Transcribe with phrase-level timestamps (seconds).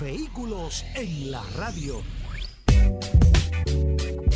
[0.00, 2.02] Vehículos en la radio.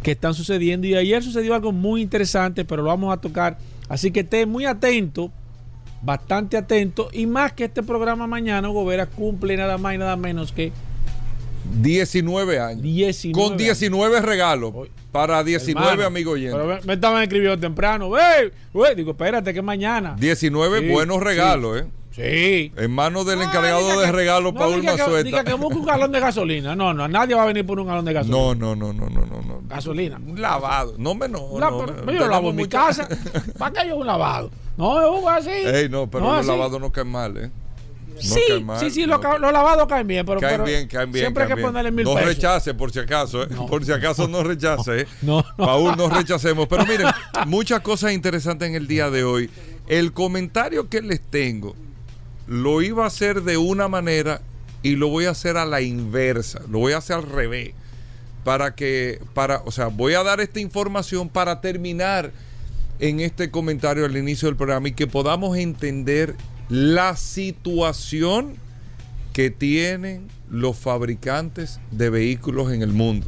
[0.03, 0.85] que están sucediendo.
[0.85, 3.57] Y ayer sucedió algo muy interesante, pero lo vamos a tocar.
[3.90, 5.31] Así que esté muy atento
[6.03, 10.52] bastante atento y más que este programa mañana, Gobera cumple nada más y nada menos
[10.52, 10.72] que
[11.81, 13.28] 19 años.
[13.34, 14.74] con 19 regalos
[15.12, 16.86] para 19 amigos oyentes.
[16.86, 20.16] me, estaban escribiendo temprano, wey, digo, espérate que mañana.
[20.19, 21.86] 19 buenos regalos, ¿eh?
[22.12, 22.72] Sí.
[22.78, 25.24] En manos del encargado de regalos, Paul Mazueta.
[25.24, 26.75] Diga que busque un galón de gasolina.
[26.75, 28.38] No, no, nadie va a venir por un galón de gasolina.
[28.38, 29.62] No, no, no, no, no, no.
[29.68, 30.19] Gasolina.
[30.24, 30.94] Un lavado.
[31.00, 31.58] No me no.
[32.12, 33.08] yo lavo en mi casa.
[33.58, 34.52] ¿Para qué yo un lavado?
[34.78, 35.51] No, es así.
[35.51, 37.51] Ey, no, pero los lavados no caen mal, ¿eh?
[38.13, 38.41] No sí,
[38.79, 41.23] sí, sí, los, lavados caen bien, pero, caen bien, caen bien.
[41.25, 43.47] Siempre hay que ponerle mil no rechace, por si acaso, ¿eh?
[43.69, 45.01] por si acaso no rechace.
[45.01, 45.07] ¿eh?
[45.22, 46.67] No, Paul, no rechacemos.
[46.67, 47.07] Pero miren,
[47.47, 49.50] muchas cosas interesantes en el día de hoy.
[49.88, 51.75] El comentario que les tengo
[52.47, 54.41] lo iba a hacer de una manera
[54.83, 57.73] y lo voy a hacer a la inversa, lo voy a hacer al revés.
[58.44, 62.31] Para que, para, o sea, voy a dar esta información para terminar
[63.00, 66.36] en este comentario al inicio del programa y que podamos entender
[66.70, 68.56] la situación
[69.34, 73.28] que tienen los fabricantes de vehículos en el mundo.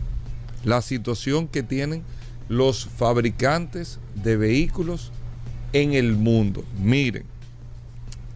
[0.63, 2.03] La situación que tienen
[2.47, 5.11] los fabricantes de vehículos
[5.73, 6.63] en el mundo.
[6.79, 7.25] Miren,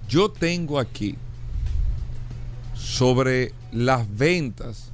[0.07, 1.15] yo tengo aquí
[2.73, 4.91] sobre las ventas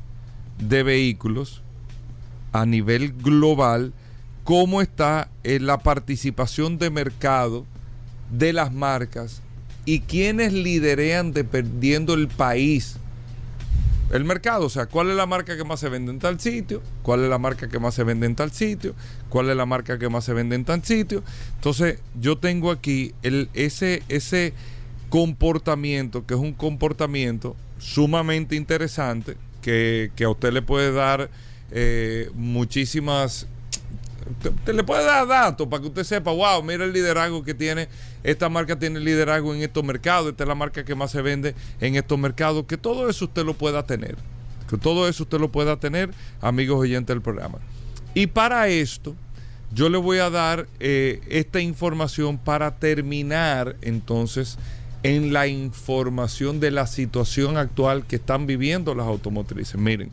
[0.59, 1.62] de vehículos
[2.52, 3.94] a nivel global,
[4.45, 7.66] cómo está en la participación de mercado
[8.31, 9.41] de las marcas
[9.85, 12.97] y quiénes liderean dependiendo el país.
[14.11, 16.84] El mercado, o sea, cuál es la marca que más se vende en tal sitio,
[17.01, 18.94] cuál es la marca que más se vende en tal sitio,
[19.29, 21.23] cuál es la marca que más se vende en tal sitio.
[21.55, 24.53] Entonces, yo tengo aquí el, ese, ese,
[25.09, 31.31] comportamiento, que es un comportamiento sumamente interesante, que, a usted le puede dar
[31.72, 33.47] eh, muchísimas...
[34.66, 37.87] Te, le puede dar datos para que usted sepa, wow, mira el liderazgo que tiene,
[38.23, 41.53] esta marca tiene liderazgo en estos mercados, esta es la marca que más se vende
[41.79, 44.16] en estos mercados, que todo eso usted lo pueda tener,
[44.67, 46.09] que todo eso usted lo pueda tener,
[46.41, 47.59] amigos oyentes del programa.
[48.16, 49.16] Y para esto,
[49.72, 54.57] yo le voy a dar eh, esta información para terminar entonces
[55.03, 59.79] en la información de la situación actual que están viviendo las automotrices.
[59.79, 60.09] Miren,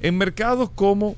[0.00, 1.16] en mercados como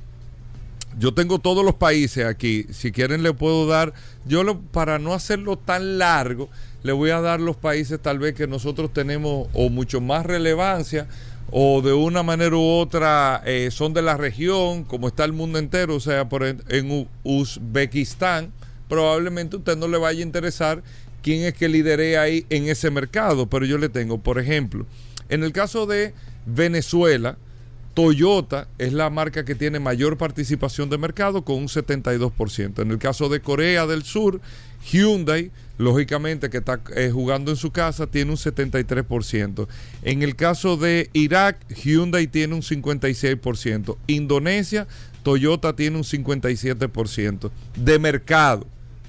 [0.98, 3.94] yo tengo todos los países aquí, si quieren le puedo dar,
[4.26, 6.48] yo lo, para no hacerlo tan largo,
[6.82, 11.06] le voy a dar los países tal vez que nosotros tenemos o mucho más relevancia
[11.50, 15.58] o de una manera u otra eh, son de la región, como está el mundo
[15.58, 18.52] entero, o sea, por en, en Uzbekistán,
[18.88, 20.82] probablemente a usted no le vaya a interesar
[21.22, 24.86] quién es que lidere ahí en ese mercado, pero yo le tengo, por ejemplo,
[25.28, 26.14] en el caso de
[26.46, 27.38] Venezuela,
[27.94, 32.80] Toyota es la marca que tiene mayor participación de mercado con un 72%.
[32.80, 34.40] En el caso de Corea del Sur,
[34.90, 39.68] Hyundai, lógicamente que está eh, jugando en su casa, tiene un 73%.
[40.02, 43.96] En el caso de Irak, Hyundai tiene un 56%.
[44.06, 44.86] Indonesia,
[45.22, 47.50] Toyota tiene un 57%.
[47.76, 48.66] De mercado,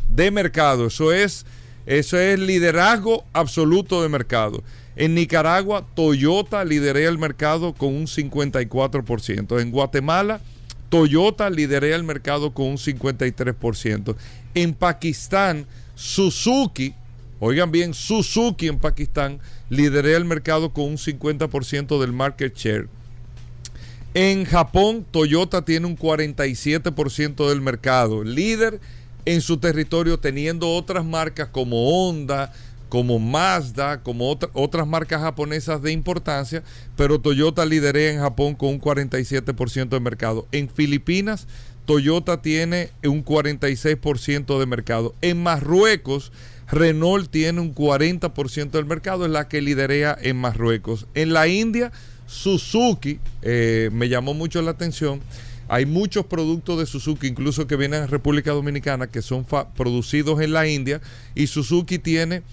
[0.10, 1.46] de mercado, eso es,
[1.86, 4.62] eso es liderazgo absoluto de mercado.
[4.96, 9.60] En Nicaragua, Toyota liderea el mercado con un 54%.
[9.60, 10.40] En Guatemala,
[10.90, 14.16] Toyota liderea el mercado con un 53%.
[14.54, 16.94] En Pakistán, Suzuki,
[17.40, 22.88] oigan bien, Suzuki en Pakistán liderea el mercado con un 50% del market share.
[24.14, 28.80] En Japón, Toyota tiene un 47% del mercado, líder
[29.26, 32.54] en su territorio, teniendo otras marcas como Honda,
[32.94, 36.62] como Mazda, como otras marcas japonesas de importancia,
[36.96, 40.48] pero Toyota liderea en Japón con un 47% de mercado.
[40.52, 41.48] En Filipinas,
[41.88, 45.16] Toyota tiene un 46% de mercado.
[45.24, 46.32] En Marruecos,
[46.72, 51.08] Renault tiene un 40% del mercado, es la que liderea en Marruecos.
[51.16, 51.92] En la India,
[52.28, 55.20] Suzuki, eh, me llamó mucho la atención.
[55.68, 60.54] Hay muchos productos de Suzuki, incluso que vienen a República Dominicana, que son producidos en
[60.54, 61.02] la India,
[61.34, 62.44] y Suzuki tiene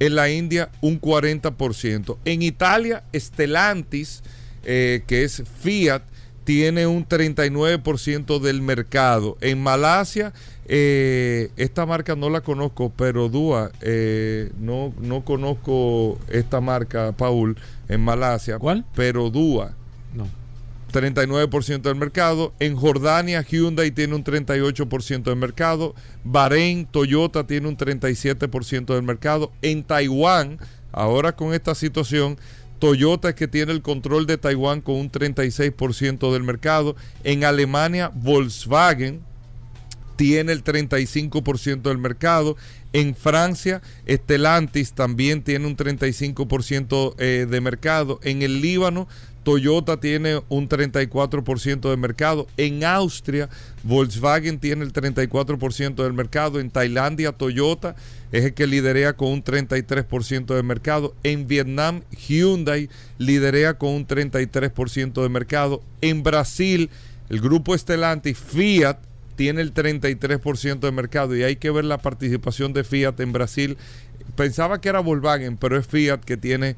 [0.00, 2.16] en la India un 40%.
[2.24, 4.22] En Italia, Stellantis,
[4.64, 6.02] eh, que es Fiat,
[6.44, 9.36] tiene un 39% del mercado.
[9.40, 10.32] En Malasia,
[10.66, 17.56] eh, esta marca no la conozco, pero Dua, eh, no, no conozco esta marca, Paul,
[17.88, 18.58] en Malasia.
[18.58, 18.84] ¿Cuál?
[18.94, 19.76] Pero Dua.
[20.14, 20.39] No.
[20.90, 22.52] 39% del mercado.
[22.58, 25.94] En Jordania, Hyundai tiene un 38% del mercado.
[26.24, 29.52] Bahrein, Toyota tiene un 37% del mercado.
[29.62, 30.58] En Taiwán,
[30.92, 32.38] ahora con esta situación,
[32.78, 36.96] Toyota es que tiene el control de Taiwán con un 36% del mercado.
[37.24, 39.20] En Alemania, Volkswagen
[40.16, 42.56] tiene el 35% del mercado.
[42.92, 48.20] En Francia, Stellantis también tiene un 35% eh, de mercado.
[48.22, 49.08] En el Líbano,
[49.42, 52.46] Toyota tiene un 34% de mercado.
[52.56, 53.48] En Austria,
[53.82, 56.60] Volkswagen tiene el 34% del mercado.
[56.60, 57.96] En Tailandia, Toyota
[58.32, 61.14] es el que liderea con un 33% de mercado.
[61.22, 62.88] En Vietnam, Hyundai
[63.18, 65.82] liderea con un 33% de mercado.
[66.00, 66.90] En Brasil,
[67.30, 68.98] el grupo Stellantis, Fiat,
[69.36, 71.34] tiene el 33% de mercado.
[71.34, 73.78] Y hay que ver la participación de Fiat en Brasil.
[74.36, 76.76] Pensaba que era Volkswagen, pero es Fiat que tiene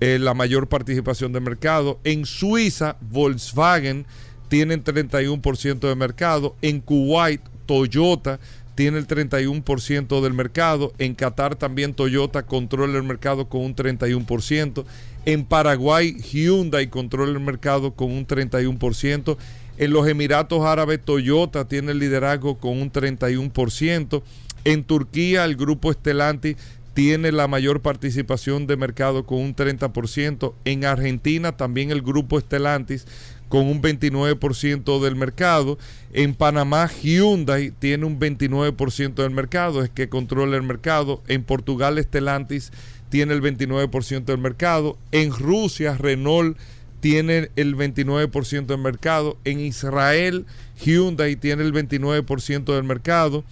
[0.00, 2.00] eh, la mayor participación de mercado.
[2.04, 4.06] En Suiza, Volkswagen
[4.48, 6.56] tiene el 31% de mercado.
[6.62, 8.40] En Kuwait, Toyota
[8.74, 10.92] tiene el 31% del mercado.
[10.98, 14.84] En Qatar también Toyota controla el mercado con un 31%.
[15.26, 19.36] En Paraguay, Hyundai controla el mercado con un 31%.
[19.76, 24.22] En los Emiratos Árabes, Toyota tiene el liderazgo con un 31%.
[24.64, 26.56] En Turquía, el grupo Estelanti
[26.94, 30.54] tiene la mayor participación de mercado con un 30%.
[30.64, 33.06] En Argentina también el grupo Estelantis
[33.48, 35.78] con un 29% del mercado.
[36.12, 41.22] En Panamá Hyundai tiene un 29% del mercado, es que controla el mercado.
[41.28, 42.72] En Portugal Estelantis
[43.08, 44.96] tiene el 29% del mercado.
[45.10, 46.56] En Rusia Renault
[47.00, 49.36] tiene el 29% del mercado.
[49.44, 50.46] En Israel
[50.82, 53.44] Hyundai tiene el 29% del mercado.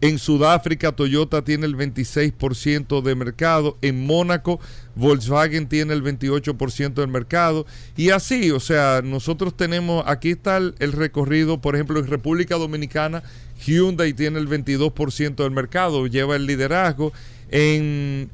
[0.00, 3.78] En Sudáfrica, Toyota tiene el 26% de mercado.
[3.82, 4.60] En Mónaco,
[4.94, 7.66] Volkswagen tiene el 28% del mercado.
[7.96, 13.22] Y así, o sea, nosotros tenemos, aquí está el, recorrido, por ejemplo, en República Dominicana,
[13.64, 17.12] Hyundai tiene el 22% del mercado, lleva el liderazgo.
[17.48, 18.28] En,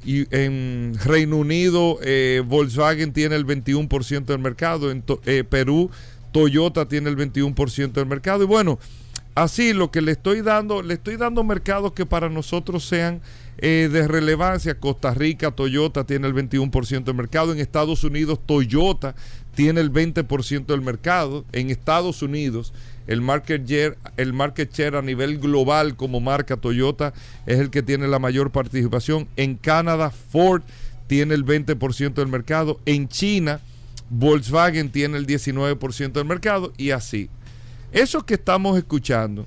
[1.04, 4.90] Reino Unido, eh, Volkswagen tiene el 21% del mercado.
[4.90, 5.90] En eh, Perú,
[6.32, 8.42] Toyota tiene el 21% del mercado.
[8.42, 8.78] Y bueno,
[9.34, 13.22] Así lo que le estoy dando, le estoy dando mercados que para nosotros sean
[13.58, 14.78] eh, de relevancia.
[14.78, 17.52] Costa Rica, Toyota tiene el 21% del mercado.
[17.52, 19.14] En Estados Unidos, Toyota
[19.54, 21.46] tiene el 20% del mercado.
[21.52, 22.74] En Estados Unidos,
[23.06, 27.14] el market, share, el market share a nivel global como marca Toyota
[27.46, 29.28] es el que tiene la mayor participación.
[29.36, 30.62] En Canadá, Ford
[31.06, 32.80] tiene el 20% del mercado.
[32.84, 33.60] En China,
[34.10, 37.30] Volkswagen tiene el 19% del mercado y así.
[37.92, 39.46] Eso que estamos escuchando,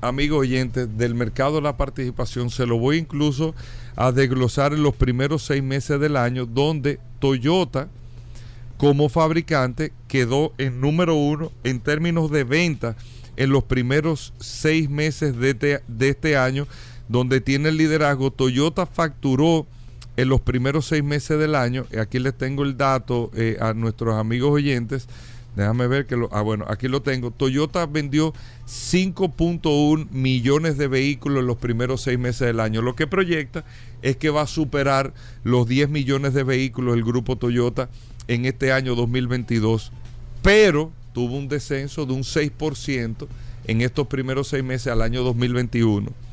[0.00, 3.52] amigos oyentes, del mercado de la participación, se lo voy incluso
[3.96, 7.88] a desglosar en los primeros seis meses del año, donde Toyota
[8.76, 12.94] como fabricante quedó en número uno en términos de venta
[13.36, 16.68] en los primeros seis meses de este, de este año,
[17.08, 18.30] donde tiene el liderazgo.
[18.30, 19.66] Toyota facturó
[20.16, 24.14] en los primeros seis meses del año, aquí les tengo el dato eh, a nuestros
[24.14, 25.08] amigos oyentes,
[25.58, 28.32] déjame ver que lo, ah bueno, aquí lo tengo, Toyota vendió
[28.66, 33.64] 5.1 millones de vehículos en los primeros seis meses del año, lo que proyecta
[34.00, 35.12] es que va a superar
[35.44, 37.90] los 10 millones de vehículos el grupo Toyota
[38.28, 39.92] en este año 2022,
[40.42, 43.26] pero tuvo un descenso de un 6%
[43.66, 46.28] en estos primeros seis meses al año 2021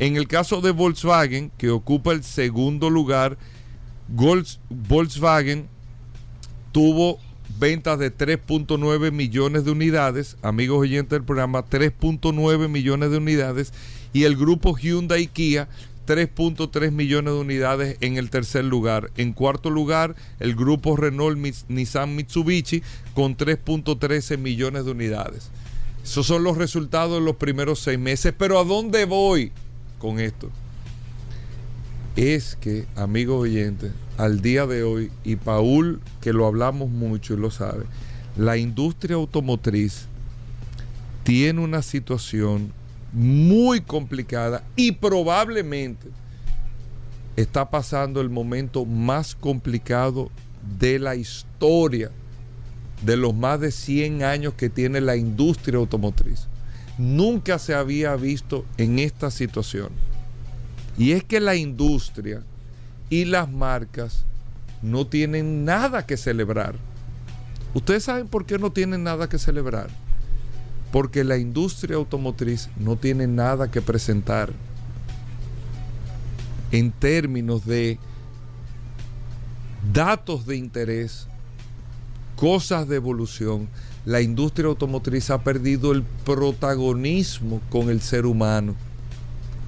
[0.00, 3.36] en el caso de Volkswagen, que ocupa el segundo lugar,
[4.08, 5.68] Volkswagen
[6.72, 7.18] tuvo
[7.60, 13.72] ventas de 3.9 millones de unidades, amigos oyentes del programa, 3.9 millones de unidades,
[14.12, 15.68] y el grupo Hyundai Kia
[16.06, 19.12] 3.3 millones de unidades en el tercer lugar.
[19.16, 21.38] En cuarto lugar, el grupo Renault
[21.68, 22.82] Nissan Mitsubishi
[23.14, 25.50] con 3.13 millones de unidades.
[26.02, 28.34] Esos son los resultados de los primeros seis meses.
[28.36, 29.52] Pero ¿a dónde voy?
[30.00, 30.50] con esto
[32.16, 37.36] es que, amigos oyentes, al día de hoy, y Paul, que lo hablamos mucho y
[37.36, 37.84] lo sabe,
[38.36, 40.06] la industria automotriz
[41.22, 42.72] tiene una situación
[43.12, 46.08] muy complicada y probablemente
[47.36, 50.30] está pasando el momento más complicado
[50.78, 52.10] de la historia
[53.04, 56.46] de los más de 100 años que tiene la industria automotriz
[57.00, 59.88] nunca se había visto en esta situación.
[61.00, 62.42] Y es que la industria
[63.08, 64.26] y las marcas
[64.82, 66.74] no tienen nada que celebrar.
[67.72, 69.88] ¿Ustedes saben por qué no tienen nada que celebrar?
[70.92, 74.52] Porque la industria automotriz no tiene nada que presentar
[76.70, 77.98] en términos de
[79.94, 81.28] datos de interés,
[82.36, 83.70] cosas de evolución,
[84.04, 88.74] la industria automotriz ha perdido el protagonismo con el ser humano.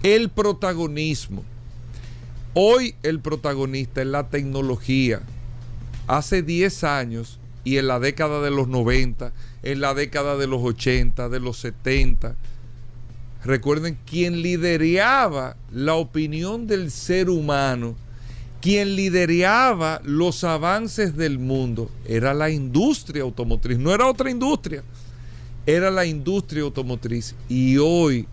[0.03, 1.45] El protagonismo.
[2.55, 5.23] Hoy el protagonista es la tecnología.
[6.09, 9.33] Hace 10 años y en la década de los 90,
[9.63, 12.35] en la década de los 80, de los 70,
[13.45, 17.97] recuerden, quien lideraba la opinión del ser humano
[18.63, 24.85] quien lideraba los avances del mundo era la industria automotriz, no era otra industria,
[25.67, 28.29] era la industria automotriz y hoy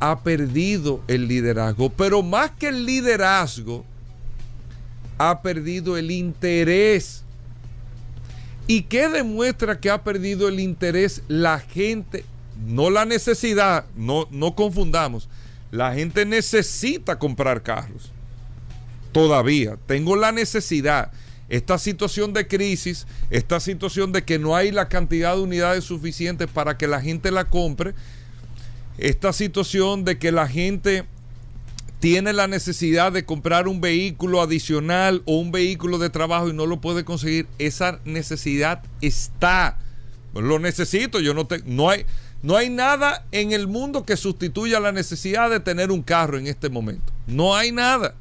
[0.00, 3.84] ha perdido el liderazgo, pero más que el liderazgo,
[5.18, 7.22] ha perdido el interés.
[8.66, 12.24] ¿Y qué demuestra que ha perdido el interés la gente?
[12.66, 15.28] No la necesidad, no, no confundamos.
[15.70, 18.10] La gente necesita comprar carros
[19.12, 19.78] todavía.
[19.86, 21.10] Tengo la necesidad.
[21.48, 26.48] Esta situación de crisis, esta situación de que no hay la cantidad de unidades suficientes
[26.48, 27.94] para que la gente la compre,
[28.98, 31.04] esta situación de que la gente
[32.00, 36.66] tiene la necesidad de comprar un vehículo adicional o un vehículo de trabajo y no
[36.66, 39.78] lo puede conseguir, esa necesidad está.
[40.34, 42.04] Lo necesito, yo no te, no hay
[42.42, 46.46] no hay nada en el mundo que sustituya la necesidad de tener un carro en
[46.46, 47.12] este momento.
[47.26, 48.14] No hay nada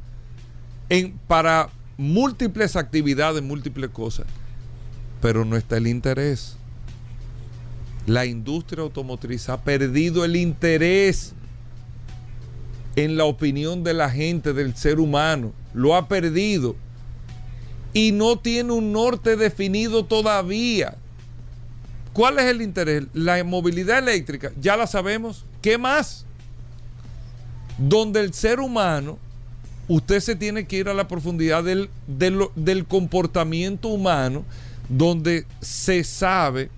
[1.27, 4.25] para múltiples actividades, múltiples cosas,
[5.21, 6.57] pero no está el interés.
[8.05, 11.33] La industria automotriz ha perdido el interés
[12.95, 15.53] en la opinión de la gente, del ser humano.
[15.73, 16.75] Lo ha perdido.
[17.93, 20.95] Y no tiene un norte definido todavía.
[22.13, 23.05] ¿Cuál es el interés?
[23.13, 25.45] La movilidad eléctrica, ya la sabemos.
[25.61, 26.25] ¿Qué más?
[27.77, 29.17] Donde el ser humano
[29.87, 34.43] usted se tiene que ir a la profundidad del, del, comportamiento humano,
[34.89, 36.69] donde se sabe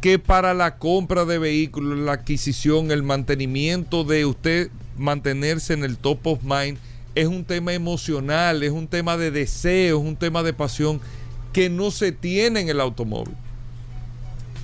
[0.00, 5.96] que para la compra de vehículos, la adquisición, el mantenimiento de usted mantenerse en el
[5.98, 6.78] top of mind,
[7.14, 11.00] es un tema emocional, es un tema de deseo, es un tema de pasión
[11.52, 13.34] que no se tiene en el automóvil.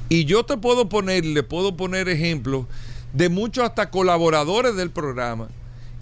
[0.09, 2.67] Y yo te puedo poner, le puedo poner ejemplos
[3.13, 5.49] de muchos hasta colaboradores del programa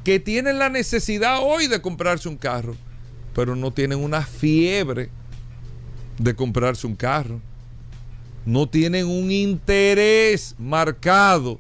[0.05, 2.77] que tienen la necesidad hoy de comprarse un carro,
[3.35, 5.09] pero no tienen una fiebre
[6.19, 7.41] de comprarse un carro.
[8.47, 11.59] No tienen un interés marcado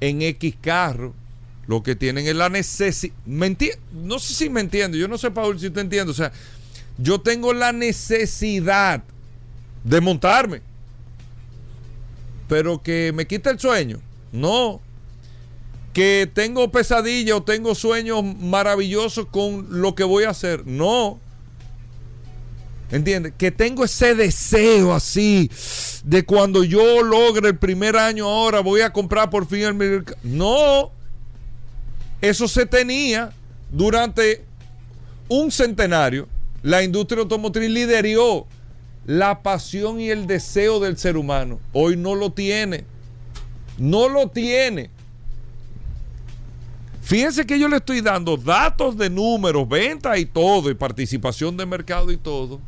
[0.00, 1.14] en X carro.
[1.66, 3.14] Lo que tienen es la necesidad.
[3.26, 4.96] No sé si me entiendo.
[4.96, 6.10] Yo no sé, Paul, si te entiendo.
[6.10, 6.32] O sea,
[6.98, 9.04] yo tengo la necesidad
[9.84, 10.62] de montarme.
[12.48, 14.00] Pero que me quita el sueño.
[14.32, 14.80] No.
[15.92, 20.66] que tengo pesadilla o tengo sueños maravillosos con lo que voy a hacer.
[20.66, 21.20] No.
[22.90, 23.32] ¿Entiendes?
[23.38, 25.50] Que tengo ese deseo así
[26.04, 30.18] de cuando yo logre el primer año ahora voy a comprar por fin el mercado.
[30.22, 30.90] No.
[32.20, 33.32] Eso se tenía
[33.70, 34.44] durante
[35.28, 36.28] un centenario.
[36.62, 38.46] La industria automotriz lideró
[39.06, 41.60] la pasión y el deseo del ser humano.
[41.72, 42.84] Hoy no lo tiene.
[43.78, 44.90] No lo tiene.
[47.10, 51.66] Fíjense que yo le estoy dando datos de números, ventas y todo, y participación de
[51.66, 52.60] mercado y todo,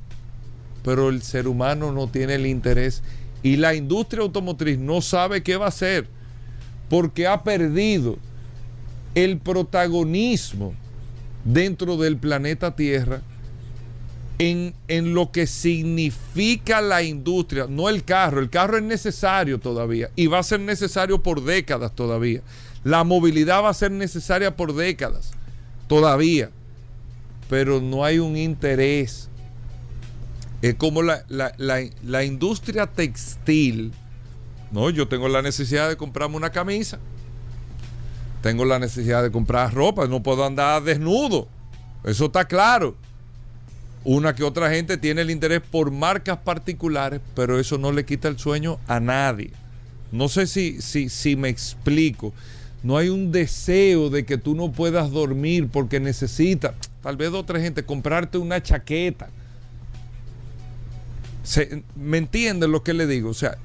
[0.85, 3.03] pero el ser humano no tiene el interés
[3.43, 6.07] y la industria automotriz no sabe qué va a hacer
[6.89, 8.19] porque ha perdido
[9.15, 10.75] el protagonismo
[11.45, 13.23] dentro del planeta Tierra
[14.39, 18.41] en, en, lo que significa la industria, no el carro.
[18.41, 22.43] El carro es necesario todavía y va a ser necesario por décadas todavía.
[22.85, 25.33] La movilidad va a ser necesaria por décadas
[25.87, 26.51] todavía,
[27.49, 29.29] pero no hay un interés.
[30.63, 33.93] Es como la, la, la, la industria textil.
[34.71, 36.99] No, yo tengo la necesidad de comprarme una camisa.
[38.43, 40.07] Tengo la necesidad de comprar ropa.
[40.07, 41.49] No puedo andar desnudo.
[42.05, 42.97] Eso está claro.
[44.05, 48.29] Una que otra gente tiene el interés por marcas particulares, pero eso no le quita
[48.29, 49.51] el sueño a nadie.
[50.11, 52.33] No sé si, si, si me explico.
[52.83, 57.61] No hay un deseo de que tú no puedas dormir porque necesitas, tal vez otra
[57.61, 59.29] gente, comprarte una chaqueta.
[61.43, 63.31] Se, ¿Me entienden lo que le digo?
[63.31, 63.59] O sea,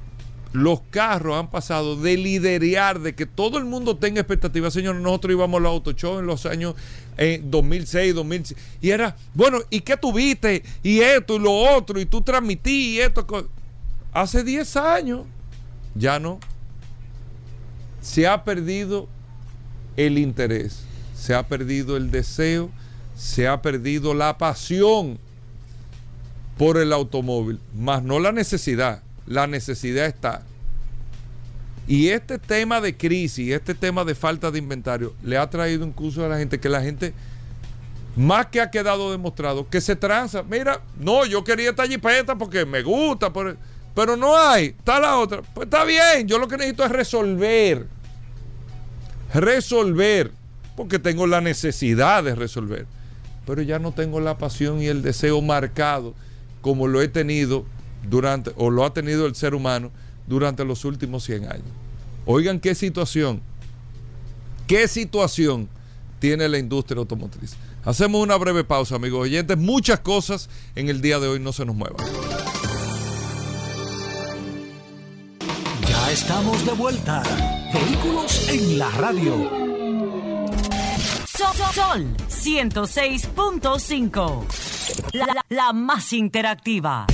[0.53, 4.73] los carros han pasado de liderear, de que todo el mundo tenga expectativas.
[4.73, 6.75] Señor, nosotros íbamos a los auto show en los años
[7.17, 8.59] eh, 2006, 2006.
[8.81, 10.63] Y era, bueno, ¿y qué tuviste?
[10.83, 11.99] Y esto y lo otro.
[11.99, 13.25] Y tú transmití y esto.
[14.13, 15.25] Hace 10 años,
[15.93, 16.39] ya no.
[18.01, 19.07] Se ha perdido
[19.97, 20.83] el interés,
[21.15, 22.69] se ha perdido el deseo,
[23.15, 25.19] se ha perdido la pasión
[26.57, 30.41] por el automóvil, más no la necesidad la necesidad está.
[31.87, 36.25] Y este tema de crisis, este tema de falta de inventario, le ha traído incluso
[36.25, 37.13] a la gente que la gente,
[38.15, 40.43] más que ha quedado demostrado, que se tranza.
[40.43, 44.67] Mira, no, yo quería esta jipeta porque me gusta, pero no hay.
[44.67, 45.41] Está la otra.
[45.41, 47.85] Pues está bien, yo lo que necesito es resolver.
[49.33, 50.31] Resolver,
[50.75, 52.85] porque tengo la necesidad de resolver.
[53.45, 56.13] Pero ya no tengo la pasión y el deseo marcado
[56.67, 57.63] como lo he tenido
[58.09, 59.89] durante, o lo ha tenido el ser humano
[60.27, 61.63] durante los últimos 100 años.
[62.25, 63.41] Oigan qué situación,
[64.67, 65.69] qué situación
[66.19, 67.55] tiene la industria automotriz.
[67.85, 69.57] Hacemos una breve pausa, amigos oyentes.
[69.57, 72.05] Muchas cosas en el día de hoy no se nos muevan.
[75.87, 77.23] Ya estamos de vuelta.
[77.73, 80.26] Vehículos en la radio.
[81.37, 84.45] Sol 106.5.
[85.13, 87.05] La, la, más interactiva.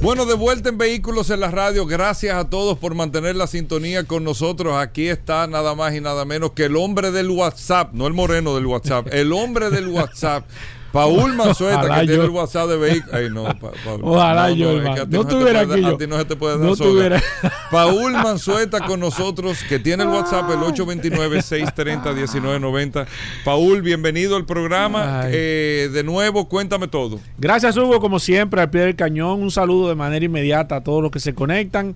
[0.00, 1.84] Bueno, de vuelta en Vehículos en la Radio.
[1.84, 4.76] Gracias a todos por mantener la sintonía con nosotros.
[4.76, 8.54] Aquí está nada más y nada menos que el hombre del WhatsApp, no el moreno
[8.54, 10.46] del WhatsApp, el hombre del WhatsApp.
[10.92, 12.12] Paul Manzueta, Ojalá que yo.
[12.12, 13.14] tiene el WhatsApp de vehículos.
[13.14, 14.00] Ay, no, pa, Paul.
[14.02, 15.84] Ojalá no, yo, no, no, no tuviera aquí.
[15.84, 17.22] A ti no se te puede dar.
[17.70, 23.06] Paul Manzueta con nosotros, que tiene el WhatsApp, el 829-630-1990.
[23.44, 25.24] Paul, bienvenido al programa.
[25.26, 27.20] Eh, de nuevo, cuéntame todo.
[27.36, 29.42] Gracias, Hugo, como siempre, al pie del cañón.
[29.42, 31.94] Un saludo de manera inmediata a todos los que se conectan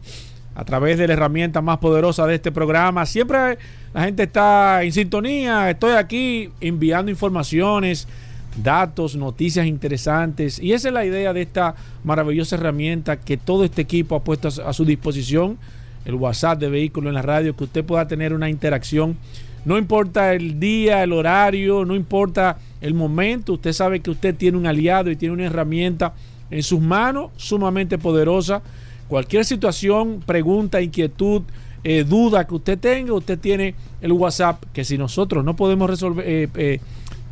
[0.54, 3.06] a través de la herramienta más poderosa de este programa.
[3.06, 3.56] Siempre
[3.94, 5.70] la gente está en sintonía.
[5.70, 8.06] Estoy aquí enviando informaciones
[8.56, 10.58] datos, noticias interesantes.
[10.58, 14.48] Y esa es la idea de esta maravillosa herramienta que todo este equipo ha puesto
[14.48, 15.58] a su disposición,
[16.04, 19.16] el WhatsApp de vehículo en la radio, que usted pueda tener una interacción.
[19.64, 24.58] No importa el día, el horario, no importa el momento, usted sabe que usted tiene
[24.58, 26.14] un aliado y tiene una herramienta
[26.50, 28.62] en sus manos sumamente poderosa.
[29.08, 31.42] Cualquier situación, pregunta, inquietud,
[31.84, 36.24] eh, duda que usted tenga, usted tiene el WhatsApp, que si nosotros no podemos resolver...
[36.26, 36.80] Eh, eh,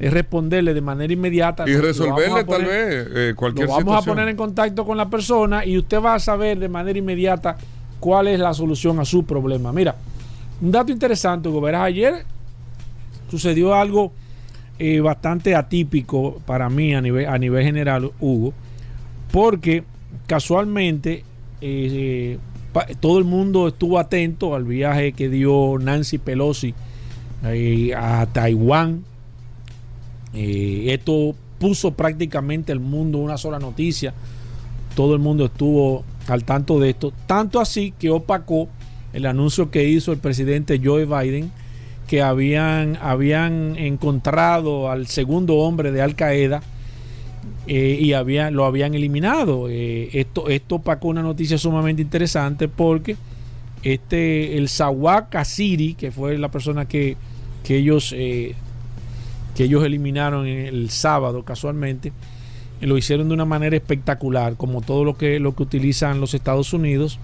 [0.01, 1.69] es responderle de manera inmediata.
[1.69, 5.65] Y resolverle tal vez eh, cualquier lo vamos a poner en contacto con la persona
[5.65, 7.59] y usted va a saber de manera inmediata
[8.01, 9.73] cuál es la solución a su problema.
[9.73, 9.95] Mira,
[10.63, 12.25] un dato interesante, Hugo, verás, ayer
[13.31, 14.13] sucedió algo
[14.79, 18.55] eh, bastante atípico para mí a nivel, a nivel general, Hugo,
[19.31, 19.85] porque
[20.27, 21.25] casualmente
[21.61, 22.39] eh,
[23.01, 26.75] todo el mundo estuvo atento al viaje que dio Nancy Pelosi
[27.45, 29.05] eh, a Taiwán
[30.35, 34.15] eh, esto puso prácticamente el mundo una sola noticia.
[34.95, 37.13] Todo el mundo estuvo al tanto de esto.
[37.27, 38.69] Tanto así que opacó
[39.13, 41.53] el anuncio que hizo el presidente Joe Biden
[42.07, 46.61] que habían, habían encontrado al segundo hombre de Al Qaeda
[47.69, 49.69] eh, y habían, lo habían eliminado.
[49.69, 53.17] Eh, esto, esto opacó una noticia sumamente interesante porque
[53.85, 57.17] este, el Sawak Asiri, que fue la persona que,
[57.63, 58.13] que ellos,
[59.61, 62.15] que ellos eliminaron el sábado casualmente,
[62.81, 66.73] lo hicieron de una manera espectacular, como todo lo que, lo que utilizan los Estados
[66.73, 67.19] Unidos,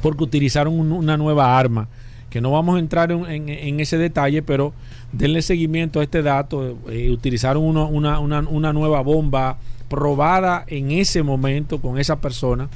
[0.00, 1.88] porque utilizaron una nueva arma,
[2.30, 4.72] que no vamos a entrar en, ese detalle, pero
[5.12, 9.58] denle seguimiento a este dato, eh, utilizaron una, una, nueva bomba
[9.90, 12.70] probada en ese momento con esa persona.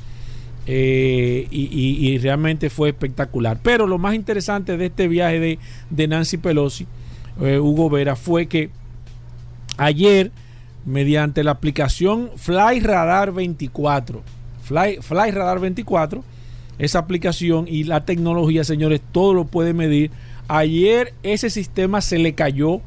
[0.67, 3.59] Eh, y, realmente fue espectacular.
[3.63, 6.87] Pero lo más interesante de este viaje de, Nancy Pelosi,
[7.41, 8.71] eh, Hugo Vera, fue que
[9.77, 10.31] ayer
[10.85, 14.23] mediante la aplicación Fly Radar 24.
[14.63, 16.25] Fly, Fly Radar 24,
[16.79, 20.11] esa aplicación y la tecnología, señores, todo lo puede medir.
[20.49, 22.81] Ayer ese sistema se le cayó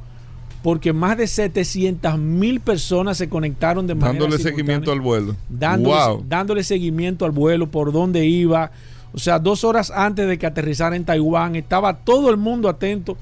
[0.64, 5.36] porque más de 700 mil personas se conectaron de manera Dándole seguimiento al vuelo.
[5.50, 8.72] Dándole, dándole seguimiento al vuelo, por dónde iba.
[9.14, 13.18] O sea, dos horas antes de que aterrizara en Taiwán, estaba todo el mundo atento.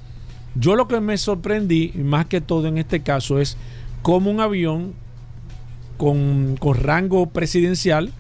[0.56, 3.58] Yo lo que me sorprendí, más que todo en este caso, es
[4.02, 4.94] como un avión
[5.98, 8.12] con, rango presidencial,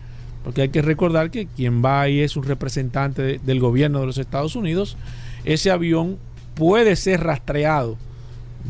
[0.43, 4.17] porque hay que recordar que quien va ahí es un representante del gobierno de los
[4.17, 4.98] Estados Unidos,
[5.45, 6.17] ese avión
[6.56, 7.98] puede ser rastreado.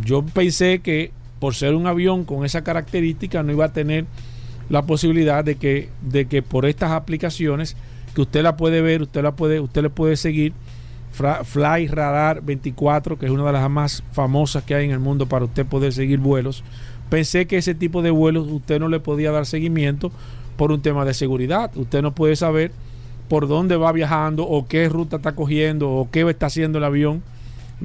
[0.04, 4.06] Yo pensé que por ser un avión con esa característica no iba a tener
[4.70, 7.76] la posibilidad de que, de que por estas aplicaciones
[8.14, 10.54] que usted la puede ver, usted la puede, usted le puede seguir,
[11.16, 15.28] Fly Radar 24, que es una de las más famosas que hay en el mundo
[15.28, 16.64] para usted poder seguir vuelos,
[17.10, 20.12] Pensé que ese tipo de vuelos usted no le podía dar seguimiento
[20.58, 21.72] por un tema de seguridad.
[21.76, 22.72] Usted no puede saber
[23.30, 27.22] por dónde va viajando o qué ruta está cogiendo o qué está haciendo el avión.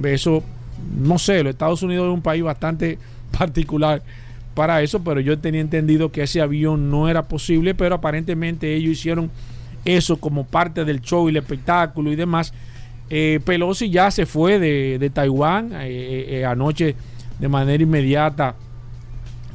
[0.03, 0.43] Eso,
[0.97, 2.97] no sé, los Estados Unidos es un país bastante
[3.37, 4.01] particular
[4.55, 8.93] para eso, pero yo tenía entendido que ese avión no era posible, pero aparentemente ellos
[8.93, 9.29] hicieron
[9.85, 12.53] eso como parte del show y el espectáculo y demás.
[13.13, 16.95] Eh, Pelosi ya se fue de, Taiwán eh, eh, anoche
[17.41, 18.55] de manera inmediata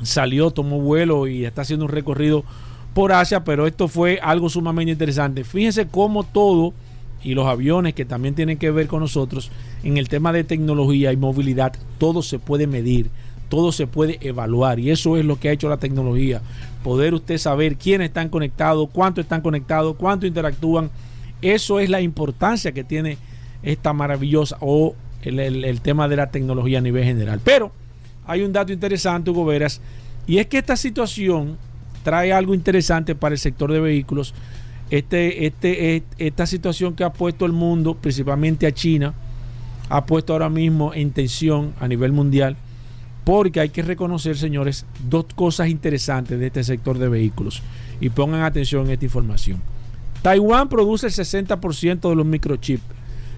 [0.02, 2.44] salió, tomó vuelo y está haciendo un recorrido
[2.92, 5.42] por Asia, pero esto fue algo sumamente interesante.
[5.42, 6.74] Fíjense cómo todo
[7.22, 9.50] y los aviones que también tienen que ver con nosotros
[9.82, 13.08] en el tema de tecnología y movilidad, todo se puede medir,
[13.48, 16.42] todo se puede evaluar y eso es lo que ha hecho la tecnología.
[16.84, 20.90] Poder usted saber quiénes están conectados, cuánto están conectados, cuánto interactúan.
[21.40, 23.16] Eso es la importancia que tiene
[23.66, 27.40] esta maravillosa o el, tema de la tecnología a nivel general.
[27.42, 27.72] Pero
[28.26, 29.80] hay un dato interesante, Hugo Veras,
[30.26, 31.58] y es que esta situación
[32.04, 34.34] trae algo interesante para el sector de vehículos.
[34.88, 39.14] Este, este, esta situación que ha puesto el mundo, principalmente a China,
[39.88, 42.56] ha puesto ahora mismo en tensión a nivel mundial,
[43.24, 47.62] porque hay que reconocer, señores, dos cosas interesantes de este sector de vehículos.
[48.00, 49.60] Y pongan atención en esta información.
[50.22, 52.84] Taiwán produce el 60% de los microchips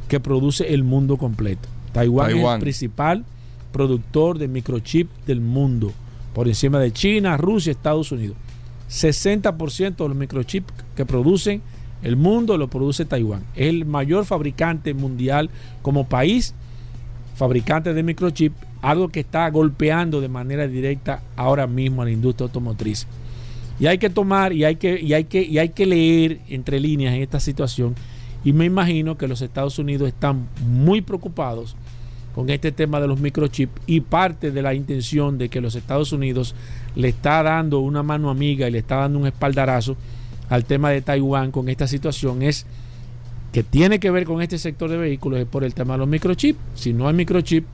[0.08, 1.68] que produce el mundo completo.
[1.92, 3.24] Taiwán, es el principal
[3.72, 5.92] productor de microchip del mundo,
[6.34, 8.36] por encima de China, Rusia, Estados Unidos.
[8.90, 11.60] 60% de los microchips que producen
[12.02, 13.42] el mundo lo produce Taiwán.
[13.54, 15.50] Es el mayor fabricante mundial
[15.82, 16.54] como país,
[17.34, 22.46] fabricante de microchip, algo que está golpeando de manera directa ahora mismo a la industria
[22.46, 23.06] automotriz.
[23.80, 26.80] Y hay que tomar y hay que, y hay que, y hay que leer entre
[26.80, 27.94] líneas en esta situación.
[28.44, 31.76] Y me imagino que los Estados Unidos están muy preocupados
[32.34, 36.12] con este tema de los microchips y parte de la intención de que los Estados
[36.12, 36.54] Unidos
[36.94, 39.96] le está dando una mano amiga y le está dando un espaldarazo
[40.48, 42.64] al tema de Taiwán con esta situación es
[43.52, 46.08] que tiene que ver con este sector de vehículos es por el tema de los
[46.08, 46.58] microchips.
[46.74, 47.64] Si no hay microchip,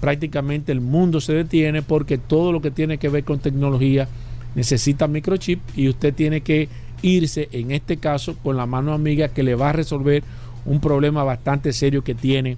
[0.00, 4.08] prácticamente el mundo se detiene porque todo lo que tiene que ver con tecnología
[4.54, 6.68] necesita microchip y usted tiene que
[7.02, 10.22] irse en este caso con la mano amiga que le va a resolver
[10.64, 12.56] un problema bastante serio que tiene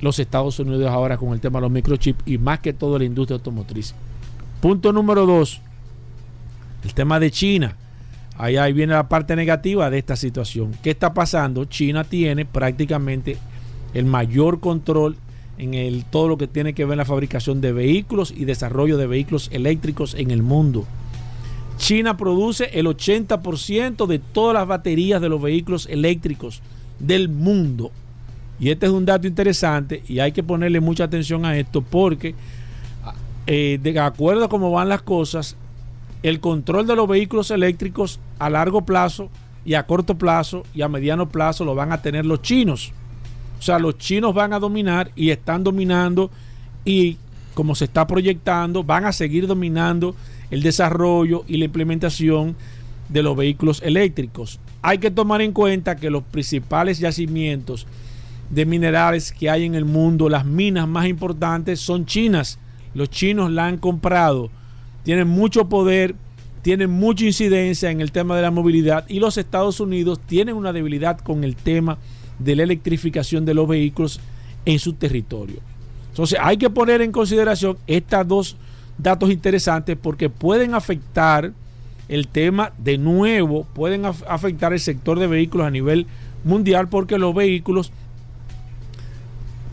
[0.00, 3.04] los Estados Unidos ahora con el tema de los microchips y más que todo la
[3.04, 3.94] industria automotriz.
[4.60, 5.60] Punto número dos,
[6.84, 7.76] el tema de China.
[8.36, 10.72] Ahí, viene la parte negativa de esta situación.
[10.82, 11.64] ¿Qué está pasando?
[11.66, 13.36] China tiene prácticamente
[13.94, 15.16] el mayor control
[15.58, 19.06] en el, todo lo que tiene que ver la fabricación de vehículos y desarrollo de
[19.06, 20.86] vehículos eléctricos en el mundo.
[21.76, 26.62] China produce el 80% de todas las baterías de los vehículos eléctricos
[26.98, 27.90] del mundo.
[28.60, 32.34] Y este es un dato interesante y hay que ponerle mucha atención a esto porque
[33.46, 35.56] eh, de acuerdo a cómo van las cosas,
[36.22, 39.28] el control de los vehículos eléctricos a largo plazo
[39.64, 42.92] y a corto plazo y a mediano plazo lo van a tener los chinos.
[43.58, 46.30] O sea, los chinos van a dominar y están dominando
[46.84, 47.16] y
[47.54, 50.14] como se está proyectando, van a seguir dominando
[50.52, 52.54] el desarrollo y la implementación
[53.08, 54.60] de los vehículos eléctricos.
[54.82, 57.86] Hay que tomar en cuenta que los principales yacimientos
[58.50, 62.58] de minerales que hay en el mundo, las minas más importantes son chinas.
[62.92, 64.50] Los chinos la han comprado,
[65.04, 66.14] tienen mucho poder,
[66.60, 70.74] tienen mucha incidencia en el tema de la movilidad y los Estados Unidos tienen una
[70.74, 71.96] debilidad con el tema
[72.38, 74.20] de la electrificación de los vehículos
[74.66, 75.60] en su territorio.
[76.10, 78.56] Entonces hay que poner en consideración estos dos
[78.98, 81.52] datos interesantes porque pueden afectar
[82.08, 86.06] el tema de nuevo, pueden afectar el sector de vehículos a nivel
[86.44, 87.92] mundial porque los vehículos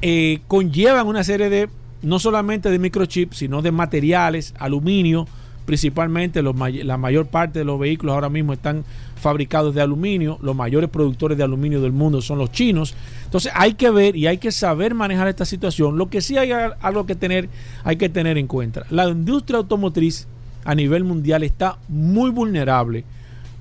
[0.02, 1.70] eh, conllevan una serie de,
[2.02, 5.28] no solamente de microchips, sino de materiales, aluminio,
[5.66, 8.86] principalmente la mayor parte de los vehículos ahora mismo están
[9.20, 12.96] fabricados de aluminio, los mayores productores de aluminio del mundo son los chinos.
[13.26, 15.98] Entonces hay que ver y hay que saber manejar esta situación.
[15.98, 17.50] Lo que sí hay algo que tener,
[17.84, 18.86] hay que tener en cuenta.
[18.90, 20.28] La industria automotriz
[20.66, 23.04] a nivel mundial está muy vulnerable,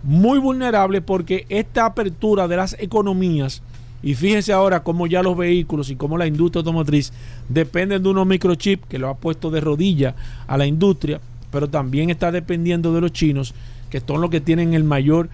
[0.02, 3.62] muy vulnerable porque esta apertura de las economías
[4.02, 7.12] y fíjense ahora cómo ya los vehículos y cómo la industria automotriz
[7.48, 10.14] dependen de unos microchips que lo ha puesto de rodilla
[10.46, 13.54] a la industria, pero también está dependiendo de los chinos,
[13.90, 15.28] que son los que tienen el mayor,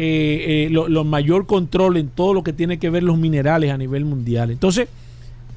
[0.00, 3.76] eh, eh, lo, mayor control en todo lo que tiene que ver los minerales a
[3.76, 4.52] nivel mundial.
[4.52, 4.86] Entonces,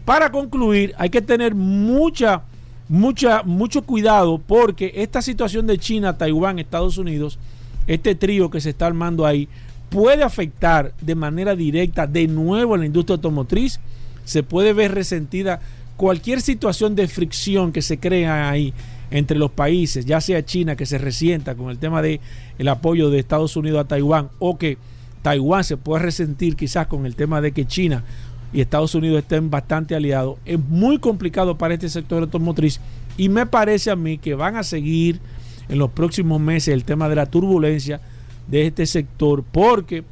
[0.03, 2.41] para concluir, hay que tener mucha,
[2.89, 7.37] mucha, mucho cuidado porque esta situación de China, Taiwán, Estados Unidos,
[7.85, 9.47] este trío que se está armando ahí,
[9.91, 13.79] puede afectar de manera directa de nuevo a la industria automotriz,
[14.25, 15.61] se puede ver resentida
[15.97, 18.73] cualquier situación de fricción que se crea ahí
[19.11, 22.21] entre los países, ya sea China que se resienta con el tema de
[22.57, 24.77] el apoyo de Estados Unidos a Taiwán o que
[25.21, 28.03] Taiwán se puede resentir quizás con el tema de que China
[28.53, 32.79] y Estados Unidos estén bastante aliados, es muy complicado para este sector automotriz.
[33.17, 35.19] Y me parece a mí que van a seguir
[35.69, 38.01] en los próximos meses el tema de la turbulencia
[38.47, 40.03] de este sector, porque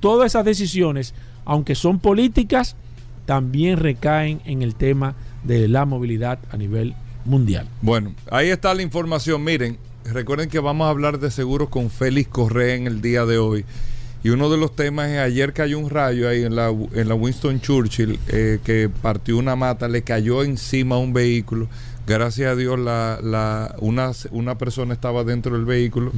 [0.00, 2.76] todas esas decisiones, aunque son políticas,
[3.26, 6.94] también recaen en el tema de la movilidad a nivel
[7.28, 7.68] mundial.
[7.82, 9.44] Bueno, ahí está la información.
[9.44, 13.38] Miren, recuerden que vamos a hablar de seguros con Félix Correa en el día de
[13.38, 13.64] hoy.
[14.24, 17.14] Y uno de los temas es ayer cayó un rayo ahí en la, en la
[17.14, 21.68] Winston Churchill eh, que partió una mata, le cayó encima a un vehículo.
[22.06, 26.10] Gracias a Dios la, la, una, una persona estaba dentro del vehículo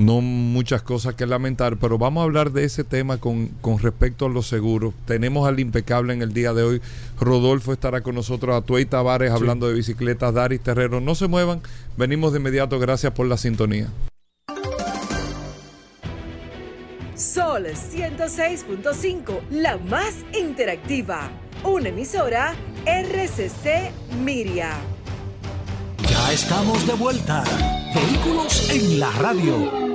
[0.00, 4.26] no muchas cosas que lamentar, pero vamos a hablar de ese tema con, con, respecto
[4.26, 4.94] a los seguros.
[5.04, 6.82] Tenemos al impecable en el día de hoy.
[7.20, 11.00] Rodolfo estará con nosotros, Atuey Tavares hablando de bicicletas, Daris Terrero.
[11.00, 11.60] No se muevan,
[11.98, 12.78] venimos de inmediato.
[12.78, 13.88] Gracias por la sintonía.
[17.14, 21.30] Sol 106.5, la más interactiva.
[21.62, 22.54] Una emisora
[22.86, 23.92] RCC
[24.24, 24.78] Miria.
[26.10, 27.44] Ya estamos de vuelta.
[27.94, 29.90] Vehículos en la radio.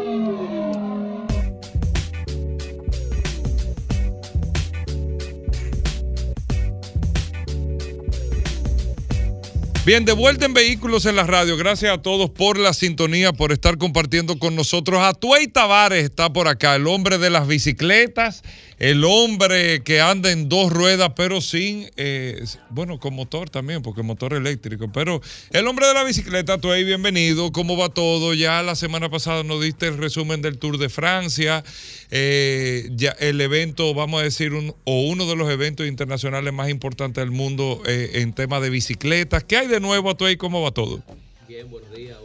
[9.86, 11.58] Bien, de vuelta en Vehículos en la Radio.
[11.58, 14.99] Gracias a todos por la sintonía, por estar compartiendo con nosotros.
[15.04, 18.41] Atuey Tavares está por acá, el hombre de las bicicletas,
[18.77, 24.03] el hombre que anda en dos ruedas, pero sin, eh, bueno, con motor también, porque
[24.03, 24.91] motor eléctrico.
[24.91, 27.51] Pero el hombre de la bicicleta, Atuey, bienvenido.
[27.51, 28.33] ¿Cómo va todo?
[28.33, 31.63] Ya la semana pasada nos diste el resumen del Tour de Francia.
[32.11, 34.51] Eh, ya el evento, vamos a decir,
[34.83, 39.43] o uno de los eventos internacionales más importantes del mundo eh, en tema de bicicletas.
[39.43, 40.38] ¿Qué hay de nuevo a ahí?
[40.38, 41.01] ¿Cómo va todo?
[41.47, 42.17] Bien, buenos días.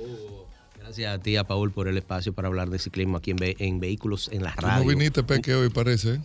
[0.90, 3.78] Gracias a ti, a Paul, por el espacio para hablar de ciclismo aquí en, en
[3.78, 4.82] Vehículos en la Radio.
[4.82, 6.14] no viniste, Peque, hoy parece.
[6.14, 6.20] ¿eh?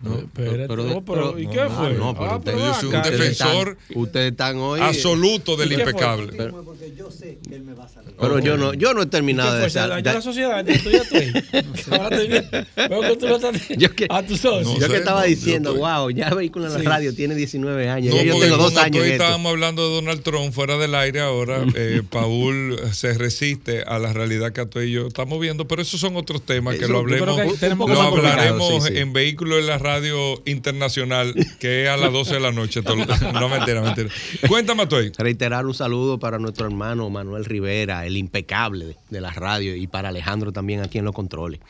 [0.00, 1.94] No, pero, pero, ¿y qué fue?
[1.94, 6.32] No, pero ah, yo soy un defensor ustedes están hoy absoluto del impecable.
[6.36, 8.14] Pero, porque yo sé que él me va a salir.
[8.18, 10.04] Pero yo no, yo no he terminado de salir.
[10.04, 11.02] la sociedad, estoy a
[13.76, 14.78] yo que, a tus socios.
[14.78, 18.14] yo que estaba diciendo, wow, ya vehículo en la radio tiene 19 años.
[18.14, 19.02] Yo tengo dos años.
[19.02, 21.64] Hoy estábamos hablando de Donald Trump fuera del aire ahora.
[21.74, 26.00] eh, Paul se resiste a la realidad que tú y yo estamos viendo, pero esos
[26.00, 27.36] son otros temas que lo hablemos.
[27.78, 32.40] Lo hablaremos en vehículos en la radio radio internacional que es a las 12 de
[32.40, 32.82] la noche.
[33.32, 34.10] no, mentira, mentira.
[34.46, 35.12] Cuéntame ahí.
[35.16, 40.10] Reiterar un saludo para nuestro hermano Manuel Rivera, el impecable de la radio, y para
[40.10, 41.60] Alejandro también aquí en los controles.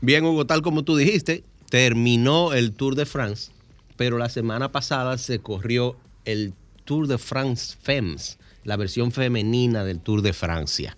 [0.00, 3.50] Bien, Hugo, tal como tú dijiste, terminó el Tour de France,
[3.96, 9.98] pero la semana pasada se corrió el Tour de France Femmes, la versión femenina del
[9.98, 10.96] Tour de Francia.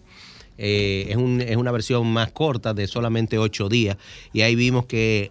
[0.59, 1.17] Eh, es,
[1.49, 3.97] es una versión más corta de solamente ocho días.
[4.35, 5.31] Y ahí vimos que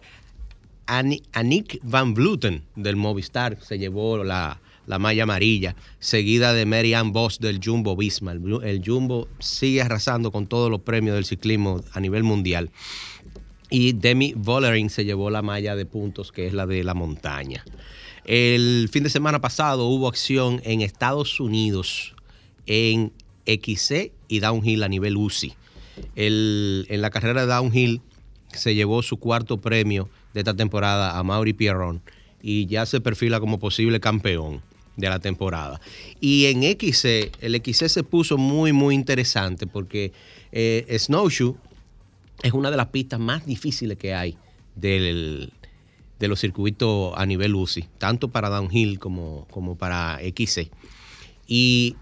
[0.88, 6.94] Ani- Anik Van Vluten del Movistar se llevó la, la malla amarilla, seguida de Mary
[6.94, 8.34] Ann Voss del Jumbo Visma.
[8.34, 12.72] El Jumbo sigue arrasando con todos los premios del ciclismo a nivel mundial.
[13.70, 17.64] Y Demi Vollering se llevó la malla de puntos, que es la de la montaña.
[18.26, 22.14] El fin de semana pasado hubo acción en Estados Unidos
[22.66, 23.14] en
[23.46, 25.54] XC y Downhill a nivel UCI.
[26.16, 28.02] El- en la carrera de Downhill
[28.54, 32.02] se llevó su cuarto premio de esta temporada a Mauri Pierron
[32.42, 34.62] y ya se perfila como posible campeón
[34.98, 35.80] de la temporada.
[36.20, 40.12] Y en XC, el XC se puso muy, muy interesante porque
[40.52, 41.56] eh, Snowshoe
[42.44, 44.38] es una de las pistas más difíciles que hay
[44.76, 45.54] del,
[46.20, 50.70] de los circuitos a nivel UCI, tanto para downhill como, como para XC.
[51.48, 51.96] Y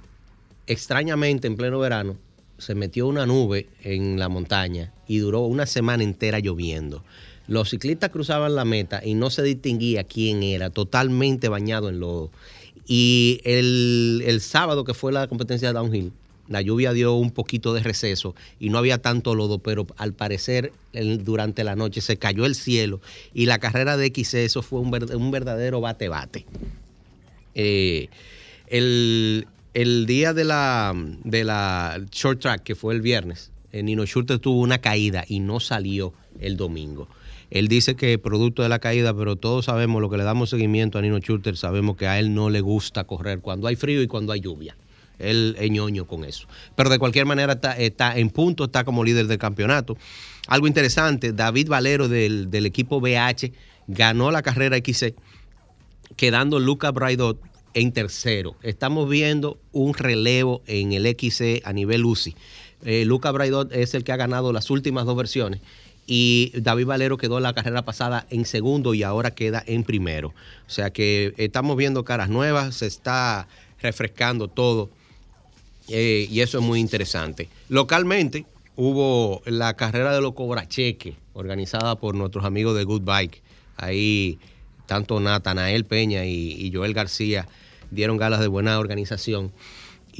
[0.67, 2.17] extrañamente, en pleno verano,
[2.57, 7.03] se metió una nube en la montaña y duró una semana entera lloviendo.
[7.49, 12.29] Los ciclistas cruzaban la meta y no se distinguía quién era, totalmente bañado en lodo.
[12.85, 16.13] Y el, el sábado que fue la competencia de downhill,
[16.47, 20.73] la lluvia dio un poquito de receso y no había tanto lodo, pero al parecer
[20.93, 23.01] durante la noche se cayó el cielo
[23.33, 26.45] y la carrera de XC, eso fue un, un verdadero bate-bate.
[27.55, 28.09] Eh,
[28.67, 34.05] el, el día de la, de la short track, que fue el viernes, eh, Nino
[34.05, 37.07] Schurter tuvo una caída y no salió el domingo.
[37.51, 40.99] Él dice que producto de la caída, pero todos sabemos lo que le damos seguimiento
[40.99, 44.07] a Nino Schurter, sabemos que a él no le gusta correr cuando hay frío y
[44.07, 44.75] cuando hay lluvia.
[45.17, 46.47] Él es ñoño con eso.
[46.75, 49.97] Pero de cualquier manera está, en punto, está como líder del campeonato.
[50.47, 53.51] Algo interesante, David Valero del, equipo BH
[53.87, 55.15] ganó la carrera XC
[56.15, 57.39] quedando Luca Braidot
[57.73, 58.55] en tercero.
[58.61, 62.35] Estamos viendo un relevo en el XC a nivel UCI.
[62.83, 65.61] Eh, Luca Braidot es el que ha ganado las últimas dos versiones
[66.11, 70.29] y David Valero quedó la carrera pasada en segundo y ahora queda en primero.
[70.29, 73.47] O sea que estamos viendo caras nuevas, se está
[73.79, 74.89] refrescando todo
[75.87, 77.47] eh, y eso es muy interesante.
[77.69, 83.43] Localmente hubo la carrera de los cobracheques organizada por nuestros amigos de Good Bike.
[83.77, 84.39] Ahí
[84.87, 87.47] tanto Natanael Peña y Joel García
[87.91, 89.51] dieron galas de buena organización.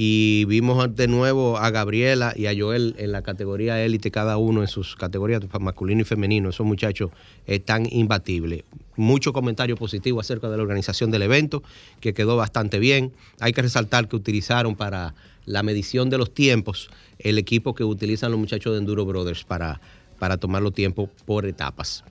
[0.02, 4.62] Y vimos de nuevo a Gabriela y a Joel en la categoría élite, cada uno
[4.62, 6.48] en sus categorías masculino y femenino.
[6.48, 7.12] Esos muchachos
[7.46, 8.64] están imbatibles.
[8.96, 11.64] Mucho comentario positivo acerca de la organización del evento,
[12.00, 13.12] que quedó bastante bien.
[13.42, 18.32] Hay que resaltar que utilizaron para la medición de los tiempos el equipo que utilizan
[18.32, 19.82] los muchachos de Enduro Brothers para,
[20.18, 22.06] para tomar los tiempos por etapas.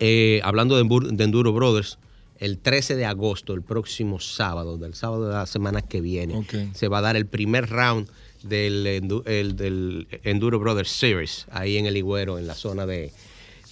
[0.00, 2.00] Eh, hablando de Enduro Brothers,
[2.38, 6.88] el 13 de agosto, el próximo sábado, del sábado de la semana que viene, se
[6.88, 8.08] va a dar el primer round
[8.42, 13.12] del, Endu- el- del Enduro Brothers Series, ahí en el Higüero, en la zona de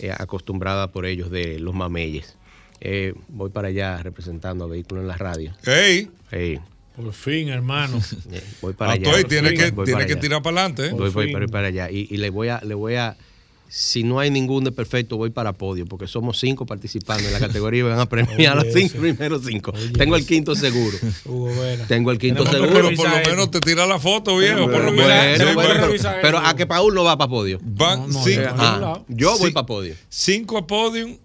[0.00, 2.36] eh, acostumbrada por ellos de los mameyes.
[2.80, 5.54] Eh, voy para allá representando a Vehículo en la Radio.
[5.64, 6.10] ¡Ey!
[6.30, 6.58] Hey,
[6.96, 7.98] Por fin, hermano.
[8.32, 9.08] eh, voy para allá.
[9.10, 10.20] Atoy, tiene que, para tiene que allá.
[10.20, 10.86] tirar para adelante.
[10.86, 10.90] ¿eh?
[10.90, 11.32] Voy, voy fin.
[11.32, 11.90] para, para allá.
[11.90, 13.16] Y, y le voy a, le voy a,
[13.76, 17.40] si no hay ningún de perfecto, voy para podio, porque somos cinco participando en la
[17.40, 19.72] categoría y van a premiar a los cinco primeros cinco.
[19.74, 20.96] Oye, Tengo el quinto seguro.
[21.24, 21.50] Hugo.
[21.88, 22.70] Tengo el quinto seguro.
[22.72, 24.70] Pero por lo menos te tira la foto, viejo.
[24.70, 25.06] Por lo menos.
[25.08, 27.58] Bueno, Sí, bueno, bueno, pero- a que Paul no va para podio.
[27.62, 28.54] Van No, no, cinco, ya.
[28.56, 29.04] Ah, lado.
[29.08, 29.96] yo voy para podio.
[30.08, 31.16] cinco a podium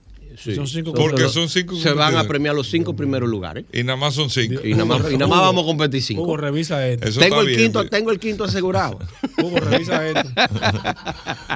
[0.42, 0.56] Sí.
[0.56, 3.66] Son cinco porque son cinco Se van a premiar los cinco primeros lugares.
[3.74, 4.62] Y nada más son cinco.
[4.66, 6.22] Y nada más, y nada más vamos a competir cinco.
[6.24, 7.10] Hugo, revisa esto.
[7.10, 7.90] Eso Tengo el, bien, quinto, pues.
[7.90, 9.00] tengo el quinto asegurado.
[9.44, 10.30] Hugo, revisa esto.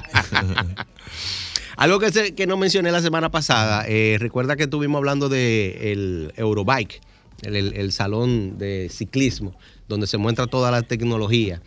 [1.78, 5.92] Algo que, se- que no mencioné la semana pasada, eh, recuerda que estuvimos hablando de
[5.92, 7.02] el Eurobike,
[7.42, 11.62] el, el- el salón de ciclismo, donde se muestra toda la tecnología.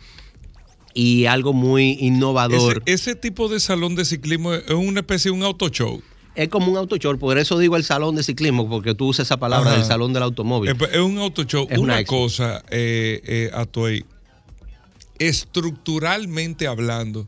[0.93, 2.81] Y algo muy innovador.
[2.85, 6.01] Ese, ese tipo de salón de ciclismo es una especie de un auto show.
[6.37, 9.25] Es como un auto show, por eso digo el salón de ciclismo, porque tú usas
[9.25, 9.79] esa palabra Ajá.
[9.79, 10.69] del salón del automóvil.
[10.69, 11.67] Es, es un auto show.
[11.67, 14.05] Es una cosa, eh, eh, Atoy,
[15.17, 17.27] estructuralmente hablando,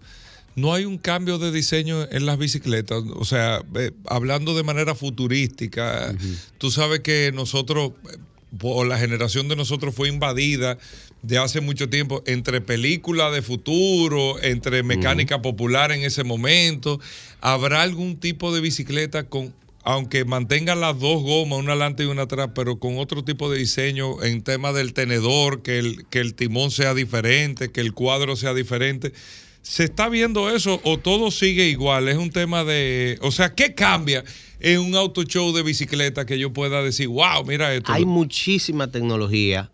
[0.55, 3.03] no hay un cambio de diseño en las bicicletas.
[3.15, 6.13] O sea, eh, hablando de manera futurística,
[6.59, 8.17] tú sabes que nosotros, eh,
[8.61, 10.77] o la generación de nosotros fue invadida
[11.21, 16.99] de hace mucho tiempo entre películas de futuro, entre mecánica popular en ese momento.
[17.41, 19.53] ¿Habrá algún tipo de bicicleta con
[19.83, 23.57] aunque mantenga las dos gomas, una adelante y una atrás, pero con otro tipo de
[23.57, 28.35] diseño en tema del tenedor, que el, que el timón sea diferente, que el cuadro
[28.35, 29.13] sea diferente.
[29.61, 32.07] ¿Se está viendo eso o todo sigue igual?
[32.07, 33.17] Es un tema de...
[33.21, 34.23] O sea, ¿qué cambia
[34.59, 37.91] en un auto show de bicicleta que yo pueda decir, wow, mira esto?
[37.91, 39.71] Hay muchísima tecnología,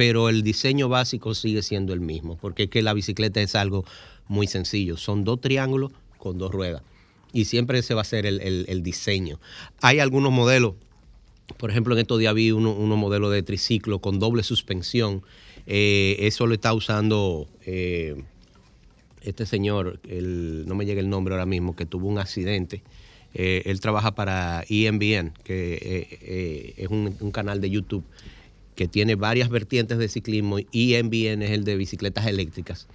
[0.00, 3.84] pero el diseño básico sigue siendo el mismo, porque es que la bicicleta es algo
[4.28, 4.96] muy sencillo.
[4.96, 6.80] Son dos triángulos con dos ruedas.
[7.34, 9.38] Y siempre ese va a ser el, el- diseño.
[9.82, 10.72] Hay algunos modelos,
[11.58, 15.20] por ejemplo, en estos días vi uno, unos modelos de triciclo con doble suspensión.
[15.66, 18.22] Eh, eso lo está usando eh,
[19.20, 22.82] este señor, el- no me llega el nombre ahora mismo, que tuvo un accidente.
[23.34, 28.04] Eh, él trabaja para EMBN, que es un canal de YouTube
[28.80, 30.58] que tiene varias vertientes de ciclismo.
[30.58, 32.88] E EMBN es el de bicicletas eléctricas.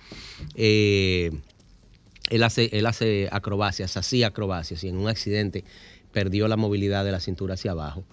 [0.55, 1.29] Eh,
[2.31, 5.63] él hace, él hace acrobacias, hacía acrobacias y en un accidente
[6.15, 8.05] perdió la movilidad de la cintura hacia abajo.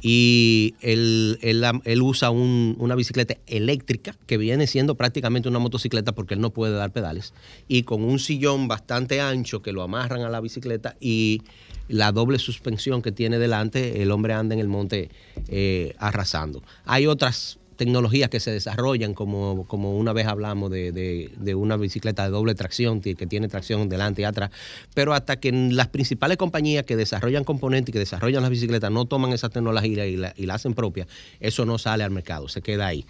[0.00, 6.12] Y él, él, él usa un- una bicicleta eléctrica que viene siendo prácticamente una motocicleta
[6.12, 7.34] porque él no puede dar pedales.
[7.66, 11.42] Y con un sillón bastante ancho que lo amarran a la bicicleta y
[11.88, 15.10] la doble suspensión que tiene delante, el hombre anda en el monte
[15.48, 16.62] eh, arrasando.
[16.84, 22.24] Hay otras tecnologías que se desarrollan, como, como una vez hablamos de, de- una bicicleta
[22.24, 24.50] de doble tracción, que tiene tracción delante y atrás,
[24.94, 29.06] pero hasta que las principales compañías que desarrollan componentes y que desarrollan las bicicletas no
[29.06, 31.06] toman esa tecnología y la, y la hacen propia,
[31.40, 33.06] eso no sale al mercado, se queda ahí.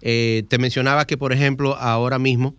[0.00, 2.54] Eh, te mencionaba que, por ejemplo, ahora mismo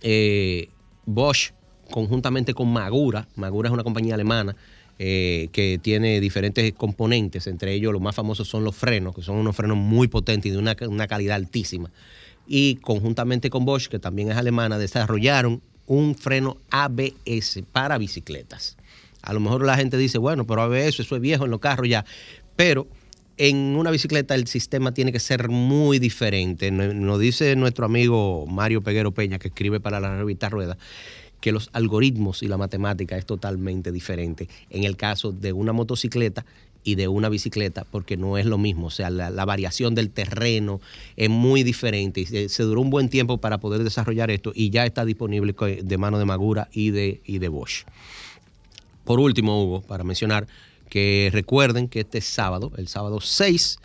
[0.00, 0.70] eh,
[1.04, 1.52] Bosch,
[1.90, 4.56] conjuntamente con Magura, Magura es una compañía alemana
[4.98, 9.36] eh, que tiene diferentes componentes, entre ellos los más famosos son los frenos, que son
[9.36, 11.90] unos frenos muy potentes y de una, una calidad altísima.
[12.46, 18.76] Y conjuntamente con Bosch, que también es alemana, desarrollaron un freno ABS para bicicletas.
[19.22, 21.88] A lo mejor la gente dice, bueno, pero ABS, eso es viejo en los carros
[21.88, 22.04] ya.
[22.54, 22.86] Pero
[23.36, 26.70] en una bicicleta el sistema tiene que ser muy diferente.
[26.70, 30.78] Nos dice nuestro amigo Mario Peguero Peña, que escribe para la revista Rueda,
[31.40, 36.44] que los algoritmos y la matemática es totalmente diferente en el caso de una motocicleta
[36.86, 38.86] y de una bicicleta, porque no es lo mismo.
[38.86, 40.80] O sea, la, variación del terreno
[41.16, 42.24] es muy diferente.
[42.26, 45.98] Se, se duró un buen tiempo para poder desarrollar esto y ya está disponible de
[45.98, 47.84] mano de Magura y de, y de Bosch.
[49.04, 50.46] Por último, Hugo, para mencionar
[50.88, 53.78] que recuerden que este sábado, el sábado 6,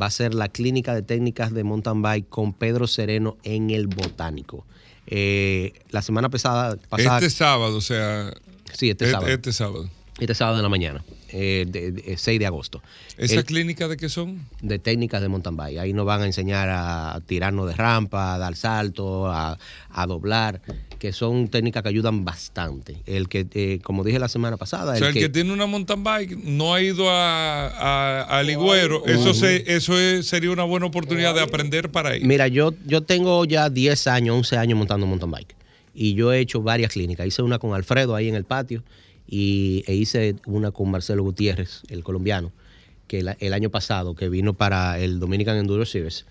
[0.00, 3.86] va a ser la clínica de técnicas de mountain bike con Pedro Sereno en el
[3.86, 4.64] Botánico.
[5.06, 8.32] Eh, la semana pasada, pasada Este sábado, o sea.
[8.72, 9.90] sí, este et- sábado, Este sábado.
[10.18, 12.82] este sábado de la mañana, eh, de- de- 6 de agosto.
[13.16, 14.46] ¿Esa El- clínica de qué son?
[14.62, 15.78] de técnicas de mountain bike.
[15.78, 19.58] Ahí nos van a enseñar a tirarnos de rampa, a dar salto, a,
[19.90, 20.60] a doblar,
[20.98, 22.96] que son técnicas que ayudan bastante.
[23.06, 25.66] El que, eh, como dije la semana pasada, O sea, el el que, tiene una
[25.66, 29.04] mountain bike no ha ido a, a, a Ligüero.
[29.06, 32.20] Eso, se, eso es- sería una buena oportunidad de aprender para ahí.
[32.24, 35.54] Mira, yo, yo tengo ya 10 años, 11 años montando mountain bike.
[35.94, 37.26] Y yo he hecho varias clínicas.
[37.26, 38.82] Hice una con Alfredo ahí en el patio
[39.28, 42.52] y e hice una con Marcelo Gutiérrez, el colombiano,
[43.06, 46.24] que la- el año pasado, que vino para el Dominican Enduro Series.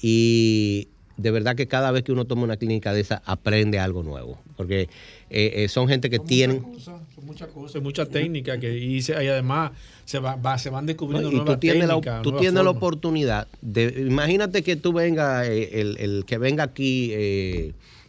[0.00, 4.02] Y de verdad que cada vez que uno toma una clínica de esa, aprende algo
[4.02, 4.38] nuevo.
[4.56, 4.82] Porque
[5.30, 6.62] eh, eh, son gente que tienen...
[6.78, 9.72] Son muchas cosas, muchas técnicas que y, se- y además
[10.04, 11.32] se, va, va- se van descubriendo ¿no?
[11.32, 14.04] Y nuevas tú tienes, la, técnicas, tú nuevas tienes la oportunidad de.
[14.06, 17.12] Imagínate que tú venga, eh, el, el que venga aquí,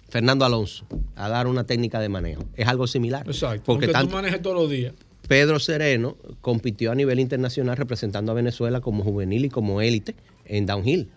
[0.09, 0.85] Fernando Alonso,
[1.15, 2.43] a dar una técnica de manejo.
[2.55, 3.25] Es algo similar.
[3.27, 3.63] Exacto.
[3.65, 4.93] Porque Porque tanto, tú manejes todos los días.
[5.27, 10.65] Pedro Sereno compitió a nivel internacional representando a Venezuela como juvenil y como élite en
[10.65, 11.09] downhill.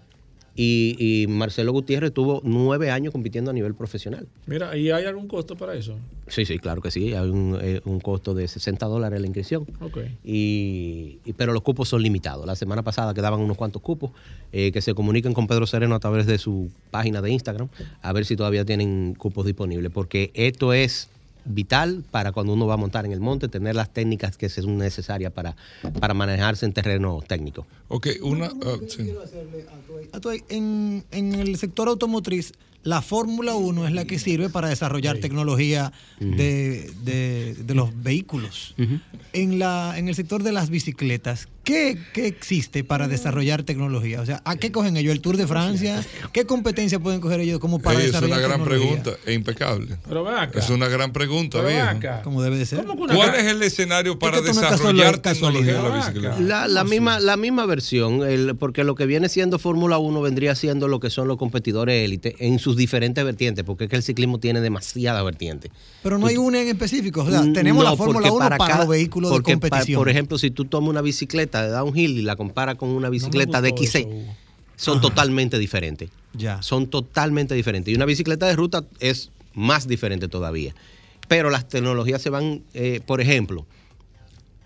[0.61, 4.27] Y, y Marcelo Gutiérrez tuvo nueve años compitiendo a nivel profesional.
[4.47, 5.95] Mira, ¿y hay algún costo para eso?
[6.27, 7.15] Sí, sí, claro que sí.
[7.15, 9.67] Hay un, eh, un costo de 60 dólares la inscripción.
[9.81, 9.99] Ok.
[10.25, 12.45] Y, y- pero los cupos son limitados.
[12.45, 14.11] La semana pasada quedaban unos cuantos cupos
[14.53, 17.69] eh, que se comuniquen con Pedro Sereno a través de su página de Instagram
[18.03, 21.09] a ver si todavía tienen cupos disponibles, porque esto es
[21.49, 24.79] vital para cuando uno va a montar en el monte, tener las técnicas que son
[24.79, 25.57] necesarias para,
[26.01, 27.67] para manejarse en terreno técnico.
[27.89, 28.47] Ok, una.
[28.47, 29.13] ah, sí.
[30.13, 32.53] Atuay, En, en el sector automotriz,
[32.85, 38.75] la Fórmula 1 es la que sirve para desarrollar tecnología de, de- de los vehículos.
[39.33, 44.21] en, la, en el sector de las bicicletas, ¿qué, qué existe para desarrollar tecnología?
[44.23, 45.13] O sea, ¿a qué cogen ellos?
[45.13, 46.03] ¿El Tour de Francia?
[46.33, 49.03] ¿Qué competencia pueden coger ellos como para Ey, es desarrollar una gran tecnología?
[49.03, 49.97] pregunta, es impecable.
[50.09, 50.59] Pero ven acá.
[50.59, 51.83] Es una gran pregunta, viejo.
[51.89, 52.23] acá.
[52.23, 52.79] Como debe de ser.
[52.81, 56.41] ¿Cómo que una ¿Cuál es el escenario para es desarrollar casualidad, tecnología en la bicicleta?
[56.41, 60.55] La, la misma, la misma versión, el- porque lo que viene siendo Fórmula 1 vendría
[60.55, 64.03] siendo lo que son los competidores élite en sus diferentes vertientes, porque es que el
[64.03, 65.71] ciclismo tiene demasiadas vertientes.
[66.03, 67.23] Pero no hay una en específico.
[67.23, 69.99] O sea, tenemos no, la Fórmula porque 1 para, cada- los vehículos de pa- competición.
[70.01, 73.63] por ejemplo, si tú tomas una bicicleta de downhill y la comparas con una bicicleta
[73.63, 74.09] de XC, eso,
[74.77, 76.11] son totalmente diferentes.
[76.35, 76.61] ya.
[76.63, 77.91] Son totalmente diferentes.
[77.93, 80.75] Y una bicicleta de ruta es más diferente todavía.
[81.27, 83.67] Pero las tecnologías se van, eh, por ejemplo,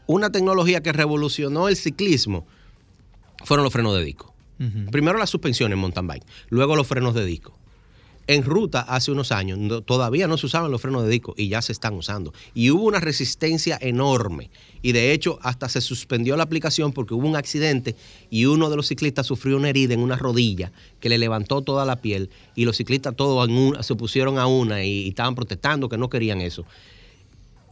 [0.07, 2.47] una tecnología que revolucionó el ciclismo
[3.45, 4.33] fueron los frenos de disco.
[4.93, 7.59] Primero la suspensión en mountain bike, luego los frenos de disco.
[8.29, 11.61] En ruta hace unos años todavía no se usaban los frenos de disco y ya
[11.61, 12.33] se están usando.
[12.55, 14.49] Y hubo una resistencia enorme.
[14.81, 17.97] Y de hecho hasta se suspendió la aplicación porque hubo un accidente
[18.31, 20.71] y uno de los ciclistas sufrió una herida en una rodilla
[21.01, 23.51] que le levantó toda la piel y los ciclistas todos
[23.85, 26.65] se pusieron a una y, estaban protestando que no querían eso.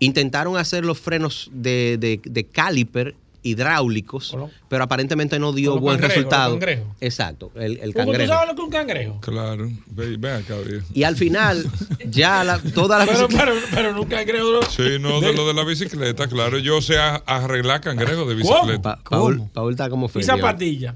[0.01, 4.37] Intentaron hacer los frenos de- de caliper hidráulicos,
[4.69, 6.51] pero aparentemente no dio buen cangrejos, resultado.
[6.51, 6.87] los cangrejos.
[7.01, 8.33] Exacto, el, el Hugo, ¿Tú cangrejo.
[8.33, 9.21] sabes lo que es un cangrejo?
[9.21, 9.71] Claro.
[9.87, 10.87] Ve, ven acá, viejo.
[10.93, 11.65] Y al final,
[12.11, 14.53] ya la, toda la Pero, bicicleta- pero, pero no un cangrejo.
[14.53, 14.63] no.
[14.63, 16.59] Sí, no, de lo de la bicicleta, claro.
[16.59, 18.55] Yo sé a- arreglar cangrejos de ¿Cómo?
[18.63, 18.97] bicicleta.
[18.97, 20.27] Pa- Paul, Paul está como Y feliz.
[20.27, 20.95] zapatilla.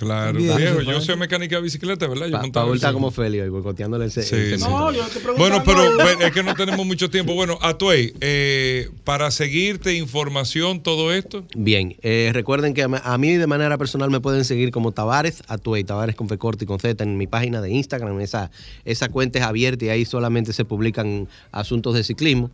[0.00, 0.80] Claro, Bien, viejo.
[0.80, 2.26] Yo sé mecánica de bicicleta, ¿verdad?
[2.26, 4.58] Yo Pa- montaba Paul está como Feli hoy, boicoteándole el, Sí, el.
[4.60, 5.18] No, yo te.
[5.36, 5.82] Bueno, pero
[6.20, 7.34] es que no tenemos mucho tiempo.
[7.34, 11.44] Bueno, Atuey, eh, para seguirte información, todo esto.
[11.54, 15.42] Bien, eh, recuerden que a, a mí de manera personal me pueden seguir como Tavares,
[15.48, 18.20] Atuey, Tavares con F corta y con Z en mi página de Instagram.
[18.20, 18.50] Esa,
[18.86, 22.50] esa cuenta es abierta y ahí solamente se publican asuntos de ciclismo.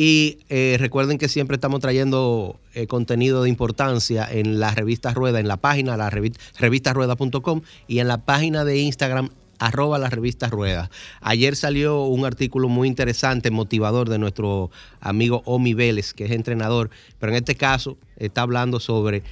[0.00, 5.40] Y eh, recuerden que siempre estamos trayendo eh, contenido de importancia en la revista Rueda,
[5.40, 10.46] en la página, la revi- revistasrueda.com y en la página de Instagram arroba la revista
[10.46, 10.88] Rueda.
[11.20, 14.70] Ayer salió un artículo muy interesante, motivador de nuestro
[15.00, 19.24] amigo Omi Vélez, que es entrenador, pero en este caso está hablando sobre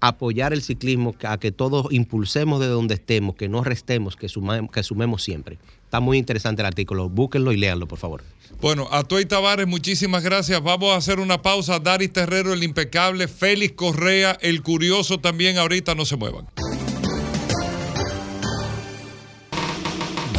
[0.00, 4.70] apoyar el ciclismo, a que todos impulsemos de donde estemos, que no restemos, que, sumemos,
[4.70, 5.56] que sumemos siempre.
[5.84, 8.22] Está muy interesante el artículo, búsquenlo y léanlo, por favor.
[8.62, 10.62] Bueno, Atuey Tavares, muchísimas gracias.
[10.62, 11.80] Vamos a hacer una pausa.
[11.80, 13.26] Daris Terrero, el impecable.
[13.26, 15.58] Félix Correa, el curioso también.
[15.58, 16.46] Ahorita no se muevan.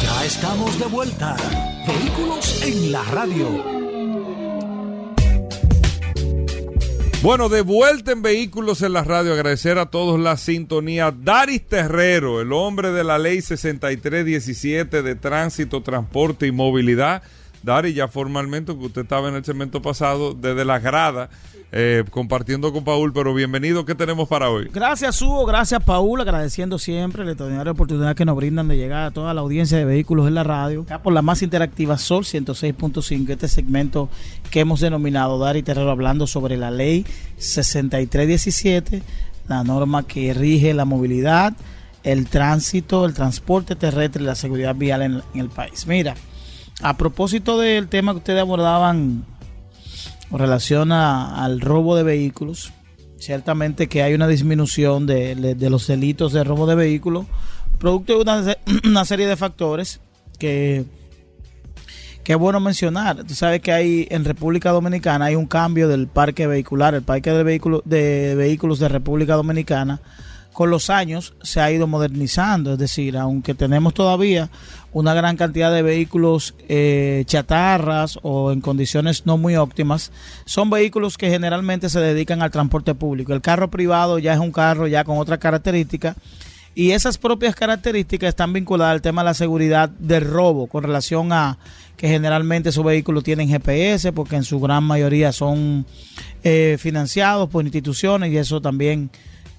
[0.00, 1.36] Ya estamos de vuelta.
[1.86, 3.62] Vehículos en la radio.
[7.20, 11.14] Bueno, de vuelta en Vehículos en la Radio, agradecer a todos la sintonía.
[11.14, 17.22] Daris Terrero, el hombre de la ley 6317 de tránsito, transporte y movilidad.
[17.64, 21.30] Daris, ya formalmente, que usted estaba en el segmento pasado, desde la grada,
[21.72, 24.68] eh, compartiendo con Paul, pero bienvenido, ¿qué tenemos para hoy?
[24.70, 25.46] Gracias, Hugo.
[25.46, 26.20] Gracias, Paul.
[26.20, 29.86] Agradeciendo siempre la extraordinaria oportunidad que nos brindan de llegar a toda la audiencia de
[29.86, 30.82] vehículos en la radio.
[30.82, 34.10] Acá por la más interactiva Sol 106.5, este segmento
[34.50, 37.06] que hemos denominado Dar y Terrero hablando sobre la ley
[37.38, 39.02] 6317,
[39.48, 41.54] la norma que rige la movilidad,
[42.02, 45.86] el tránsito, el transporte terrestre y la seguridad vial en, en el país.
[45.86, 46.14] Mira,
[46.82, 49.24] a propósito del tema que ustedes abordaban
[50.30, 52.72] con relación al robo de vehículos,
[53.18, 57.26] ciertamente que hay una disminución de, los delitos de robo de vehículos,
[57.78, 60.00] producto de una serie de factores
[60.38, 60.84] que,
[62.24, 63.24] que es bueno mencionar.
[63.24, 67.30] Tú sabes que hay en República Dominicana hay un cambio del parque vehicular, el parque
[67.30, 70.00] de, vehículo, de vehículos de República Dominicana
[70.54, 74.48] con los años se ha ido modernizando, es decir, aunque tenemos todavía
[74.92, 80.12] una gran cantidad de vehículos eh, chatarras o en condiciones no muy óptimas,
[80.46, 83.34] son vehículos que generalmente se dedican al transporte público.
[83.34, 86.14] El carro privado ya es un carro ya con otra característica
[86.76, 91.32] y esas propias características están vinculadas al tema de la seguridad del robo con relación
[91.32, 91.58] a
[91.96, 95.84] que generalmente esos vehículos tienen GPS porque en su gran mayoría son
[96.44, 99.10] eh, financiados por instituciones y eso también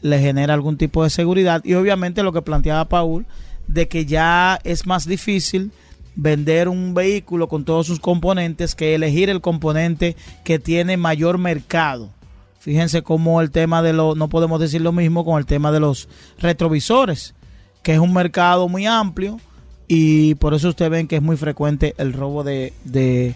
[0.06, 3.26] le genera algún tipo de seguridad y obviamente lo que planteaba Paul
[3.68, 5.72] de que ya es más difícil
[6.16, 12.12] vender un vehículo con todos sus componentes que elegir el componente que tiene mayor mercado.
[12.60, 15.80] Fíjense cómo el tema de los, no podemos decir lo mismo con el tema de
[15.80, 17.34] los retrovisores,
[17.82, 19.40] que es un mercado muy amplio
[19.88, 23.34] y por eso ustedes ven que es muy frecuente el robo de, de,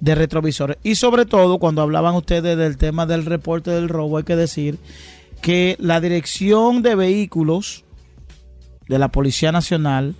[0.00, 0.76] de retrovisores.
[0.82, 4.78] Y sobre todo, cuando hablaban ustedes del tema del reporte del robo, hay que decir
[5.40, 7.84] que la dirección de vehículos
[8.88, 10.14] de la Policía Nacional,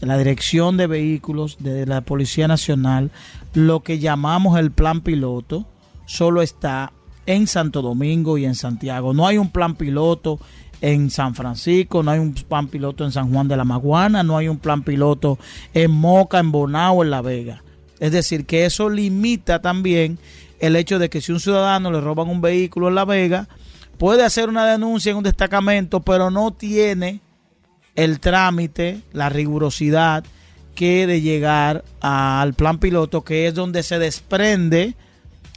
[0.00, 3.10] la dirección de vehículos de la Policía Nacional,
[3.54, 5.66] lo que llamamos el plan piloto,
[6.06, 6.92] solo está
[7.26, 9.12] en Santo Domingo y en Santiago.
[9.14, 10.40] No hay un plan piloto
[10.80, 14.36] en San Francisco, no hay un plan piloto en San Juan de la Maguana, no
[14.36, 15.38] hay un plan piloto
[15.74, 17.62] en Moca, en Bonao, en La Vega.
[17.98, 20.18] Es decir, que eso limita también
[20.58, 23.48] el hecho de que si un ciudadano le roban un vehículo en La Vega,
[24.00, 27.20] puede hacer una denuncia en un destacamento, pero no tiene
[27.96, 30.24] el trámite, la rigurosidad
[30.74, 34.96] que de llegar al plan piloto, que es donde se desprende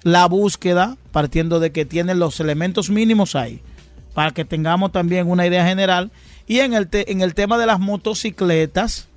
[0.04, 3.62] la búsqueda, partiendo de que tiene los elementos mínimos ahí,
[4.14, 6.12] para que tengamos también una idea general.
[6.46, 9.08] Y en el, te- en el tema de las motocicletas,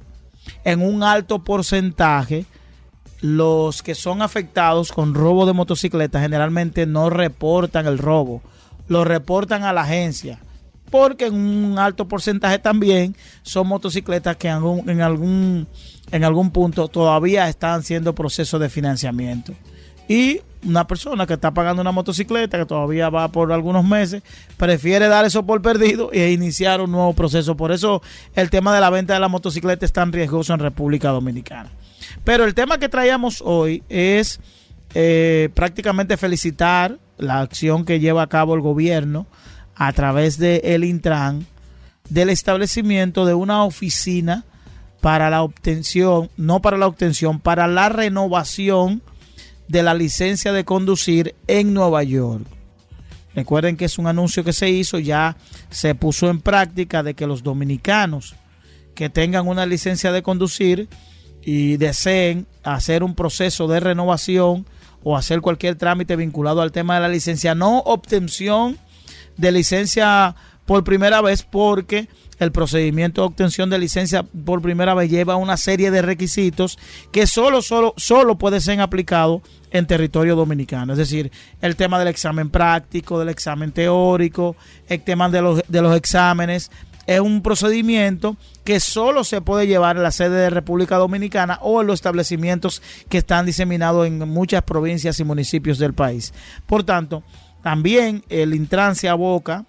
[0.62, 2.44] en un alto porcentaje,
[3.20, 8.40] los que son afectados con robo de motocicletas generalmente no reportan el robo,
[8.88, 10.38] lo reportan a la agencia.
[10.90, 15.66] porque en un alto porcentaje también son motocicletas que en algún, en algún,
[16.12, 19.52] en algún punto todavía están haciendo proceso de financiamiento.
[20.08, 24.22] Y una persona que está pagando una motocicleta, que todavía va por algunos meses,
[24.56, 27.56] prefiere dar eso por perdido e iniciar un nuevo proceso.
[27.56, 28.02] Por eso
[28.34, 31.70] el tema de la venta de la motocicleta es tan riesgoso en República Dominicana.
[32.24, 34.40] Pero el tema que traíamos hoy es
[34.94, 39.26] eh, prácticamente felicitar la acción que lleva a cabo el gobierno
[39.74, 41.46] a través de el Intran
[42.08, 44.44] del establecimiento de una oficina
[45.00, 49.02] para la obtención, no para la obtención, para la renovación
[49.68, 52.46] de la licencia de conducir en Nueva York.
[53.34, 55.36] Recuerden que es un anuncio que se hizo, ya
[55.70, 58.34] se puso en práctica de que los dominicanos
[58.94, 60.88] que tengan una licencia de conducir
[61.42, 64.66] y deseen hacer un proceso de renovación
[65.08, 68.76] o hacer cualquier trámite vinculado al tema de la licencia, no obtención
[69.36, 70.34] de licencia
[70.64, 72.08] por primera vez porque
[72.40, 76.76] el procedimiento de obtención de licencia por primera vez lleva una serie de requisitos
[77.12, 80.94] que solo, solo, solo puede ser aplicado en territorio dominicano.
[80.94, 81.30] Es decir,
[81.60, 84.56] el tema del examen práctico, del examen teórico,
[84.88, 86.72] el tema de los, de los exámenes.
[87.06, 91.80] Es un procedimiento que solo se puede llevar en la sede de República Dominicana o
[91.80, 96.34] en los establecimientos que están diseminados en muchas provincias y municipios del país.
[96.66, 97.22] Por tanto,
[97.62, 99.64] también el Intran se aboca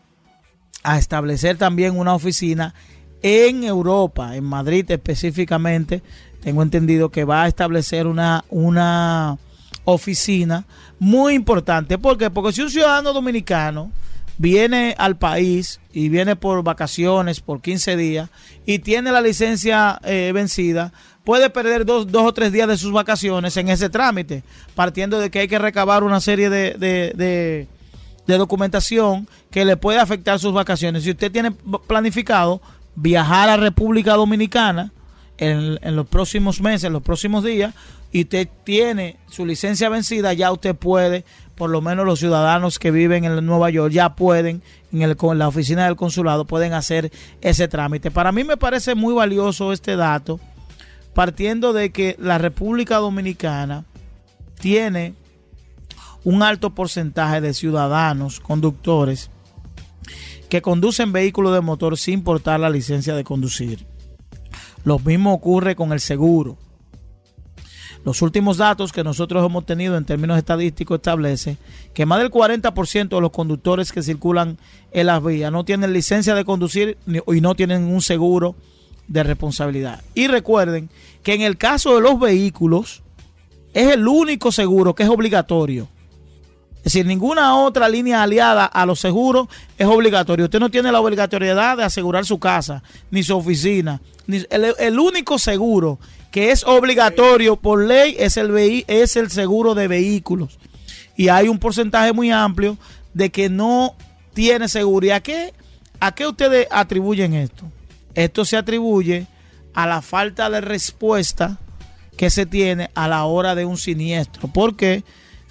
[0.84, 2.74] a establecer también una oficina
[3.22, 6.02] en Europa, en Madrid específicamente.
[6.42, 9.38] Tengo entendido que va a establecer una, una
[9.84, 10.66] oficina
[11.00, 11.98] muy importante.
[11.98, 12.30] ¿Por qué?
[12.30, 13.92] Porque si un ciudadano dominicano
[14.38, 18.30] viene al país y viene por vacaciones por 15 días
[18.66, 22.92] y tiene la licencia eh, vencida, puede perder dos, dos, o tres días de sus
[22.92, 24.44] vacaciones en ese trámite,
[24.76, 27.68] partiendo de que hay que recabar una serie de, de
[28.28, 31.04] de documentación que le puede afectar sus vacaciones.
[31.04, 31.52] Si usted tiene
[31.88, 32.62] planificado
[32.96, 34.92] viajar a República Dominicana
[35.38, 37.74] en, los próximos meses, en los próximos días,
[38.12, 42.92] y usted tiene su licencia vencida, ya usted puede, por lo menos los ciudadanos que
[42.92, 44.62] viven en Nueva York, ya pueden,
[44.94, 48.12] en, el, en la oficina del consulado, pueden hacer ese trámite.
[48.12, 50.40] Para mí me parece muy valioso este dato,
[51.14, 53.86] partiendo de que la República Dominicana
[54.60, 55.14] tiene
[56.24, 59.30] un alto porcentaje de ciudadanos conductores
[60.50, 63.86] que conducen vehículos de motor sin portar la licencia de conducir.
[64.84, 66.58] Lo mismo ocurre con el seguro.
[68.08, 71.58] Los últimos datos que nosotros hemos tenido en términos estadísticos establece
[71.94, 74.58] que más del 40% de los conductores que circulan
[74.94, 78.56] en las vías no tienen licencia de conducir y no tienen un seguro
[79.10, 80.06] de responsabilidad.
[80.14, 80.90] Y recuerden
[81.22, 83.04] que en el caso de los vehículos
[83.74, 85.90] es el único seguro que es obligatorio.
[86.78, 90.46] Es decir, ninguna otra línea aliada a los seguros es obligatorio.
[90.46, 92.82] Usted no tiene la obligatoriedad de asegurar su casa,
[93.12, 94.00] ni su oficina.
[94.50, 96.00] El, único seguro
[96.32, 100.60] que es obligatorio por ley es el, es el seguro de vehículos.
[101.16, 102.78] Y hay un porcentaje muy amplio
[103.14, 103.96] de que no
[104.34, 105.22] tiene seguridad.
[105.22, 105.54] ¿Qué,
[106.00, 107.64] ¿A qué ustedes atribuyen esto?
[108.14, 109.26] Esto se atribuye
[109.74, 111.58] a la falta de respuesta
[112.18, 114.48] que se tiene a la hora de un siniestro.
[114.48, 115.04] Porque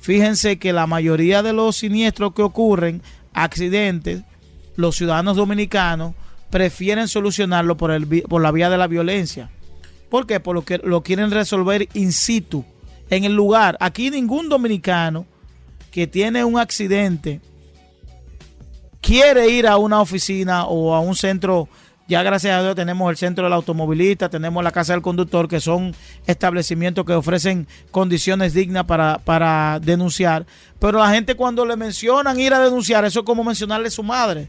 [0.06, 3.02] Fíjense que la mayoría de los siniestros que ocurren,
[3.32, 4.22] accidentes,
[4.76, 6.14] los ciudadanos dominicanos
[6.48, 9.50] prefieren solucionarlo por, el, por la vía de la violencia.
[10.08, 10.40] ¿Por qué?
[10.40, 12.64] Porque lo quieren resolver in situ,
[13.10, 13.76] en el lugar.
[13.80, 15.26] Aquí ningún dominicano
[15.90, 17.40] que tiene un accidente
[19.00, 21.68] quiere ir a una oficina o a un centro
[22.08, 25.58] ya gracias a Dios tenemos el centro del automovilista, tenemos la casa del conductor, que
[25.58, 25.92] son
[26.26, 30.46] establecimientos que ofrecen condiciones dignas para, para denunciar.
[30.78, 34.04] Pero la gente cuando le mencionan ir a denunciar, eso es como mencionarle a su
[34.04, 34.48] madre.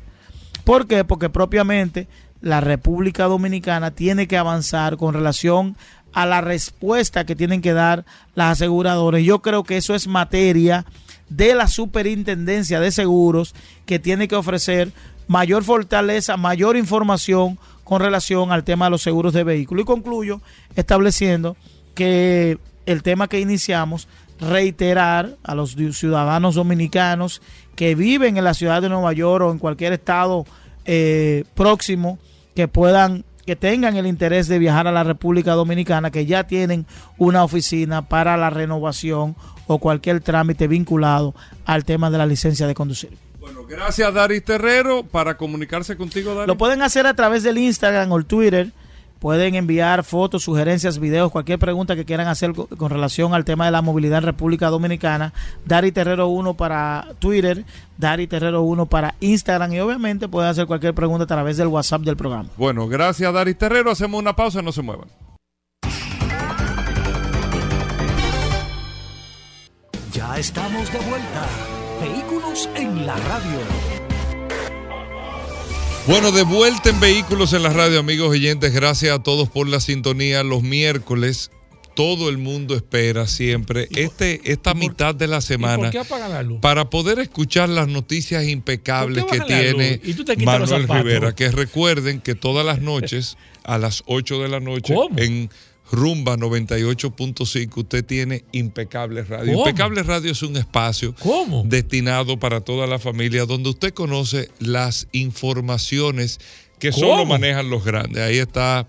[0.64, 1.04] ¿Por qué?
[1.04, 2.08] Porque propiamente
[2.42, 5.76] la República Dominicana tiene que avanzar con relación
[6.14, 9.22] a la respuesta que tienen que dar las aseguradoras.
[9.22, 10.86] Yo creo que eso es materia
[11.30, 13.54] de la superintendencia de seguros
[13.86, 14.92] que tiene que ofrecer
[15.28, 19.84] mayor fortaleza, mayor información con relación al tema de los seguros de vehículos.
[19.84, 20.42] Y concluyo
[20.76, 21.58] estableciendo
[21.94, 24.08] que el tema que iniciamos,
[24.40, 27.42] reiterar a los ciudadanos dominicanos
[27.76, 30.46] que viven en la ciudad de Nueva York o en cualquier estado
[30.86, 32.20] eh, próximo
[32.58, 36.88] que puedan que tengan el interés de viajar a la República Dominicana, que ya tienen
[37.20, 39.36] una oficina para la renovación
[39.68, 41.36] o cualquier trámite vinculado
[41.66, 43.16] al tema de la licencia de conducir.
[43.40, 46.48] Bueno, gracias Daris Terrero para comunicarse contigo, Daris.
[46.48, 48.72] Lo pueden hacer a través del Instagram o el Twitter
[49.20, 53.66] Pueden enviar fotos, sugerencias, videos, cualquier pregunta que quieran hacer co- con relación al tema
[53.66, 55.34] de la movilidad en República Dominicana.
[55.66, 57.66] Dari Terrero 1 para Twitter,
[57.98, 62.02] Dari Terrero 1 para Instagram y obviamente pueden hacer cualquier pregunta a través del WhatsApp
[62.02, 62.50] del programa.
[62.58, 63.92] Bueno, gracias Daris Terrero.
[63.92, 65.08] Hacemos una pausa, no se muevan.
[70.14, 71.46] Ya estamos de vuelta.
[72.02, 74.07] Vehículos en la radio.
[76.08, 78.74] Bueno, de vuelta en Vehículos en la Radio, amigos oyentes.
[78.74, 80.42] Gracias a todos por la sintonía.
[80.42, 81.52] Los miércoles,
[81.98, 85.92] todo el mundo espera siempre este, esta mitad de la ¿Y semana
[86.30, 86.62] la luz?
[86.62, 90.88] para poder escuchar las noticias impecables ¿Por qué que tiene Manuel.
[90.88, 91.36] Rivera.
[91.36, 93.36] Que recuerden que todas las noches,
[93.66, 95.20] a las 8 de la noche, ¿Cómo?
[95.20, 95.50] en
[95.92, 99.54] Rumba 98.5, usted tiene Impecable Radio.
[99.54, 99.68] ¿Cómo?
[99.68, 101.64] Impecable Radio es un espacio ¿Cómo?
[101.66, 106.40] destinado para toda la familia, donde usted conoce las informaciones
[106.80, 107.08] que ¿Cómo?
[107.08, 108.22] solo manejan los grandes.
[108.22, 108.86] Ahí está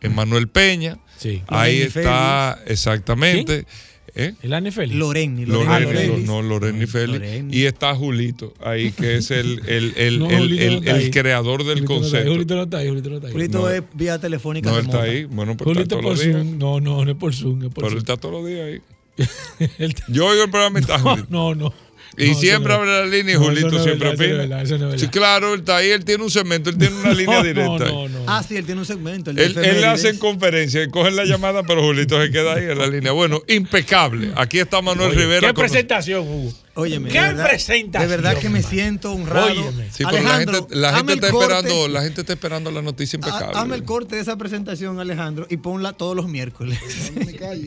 [0.00, 1.42] Emanuel Peña, Sí.
[1.48, 3.66] ahí está exactamente.
[4.14, 4.34] ¿Eh?
[4.42, 4.96] ¿El Anne Félix?
[4.98, 6.06] Loreni, Loreni, Loreni.
[6.06, 6.26] Lo- Félix.
[6.28, 7.54] no, Loreni Félix.
[7.54, 11.94] Y está Julito, ahí que es el, el, el, No, el- no creador del Julito
[11.94, 12.30] no concepto.
[12.32, 13.32] Julito no está ahí, Julito no está ahí.
[13.32, 13.68] Julito No.
[13.70, 15.24] es vía telefónica No, él está ahí.
[15.24, 16.36] Bueno, pero Julito está por todos los días.
[16.46, 16.58] Zoom.
[16.58, 17.98] No, no, no es por Zoom, es por Pero él Zoom.
[17.98, 18.80] está todos los días ahí.
[19.78, 21.26] Él Yo oigo el programa y está No, Julito.
[21.30, 21.74] no, no.
[22.16, 24.18] Y No, siempre no abre la línea y No, Julito no es siempre verdad, eso
[24.18, 24.36] no es opina.
[24.42, 26.94] verdad, eso no es Sí, claro, él está ahí, él tiene un segmento, él tiene
[26.96, 27.84] una línea directa.
[27.86, 28.24] No, no, no.
[28.26, 29.30] Ah, sí, él tiene un segmento.
[29.30, 32.64] el Él, él hace en conferencia, él coge la llamada, pero Julito se queda ahí
[32.64, 33.12] en la línea.
[33.12, 34.30] Bueno, impecable.
[34.36, 35.48] Aquí está Manuel Oye, Rivera.
[35.48, 36.52] ¿Qué con- presentación, Hugo?
[36.74, 39.46] Óyeme, ¿Qué de verdad, presentación, De verdad que me siento honrado.
[39.50, 39.90] Óyeme.
[39.90, 41.44] Sí, pero la Alejandro, gente, la gente está corte.
[41.54, 43.54] esperando, la gente está esperando la noticia impecable.
[43.58, 46.78] Ha- Hazme el corte de esa presentación, Alejandro, y ponla todos los miércoles.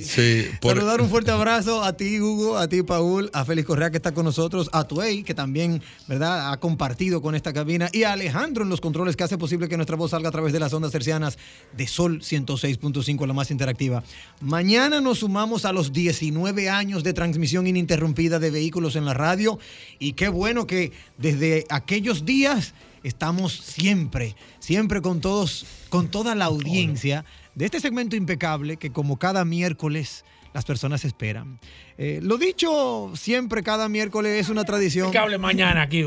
[0.03, 3.91] Sí, por- Saludar un fuerte abrazo a ti, Hugo, a ti, Paul, a Félix Correa,
[3.91, 8.03] que está con nosotros, a Tuey, que también, ¿verdad?, ha compartido con esta cabina, y
[8.03, 10.59] a Alejandro en los controles, que hace posible que nuestra voz salga a través de
[10.59, 11.37] las ondas cercianas
[11.77, 14.03] de Sol 106.5, la más interactiva.
[14.41, 19.59] Mañana nos sumamos a los 19 años de transmisión ininterrumpida de vehículos en la radio,
[19.99, 22.73] y qué bueno que desde aquellos días
[23.03, 29.17] estamos siempre, siempre con todos, con toda la audiencia de este segmento impecable que como
[29.17, 30.25] cada miércoles
[30.55, 31.59] las personas esperan.
[31.97, 35.11] Eh, lo dicho siempre cada miércoles es una tradición.
[35.11, 36.03] Que hable mañana aquí.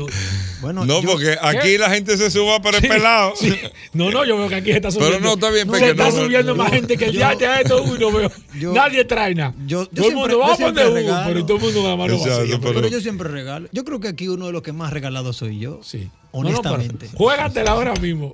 [0.61, 3.33] Bueno, no, yo- porque aquí la gente se suba para el pelado.
[3.35, 3.53] Sí.
[3.93, 5.17] No, no, yo veo que aquí se está subiendo.
[5.17, 6.63] Pero no, está bien, Se Peque, está no, no, subiendo no.
[6.63, 8.31] más gente que el día de esto veo.
[8.59, 9.53] yo- Nadie trae nada.
[9.67, 11.83] yo- yo todo el siempre- mundo va a siempre poner pero todo el mundo
[12.15, 13.69] Exacto, pero- pero yo siempre regalo.
[13.71, 15.79] Yo creo que aquí uno de los que más regalado soy yo.
[15.83, 16.09] Sí.
[16.31, 17.05] Honestamente.
[17.05, 18.33] No, no, juégatela ahora mismo.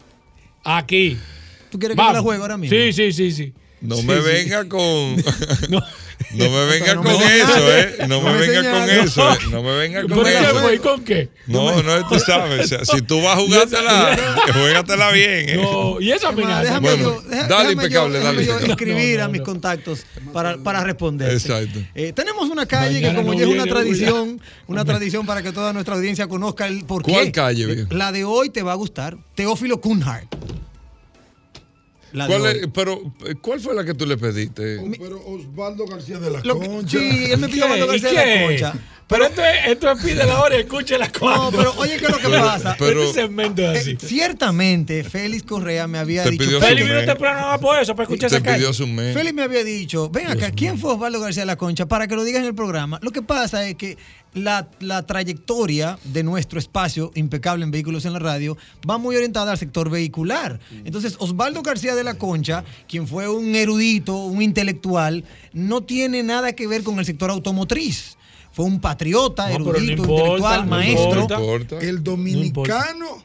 [0.64, 1.18] Aquí.
[1.70, 2.74] ¿Tú quieres que me la juegue ahora mismo?
[2.74, 3.54] Sí, sí, sí, sí.
[3.86, 5.16] No Sí, me venga con.
[5.70, 5.82] No.
[6.32, 7.72] No me venga no con me eso.
[7.78, 7.96] ¿eh?
[8.08, 9.38] No me No me venga con eso, ¿eh?
[9.52, 10.74] No me venga con ¿Pero qué eso.
[10.74, 11.30] ¿Y con qué?
[11.46, 12.66] No, no, tú sabes.
[12.66, 14.18] o sea, si tú vas a jugártela,
[14.54, 15.60] juégatela bien, ¿eh?
[15.62, 16.64] No, y esa amenaza.
[16.64, 19.28] déjame Bueno, yo, deja- dale déjame impecable, yo- dale déjame yo escribir No, no, a
[19.28, 19.46] mis no.
[19.46, 21.32] contactos para, para responder.
[21.34, 21.80] Exacto.
[22.16, 25.52] tenemos una calle Mañana que como no ya es una tradición, una tradición para que
[25.52, 27.12] toda nuestra audiencia conozca el por qué.
[27.12, 27.94] ¿Cuál calle, viejo?
[27.94, 29.18] La de hoy te va a gustar.
[29.36, 30.34] Teófilo Kunhardt.
[32.28, 33.02] ¿Cuál es- pero,
[33.42, 34.80] ¿cuál fue la que tú le pediste?
[35.00, 36.98] Pero Osvaldo García de la Lo Concha.
[36.98, 38.46] sí, él me pidió Osvaldo ¿Y García de la qué?
[38.46, 38.74] Concha.
[39.08, 41.52] Pero esto es, esto es pide la hora y escuche la No, cuando.
[41.60, 42.76] pero oye, ¿qué es lo que Pero- pasa?
[42.80, 43.92] pero- este segmento es así.
[43.92, 46.44] Eh, ciertamente, Félix Correa me había Te dicho.
[46.46, 47.06] su vino mes.
[47.06, 48.58] temprano nada por eso, para escuchar esa calle.
[48.58, 49.14] pidió su mes.
[49.16, 51.86] Félix me había dicho, ven acá, ¿quién fue Osvaldo García de la Concha?
[51.86, 53.00] Para que lo digas en el programa.
[53.04, 53.96] Lo que pasa es que
[54.36, 58.56] la, la trayectoria de nuestro espacio impecable en vehículos en la radio
[58.88, 60.60] va muy orientada al sector vehicular.
[60.84, 65.24] Entonces, Osvaldo García de la Concha, quien fue un erudito, un intelectual,
[65.54, 68.18] no tiene nada que ver con el sector automotriz.
[68.52, 71.10] Fue un patriota, No, pero no erudito, importa, intelectual, no maestro.
[71.22, 71.38] importa.
[71.38, 71.80] No importa.
[71.86, 73.24] El dominicano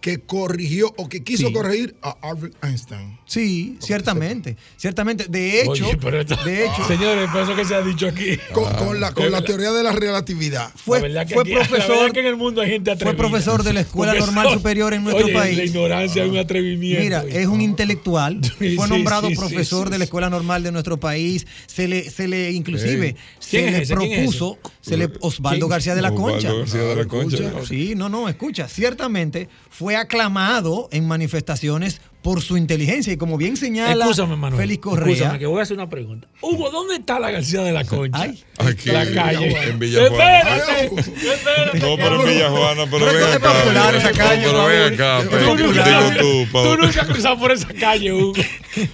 [0.00, 1.52] que corrigió o que quiso Sí.
[1.52, 3.18] corregir a Albert Einstein.
[3.26, 5.26] Sí, ciertamente, ciertamente.
[5.28, 8.38] De hecho, Oye, pero esto- de hecho, Señores, por eso que se ha dicho aquí.
[8.52, 10.70] Con, con la, con la teoría de la relatividad.
[10.74, 13.14] fue, La verdad que fue aquí- La profesor que en el mundo hay gente fue
[13.14, 15.56] profesor de la Escuela Normal Superior en nuestro oye, país.
[15.58, 17.02] La ignorancia es un atrevimiento.
[17.02, 20.04] Mira, es un intelectual, Sí, fue nombrado sí, profesor sí, de la.
[20.10, 24.58] Escuela Normal de nuestro país, se le, se le inclusive, se ¿Quién es le propuso,
[24.80, 25.70] se le Osvaldo ¿Quién?
[25.70, 26.52] García de la Osvaldo Concha.
[26.52, 27.66] García de la Concha.
[27.66, 33.56] Sí, no, no, escucha, ciertamente fue aclamado en manifestaciones por su inteligencia y como bien
[33.56, 34.60] señala Escúchame, Manuel.
[34.60, 35.12] Félix Correa.
[35.14, 36.28] Escúchame, que voy a hacer una pregunta.
[36.42, 38.20] Hugo, ¿dónde está la García de la Concha?
[38.20, 38.42] Ay.
[38.58, 39.56] Aquí, La calle.
[39.68, 40.38] en Villajuana.
[40.40, 41.00] Espérate,
[41.32, 41.78] espérate.
[41.78, 43.52] No, pero en Villajuana, pero Pero ven es acá.
[43.52, 44.94] popular esa calle, Pero ven Paul.
[44.94, 45.72] acá, Es pero digo
[46.20, 46.78] tú, Tú Paul.
[46.80, 48.32] nunca has cruzado por esa calle, Hugo.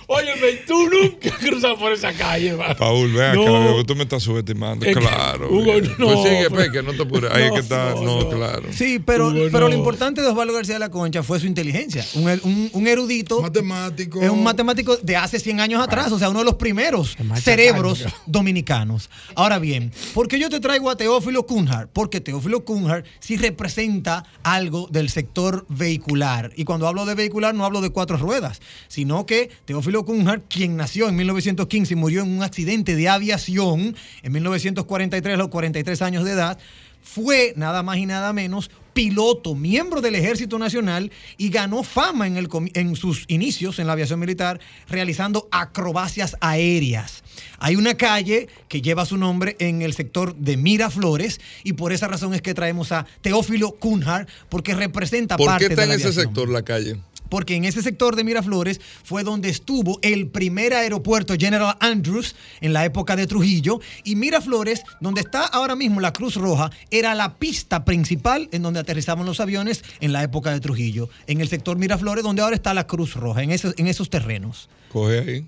[0.06, 2.74] Óyeme, tú nunca has cruzado por esa calle, va.
[2.76, 5.48] Paul, ven acá, tú me estás subestimando, Es que- claro.
[5.50, 7.32] Hugo, no, Pues sigue, pero- pues, que no te apures.
[7.32, 8.28] Ahí es que está, no, no, no.
[8.30, 8.62] claro.
[8.72, 9.68] Sí, pero, Hugo, pero no.
[9.70, 12.04] lo importante de Osvaldo García de la Concha fue su inteligencia.
[12.14, 12.86] Un, er- un- un
[13.16, 13.42] erudito.
[13.42, 14.22] Matemático.
[14.22, 18.04] Es un matemático de hace 100 años atrás, o sea, uno de los primeros cerebros
[18.26, 19.10] dominicanos.
[19.34, 21.88] Ahora bien, ¿por qué yo te traigo a Teófilo Cunhard?
[21.88, 26.52] Porque Teófilo Cunhard sí representa algo del sector vehicular.
[26.56, 30.76] Y cuando hablo de vehicular no hablo de cuatro ruedas, sino que Teófilo Cunhard, quien
[30.76, 36.02] nació en 1915 y murió en un accidente de aviación en 1943 a los 43
[36.02, 36.58] años de edad,
[37.02, 42.38] fue nada más y nada menos piloto, miembro del Ejército Nacional y ganó fama en,
[42.38, 47.22] el en sus inicios en la aviación militar realizando acrobacias aéreas.
[47.58, 52.08] Hay una calle que lleva su nombre en el sector de Miraflores y por esa
[52.08, 56.00] razón es que traemos a Teófilo Cunhard porque representa ¿Por parte qué está de en
[56.00, 56.96] la ese sector la calle?
[57.28, 62.72] Porque en ese sector de Miraflores fue donde estuvo el primer aeropuerto General Andrews en
[62.72, 63.80] la época de Trujillo.
[64.04, 68.80] Y Miraflores, donde está ahora mismo la Cruz Roja, era la pista principal en donde
[68.80, 71.08] aterrizaban los aviones en la época de Trujillo.
[71.26, 74.68] En el sector Miraflores, donde ahora está la Cruz Roja, en esos, en esos terrenos.
[74.92, 75.46] Coge ahí.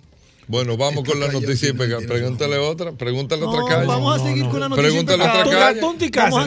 [0.48, 1.72] Bueno, vamos con la noticia.
[1.74, 2.92] Pregúntale otra.
[2.92, 3.86] Pregúntale No, otra calle.
[3.86, 4.90] vamos a seguir con la noticia.
[4.90, 5.74] Pregúntale otra calle.
[5.74, 6.38] La Tunti Vamos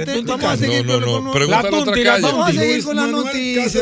[0.44, 1.32] a, seguir No, con, no, no.
[1.32, 2.22] Pregúntale otra calle.
[2.22, 3.82] Vamos a seguir con la noticia.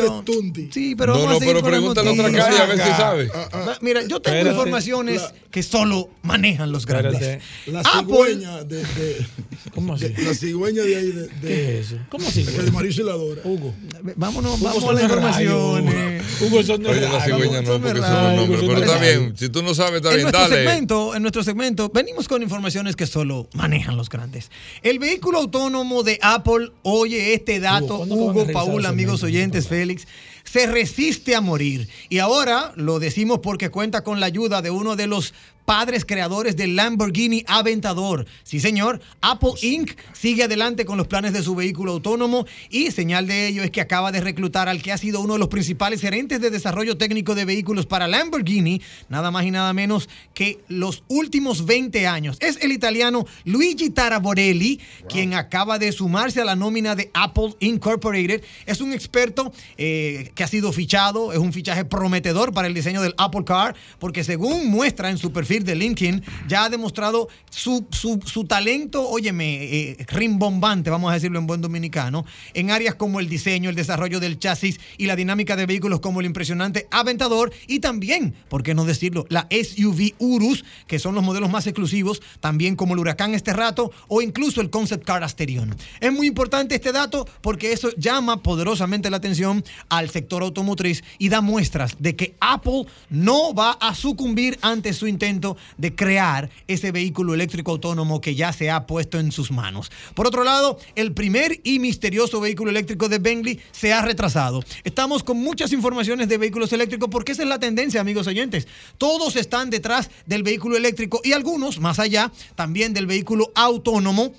[0.70, 2.44] Sí, pero No, vamos no, a seguir pero con la pregúntale otra noticia.
[2.44, 3.26] calle a ver si sabe.
[3.28, 7.42] Va- Mira, yo tengo informaciones que solo manejan los grandes.
[7.66, 9.26] La cigüeña de, de-
[9.74, 10.08] ¿Cómo así?
[10.18, 11.96] la cigüeña de ahí ¿Qué es eso?
[12.08, 12.42] ¿Cómo así?
[12.44, 13.40] de que Mauricio la adora.
[13.44, 13.74] Hugo.
[14.16, 16.22] Vámonos, vamos a las informaciones.
[16.40, 16.62] Hugo.
[16.62, 18.60] Son de Oye, la cigüeña no, porque son los nombres.
[18.60, 19.34] Pero está bien.
[19.36, 20.22] Si tú no sabes, está En bien.
[20.32, 20.56] nuestro, Dale.
[20.68, 24.50] segmento, en nuestro segmento venimos con informaciones que solo manejan los grandes.
[24.82, 28.86] El vehículo autónomo de Apple, oye este dato, ¿cuándo que van a Hugo, revisar Paul,
[28.86, 30.06] amigos oyentes, Félix,
[30.44, 31.88] se resiste a morir.
[32.08, 35.34] Y ahora lo decimos porque cuenta con la ayuda de uno de los
[35.70, 38.26] padres creadores del Lamborghini Aventador.
[38.42, 39.92] Sí, señor, Apple Inc.
[40.12, 43.80] sigue adelante con los planes de su vehículo autónomo y señal de ello es que
[43.80, 47.36] acaba de reclutar al que ha sido uno de los principales gerentes de desarrollo técnico
[47.36, 52.36] de vehículos para Lamborghini, nada más y nada menos que los últimos 20 años.
[52.40, 58.42] Es el italiano Luigi Taraborelli, quien acaba de sumarse a la nómina de Apple Incorporated.
[58.66, 63.02] Es un experto eh, que ha sido fichado, es un fichaje prometedor para el diseño
[63.02, 67.86] del Apple Car, porque según muestra en su perfil de LinkedIn, ya ha demostrado su,
[67.90, 72.24] su- su talento, óyeme, eh, rimbombante, vamos a decirlo en buen dominicano,
[72.54, 76.20] en áreas como el diseño, el desarrollo del chasis y la dinámica de vehículos como
[76.20, 81.24] el impresionante Aventador y también, ¿por qué no decirlo?, la SUV Urus, que son los
[81.24, 85.74] modelos más exclusivos, también como el Huracán este rato o incluso el Concept Car Asterion.
[86.00, 91.28] Es muy importante este dato porque eso llama poderosamente la atención al sector automotriz y
[91.28, 96.92] da muestras de que Apple no va a sucumbir ante su intento de crear ese
[96.92, 99.90] vehículo eléctrico autónomo que ya se ha puesto en sus manos.
[100.14, 104.62] Por otro lado, el primer y misterioso vehículo eléctrico de Bentley se ha retrasado.
[104.84, 108.66] Estamos con muchas informaciones de vehículos eléctricos porque esa es la tendencia, amigos oyentes.
[108.98, 114.32] Todos están detrás del vehículo eléctrico y algunos, más allá, también del vehículo autónomo.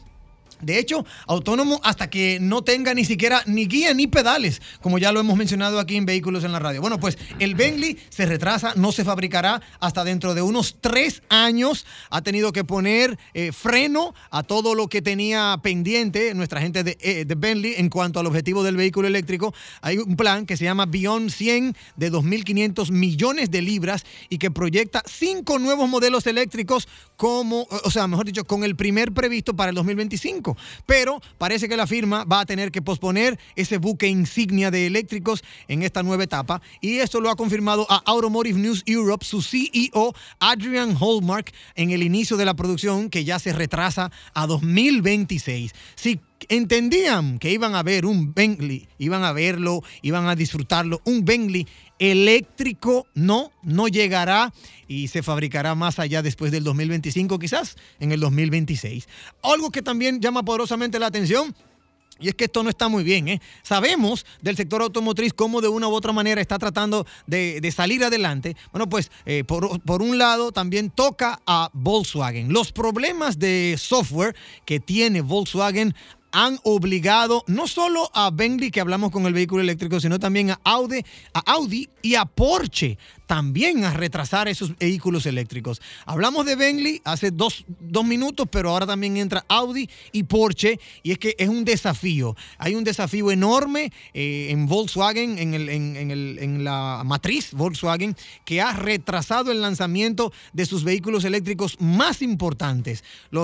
[0.62, 5.12] De hecho, autónomo hasta que no tenga ni siquiera ni guía ni pedales, como ya
[5.12, 6.82] lo hemos mencionado aquí en Vehículos en la Radio.
[6.82, 11.86] Bueno, pues el Bentley se retrasa, no se fabricará hasta dentro de unos tres años.
[12.09, 16.97] Ha tenido que poner eh, freno a todo lo que tenía pendiente nuestra gente de,
[17.01, 19.53] eh, de Bentley en cuanto al objetivo del vehículo eléctrico.
[19.82, 24.51] Hay un plan que se llama Beyond 100 de 2.500 millones de libras y que
[24.51, 26.88] proyecta cinco nuevos modelos eléctricos
[27.18, 30.51] como, o sea, mejor dicho, con el primer previsto para el 2025.
[30.86, 35.43] Pero parece que la firma va a tener que posponer ese buque insignia de eléctricos
[35.68, 36.62] en esta nueva etapa.
[36.82, 42.04] Y esto lo ha confirmado a Automotive News Europe, su CEO Adrian Hallmark, en el
[42.04, 45.74] inicio de la producción que ya se retrasa a 2026.
[45.95, 51.26] Si entendían que iban a ver un Bentley, iban a verlo, iban a disfrutarlo, un
[51.26, 51.68] Bentley
[52.02, 54.52] eléctrico no, no llegará
[54.88, 59.08] y se fabricará más allá después del 2025, quizás en el 2026.
[59.43, 61.56] Algo que también llama poderosamente la atención
[62.20, 63.28] y es que esto no está muy bien.
[63.28, 63.41] ¿eh?
[63.64, 68.56] Sabemos del sector automotriz cómo de una u otra manera está tratando de, salir adelante.
[68.72, 72.52] Bueno, pues eh, por, por un lado también toca a Volkswagen.
[72.52, 74.36] Los problemas de software
[74.66, 75.95] que tiene Volkswagen
[76.32, 80.59] han obligado no solo a Bentley, que hablamos con el vehículo eléctrico, sino también a
[80.63, 81.03] Audi,
[81.34, 82.97] a Audi y a Porsche
[83.36, 85.82] también a retrasar esos vehículos eléctricos.
[86.05, 91.11] Hablamos de Bentley hace dos, dos minutos, pero ahora también entra Audi y Porsche, y
[91.13, 92.36] es que es un desafío.
[92.57, 98.17] Hay un desafío enorme eh, en Volkswagen, en, el- en- el- en la matriz Volkswagen,
[98.43, 103.01] que ha retrasado el lanzamiento de sus vehículos eléctricos más importantes.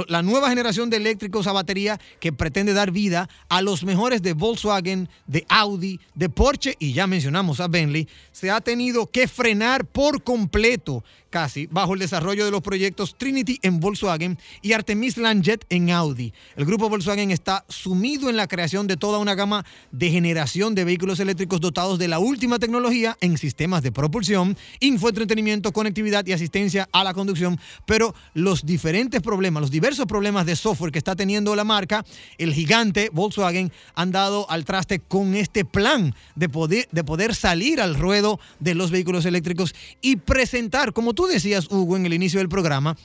[0.09, 4.33] La nueva generación de eléctricos a batería que pretende dar vida a los mejores de
[4.33, 9.76] Volkswagen, de Audi, de Porsche y ya mencionamos a Bentley, se ha tenido que frenar
[9.85, 15.65] por completo casi bajo el desarrollo de los proyectos Trinity en Volkswagen y Artemis Landjet
[15.69, 16.33] en Audi.
[16.55, 20.83] El grupo Volkswagen está sumido en la creación de toda una gama de generación de
[20.83, 26.87] vehículos eléctricos dotados de la última tecnología en sistemas de propulsión, infoentretenimiento, conectividad y asistencia
[26.91, 31.55] a la conducción, pero los diferentes problemas, los diversos problemas de software que está teniendo
[31.55, 32.05] la marca,
[32.37, 37.81] el gigante Volkswagen han dado al traste con este plan de poder, de poder salir
[37.81, 42.39] al ruedo de los vehículos eléctricos y presentar, como tú decías, Hugo, en el inicio
[42.39, 42.95] del programa,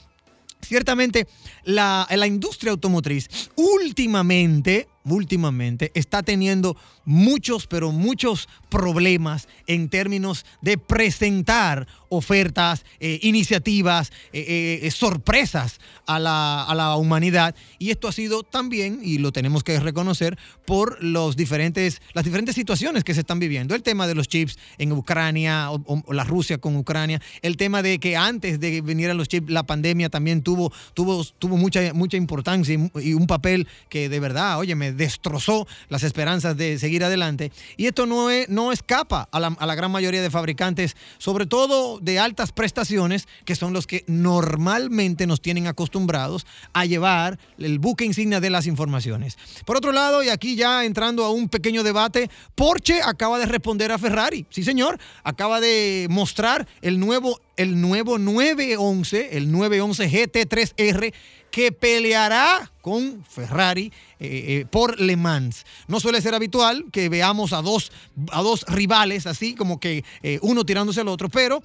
[0.61, 1.27] ciertamente
[1.63, 10.77] la, la industria automotriz últimamente, últimamente está teniendo muchos, pero muchos problemas en términos de
[10.77, 17.55] presentar ofertas, eh, iniciativas, eh, eh, sorpresas a la, a la humanidad.
[17.79, 22.55] Y esto ha sido también, y lo tenemos que reconocer, por los diferentes, las diferentes
[22.55, 23.73] situaciones que se están viviendo.
[23.75, 27.99] El tema de los chips en Ucrania, o, la Rusia con Ucrania, el tema de
[27.99, 32.17] que antes de que vinieran los chips, la pandemia también tuvo, tuvo, tuvo mucha, mucha
[32.17, 37.03] importancia y, y un papel que de verdad, oye, me destrozó las esperanzas de seguir
[37.03, 37.51] adelante.
[37.77, 41.99] Y esto no, no escapa a la, a la gran mayoría de fabricantes, sobre todo
[41.99, 48.05] de altas prestaciones, que son los que normalmente nos tienen acostumbrados a llevar el buque
[48.05, 49.37] insignia de las informaciones.
[49.65, 53.91] Por otro lado, y aquí ya entrando a un pequeño debate, Porsche acaba de responder
[53.91, 54.45] a Ferrari.
[54.49, 61.13] Sí, señor, acaba de mostrar el nuevo, el nuevo 911, el 911 GT3R
[61.53, 65.67] que peleará con Ferrari eh, eh, por Le Mans.
[65.87, 67.91] No suele ser habitual que veamos a dos,
[68.31, 71.61] a dos rivales así, como que eh, uno tirándose al otro, pero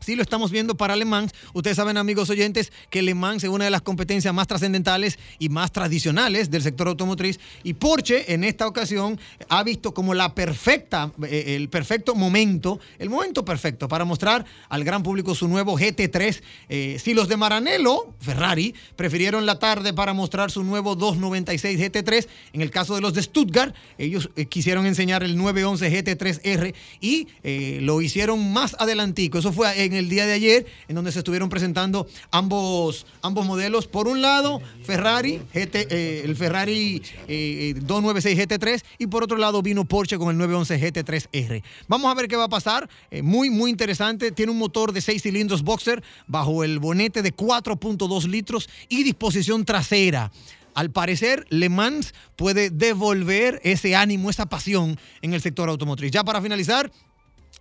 [0.00, 1.32] Sí lo estamos viendo para Le Mans.
[1.52, 5.48] Ustedes saben, amigos oyentes, que Le Mans es una de las competencias más trascendentales y
[5.48, 7.38] más tradicionales del sector automotriz.
[7.62, 9.18] Y Porsche, en esta ocasión,
[9.48, 14.84] ha visto como la perfecta, eh, el perfecto momento, el momento perfecto para mostrar al
[14.84, 16.42] gran público su nuevo GT3.
[16.68, 22.26] Eh, si los de Maranello, Ferrari, prefirieron la tarde para mostrar su nuevo 296 GT3,
[22.52, 27.28] en el caso de los de Stuttgart, ellos eh, quisieron enseñar el 911 GT3R y
[27.42, 29.38] eh, lo hicieron más adelantico.
[29.38, 33.86] Eso fue en el día de ayer, en donde se estuvieron presentando ambos, ambos modelos.
[33.86, 39.62] Por un lado, Ferrari, GT, eh, el Ferrari eh, 296 GT3, y por otro lado
[39.62, 41.62] vino Porsche con el 911 GT3R.
[41.86, 42.88] Vamos a ver qué va a pasar.
[43.10, 44.32] Eh, muy, muy interesante.
[44.32, 49.64] Tiene un motor de 6 cilindros boxer bajo el bonete de 4.2 litros y disposición
[49.64, 50.32] trasera.
[50.74, 56.12] Al parecer, Le Mans puede devolver ese ánimo, esa pasión en el sector automotriz.
[56.12, 56.92] Ya para finalizar,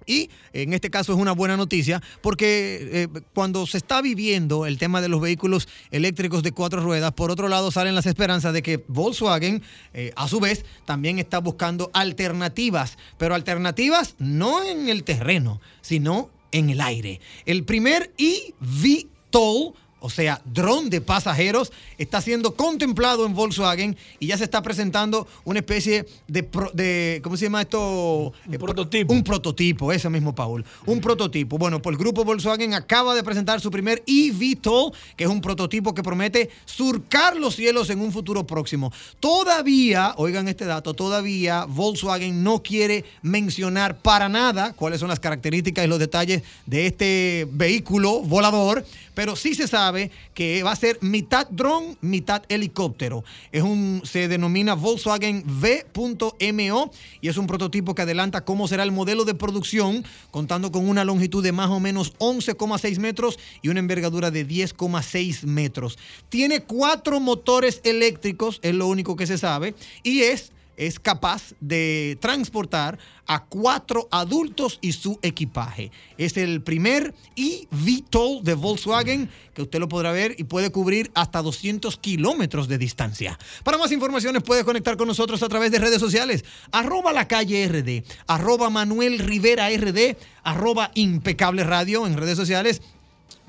[0.07, 4.79] y en este caso es una buena noticia porque eh, cuando se está viviendo el
[4.79, 8.63] tema de los vehículos eléctricos de cuatro ruedas, por otro lado salen las esperanzas de
[8.63, 9.61] que Volkswagen,
[9.93, 16.31] eh, a su vez, también está buscando alternativas, pero alternativas no en el terreno, sino
[16.51, 17.19] en el aire.
[17.45, 24.37] El primer eVTOL o sea, dron de pasajeros, está siendo contemplado en Volkswagen y ya
[24.37, 28.33] se está presentando una especie de, pro- de ¿cómo se llama esto?
[28.45, 29.13] Un Eh, pro- prototipo.
[29.13, 30.63] Un prototipo, ese mismo, Paul.
[30.85, 31.57] Un prototipo.
[31.57, 35.93] Bueno, pues el grupo Volkswagen acaba de presentar su primer eVTOL, que es un prototipo
[35.95, 38.91] que promete surcar los cielos en un futuro próximo.
[39.19, 45.85] Todavía, oigan este dato, todavía Volkswagen no quiere mencionar para nada cuáles son las características
[45.85, 48.85] y los detalles de este vehículo volador,
[49.17, 53.23] pero sí se sabe que va a ser mitad dron, mitad helicóptero.
[53.51, 58.91] Es un, se denomina Volkswagen V.MO y es un prototipo que adelanta cómo será el
[58.91, 63.79] modelo de producción, contando con una longitud de más o menos 11,6 metros y una
[63.79, 65.97] envergadura de 10,6 metros.
[66.29, 72.17] Tiene cuatro motores eléctricos, es lo único que se sabe, y es es capaz de
[72.21, 75.91] transportar a cuatro adultos y su equipaje.
[76.17, 81.41] Es el primer eVTOL de Volkswagen que usted lo podrá ver y puede cubrir hasta
[81.41, 83.37] 200 kilómetros de distancia.
[83.63, 86.45] Para más informaciones puede conectar con nosotros a través de redes sociales.
[86.71, 92.81] Arroba la calle RD, arroba Manuel Rivera RD, arroba impecable radio en redes sociales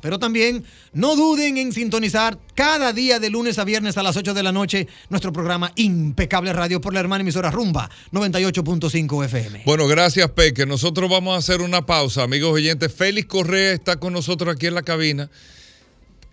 [0.00, 4.34] Pero también no duden en sintonizar cada día de lunes a viernes a las 8
[4.34, 9.62] de la noche nuestro programa Impecable Radio por la hermana emisora Rumba 98.5 FM.
[9.66, 10.66] Bueno, gracias, Peque.
[10.66, 12.92] Nosotros vamos a hacer una pausa, amigos oyentes.
[12.94, 15.30] Félix Correa está con nosotros aquí en la cabina.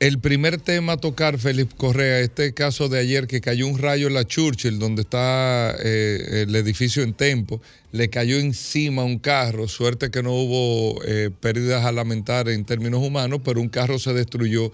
[0.05, 4.05] El primer tema a tocar, Félix Correa, este caso de ayer que cayó un rayo
[4.05, 7.59] en la Churchill, donde está eh, el edificio en Tempo,
[7.91, 13.01] le cayó encima un carro, suerte que no hubo eh, pérdidas a lamentar en términos
[13.01, 14.71] humanos, pero un carro se destruyó.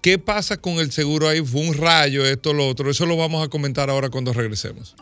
[0.00, 1.44] ¿Qué pasa con el seguro ahí?
[1.44, 2.88] Fue un rayo, esto, lo otro.
[2.88, 4.94] Eso lo vamos a comentar ahora cuando regresemos.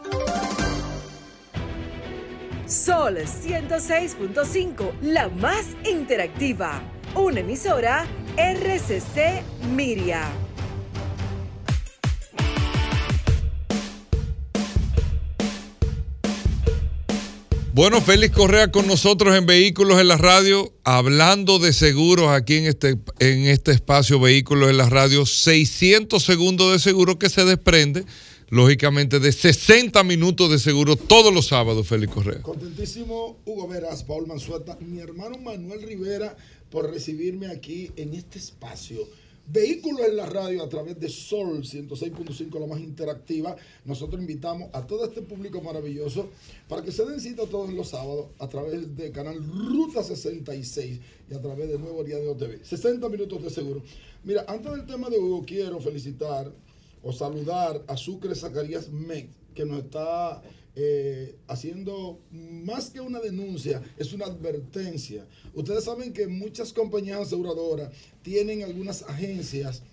[2.66, 6.82] Sol 106.5, la más interactiva.
[7.14, 8.04] Una emisora
[8.36, 9.40] RCC
[9.70, 10.28] Miria.
[17.72, 22.64] Bueno, Félix Correa con nosotros en Vehículos en la Radio, hablando de seguros aquí en
[22.64, 28.04] este, en este espacio Vehículos en la Radio, 600 segundos de seguro que se desprende,
[28.48, 32.42] lógicamente, de 60 minutos de seguro todos los sábados, Félix Correa.
[32.42, 36.36] Contentísimo, Hugo Veras, Paul Manzueta, mi hermano Manuel Rivera,
[36.70, 39.06] por recibirme aquí en este espacio.
[39.48, 43.54] Vehículos en la radio a través de Sol 106.5, la más interactiva.
[43.84, 46.30] Nosotros invitamos a todo este público maravilloso
[46.68, 51.34] para que se den cita todos los sábados a través del canal Ruta 66 y
[51.34, 52.64] a través de Nuevo Día de OTV.
[52.64, 53.82] 60 minutos de seguro.
[54.24, 56.52] Mira, antes del tema de Hugo, quiero felicitar
[57.06, 60.42] o saludar a Sucre Zacarías Mex, que nos está
[60.74, 65.24] eh, haciendo más que una denuncia, es una advertencia.
[65.54, 67.92] Ustedes saben que muchas compañías aseguradoras
[68.22, 69.84] tienen algunas agencias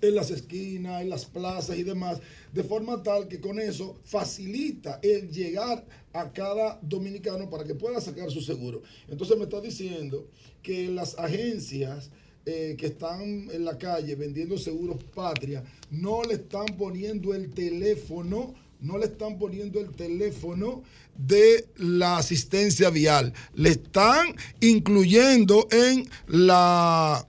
[0.00, 2.18] en las esquinas, en las plazas y demás,
[2.50, 8.00] de forma tal que con eso facilita el llegar a cada dominicano para que pueda
[8.00, 8.80] sacar su seguro.
[9.06, 10.26] Entonces me está diciendo
[10.62, 12.10] que las agencias
[12.44, 18.54] eh, que están en la calle vendiendo seguros patria no le están poniendo el teléfono
[18.82, 20.82] no le están poniendo el teléfono
[21.16, 23.32] de la asistencia vial.
[23.54, 27.26] Le están incluyendo en la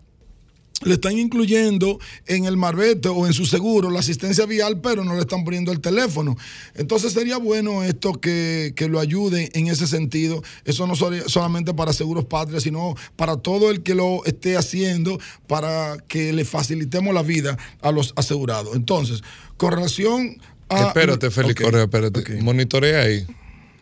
[0.85, 5.13] le están incluyendo en el marbete o en su seguro la asistencia vial, pero no
[5.15, 6.35] le están poniendo el teléfono.
[6.75, 10.43] Entonces sería bueno esto que, que lo ayude en ese sentido.
[10.65, 15.97] Eso no solamente para Seguros Patria, sino para todo el que lo esté haciendo para
[16.07, 18.75] que le facilitemos la vida a los asegurados.
[18.75, 19.21] Entonces,
[19.57, 20.37] con relación
[20.69, 20.87] a...
[20.87, 22.19] espérate, Félix Ok, Correa, espérate.
[22.19, 22.29] ok.
[22.41, 23.25] Monitorea ahí.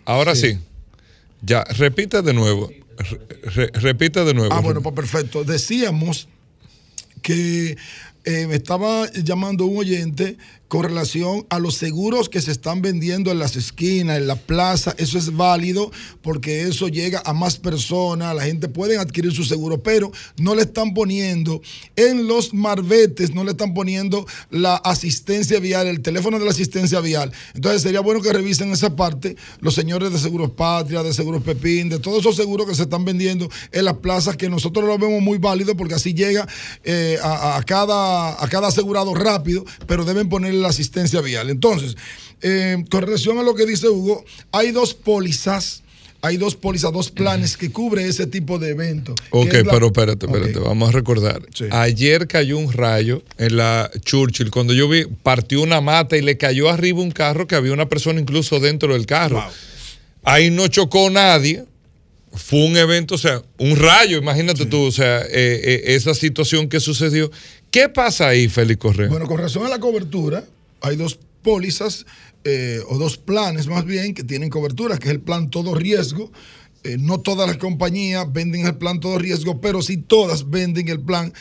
[0.05, 0.57] Ahora sí.
[1.41, 2.69] Ya, repite de nuevo.
[2.97, 3.19] Re-
[3.55, 4.53] re- repite de nuevo.
[4.53, 5.43] Ah, bueno, pues perfecto.
[5.43, 6.27] Decíamos
[7.21, 7.77] que
[8.25, 10.37] eh, me estaba llamando un oyente
[10.71, 14.95] con relación a los seguros que se están vendiendo en las esquinas, en la plaza.
[14.97, 15.91] Eso es válido
[16.21, 20.61] porque eso llega a más personas, la gente puede adquirir su seguro, pero no le
[20.61, 21.61] están poniendo
[21.97, 27.01] en los marbetes, no le están poniendo la asistencia vial, el teléfono de la asistencia
[27.01, 27.33] vial.
[27.53, 31.89] Entonces sería bueno que revisen esa parte los señores de Seguros Patria, de Seguros Pepín,
[31.89, 35.21] de todos esos seguros que se están vendiendo en las plazas, que nosotros lo vemos
[35.21, 36.47] muy válido porque así llega
[36.85, 41.49] eh, a, a cada, a cada asegurado rápido, pero deben ponerle la asistencia vial.
[41.49, 41.95] Entonces,
[42.41, 45.83] eh, con relación a lo que dice Hugo, hay dos pólizas.
[46.23, 49.15] Hay dos pólizas, dos planes que cubre ese tipo de eventos.
[49.31, 51.41] Ok, la- pero espérate, espérate, vamos a recordar.
[51.51, 51.65] Sí.
[51.71, 54.51] Ayer cayó un rayo en la Churchill.
[54.51, 57.89] Cuando yo vi, partió una mata y le cayó arriba un carro que había una
[57.89, 59.37] persona incluso dentro del carro.
[59.41, 59.51] Wow.
[60.23, 61.65] Ahí no chocó nadie.
[62.33, 66.69] Fue un evento, o sea, un rayo, imagínate tú, o sea, eh, eh, esa situación
[66.69, 67.31] que sucedió.
[67.71, 69.07] ¿Qué pasa ahí, Félix Correa?
[69.07, 70.43] Bueno, con relación a la cobertura,
[70.81, 72.05] hay dos pólizas
[72.43, 76.29] eh, o dos planes más bien que tienen cobertura, que es el plan todo riesgo.
[76.83, 80.99] Eh, no todas las compañías venden el plan todo riesgo, pero sí todas venden el
[80.99, 81.31] plan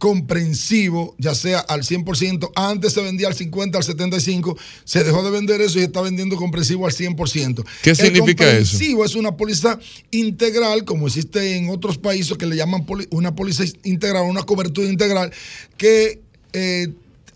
[0.00, 2.52] comprensivo, ya sea al 100%.
[2.56, 6.36] Antes se vendía al 50, al 75, se dejó de vender eso y está vendiendo
[6.36, 7.64] comprensivo al 100%.
[7.82, 8.70] ¿Qué El significa eso?
[8.72, 9.78] comprensivo es una póliza
[10.10, 15.34] integral, como existe en otros países que le llaman una póliza integral, una cobertura integral,
[15.76, 16.22] que
[16.54, 16.88] eh,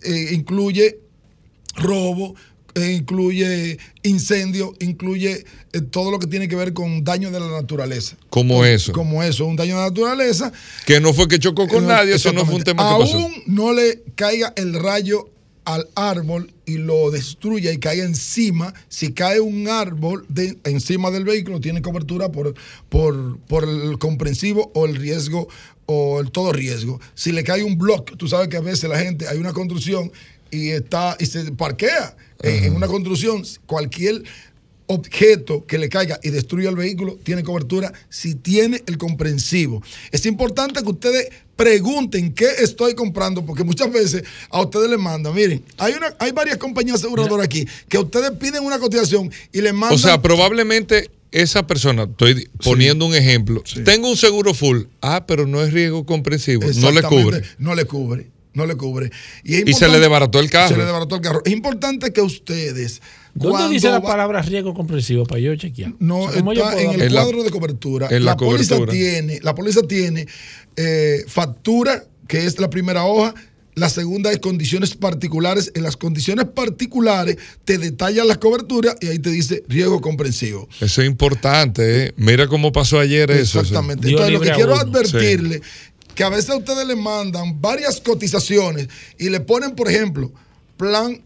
[0.03, 1.01] eh, incluye
[1.77, 2.35] robo,
[2.75, 8.17] incluye incendio, incluye eh, todo lo que tiene que ver con daño de la naturaleza.
[8.31, 8.93] Como eso.
[8.93, 10.53] Como eso, un daño de la naturaleza.
[10.87, 13.19] Que no fue que chocó con Eh, nadie, eso no fue un tema que pasó.
[13.19, 15.31] Aún no le caiga el rayo
[15.65, 21.25] al árbol y lo destruya y caiga encima, si cae un árbol de, encima del
[21.25, 22.55] vehículo, tiene cobertura por,
[22.89, 25.49] por, por el comprensivo o el riesgo
[25.87, 27.01] o el todo riesgo.
[27.15, 30.13] Si le cae un bloque, tú sabes que a veces la gente, hay una construcción
[30.51, 34.23] y está y se parquea en, en una construcción, cualquier
[34.87, 39.83] objeto que le caiga y destruya el vehículo tiene cobertura si tiene el comprensivo.
[40.11, 45.35] Es importante que ustedes pregunten qué estoy comprando, porque muchas veces a ustedes les mandan,
[45.35, 49.73] miren, hay una, hay varias compañías aseguradoras aquí que ustedes piden una cotización y les
[49.73, 49.95] mandan.
[49.95, 55.47] O sea, probablemente esa persona, estoy poniendo un ejemplo, tengo un seguro full, ah, pero
[55.47, 57.43] no es riesgo comprensivo, no le cubre.
[57.59, 59.11] No le cubre, no le cubre.
[59.43, 60.69] Y, se le desbarató el carro.
[60.69, 61.43] Se le desbarató el carro.
[61.45, 63.03] Es importante que ustedes.
[63.35, 65.93] ¿Dónde cuando dice la va- palabra riesgo comprensivo para yo chequear?
[65.99, 68.09] No, O sea, ¿cómo yo está en el la- cuadro de cobertura.
[68.11, 68.93] en la póliza cobertura.
[68.93, 70.27] tiene, la póliza tiene
[70.77, 73.35] eh, factura, que es la primera hoja.
[73.77, 75.73] La segunda es condiciones particulares.
[75.75, 80.69] En las condiciones particulares te detallan las coberturas y ahí te dice riesgo comprensivo.
[80.81, 82.13] Eso es importante, ¿eh?
[82.17, 83.59] Mira cómo pasó ayer eso.
[83.59, 84.09] Exactamente.
[84.09, 85.61] Entonces, lo que quiero advertirle,
[86.15, 88.89] que a veces a ustedes le mandan varias cotizaciones
[89.19, 90.33] y le ponen, por ejemplo,
[90.77, 91.23] plan,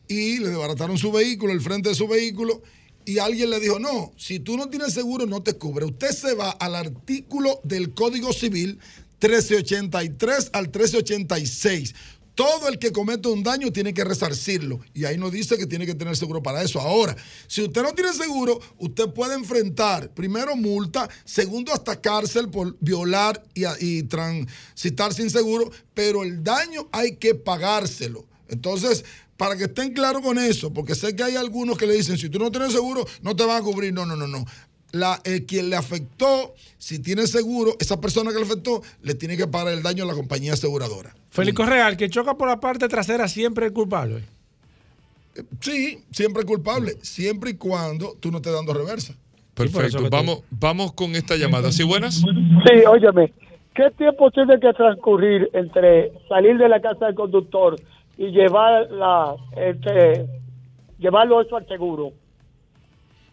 [0.09, 2.63] y le desbarataron su vehículo, el frente de su vehículo,
[3.05, 5.85] y alguien le dijo, no, si tú no tienes seguro no te cubre.
[5.85, 8.79] Usted se va al artículo del Código Civil
[9.23, 11.95] 1383 al 1386.
[12.41, 14.81] Todo el que comete un daño tiene que resarcirlo.
[14.95, 16.81] Y ahí nos dice que tiene que tener seguro para eso.
[16.81, 17.15] Ahora,
[17.47, 23.45] si usted no tiene seguro, usted puede enfrentar, primero, multa, segundo, hasta cárcel por violar
[23.53, 28.25] y, y transitar sin seguro, pero el daño hay que pagárselo.
[28.49, 29.05] Entonces,
[29.37, 32.31] para que estén claros con eso, porque sé que hay algunos que le dicen, si
[32.31, 33.93] tú no tienes seguro, no te van a cubrir.
[33.93, 34.47] No, no, no, no.
[34.93, 39.37] La, el quien le afectó, si tiene seguro, esa persona que le afectó, le tiene
[39.37, 41.15] que pagar el daño a la compañía aseguradora.
[41.31, 44.25] Félix Correa, el que choca por la parte trasera siempre es culpable.
[45.61, 49.15] Sí, siempre es culpable, siempre y cuando tú no estés dando reversa.
[49.55, 50.09] Perfecto.
[50.11, 51.71] Vamos, vamos con esta llamada.
[51.71, 52.17] ¿Sí, buenas?
[52.17, 53.33] Sí, óyeme,
[53.75, 57.77] ¿qué tiempo tiene que transcurrir entre salir de la casa del conductor
[58.17, 60.27] y llevar la, este,
[60.99, 62.13] llevarlo eso al seguro?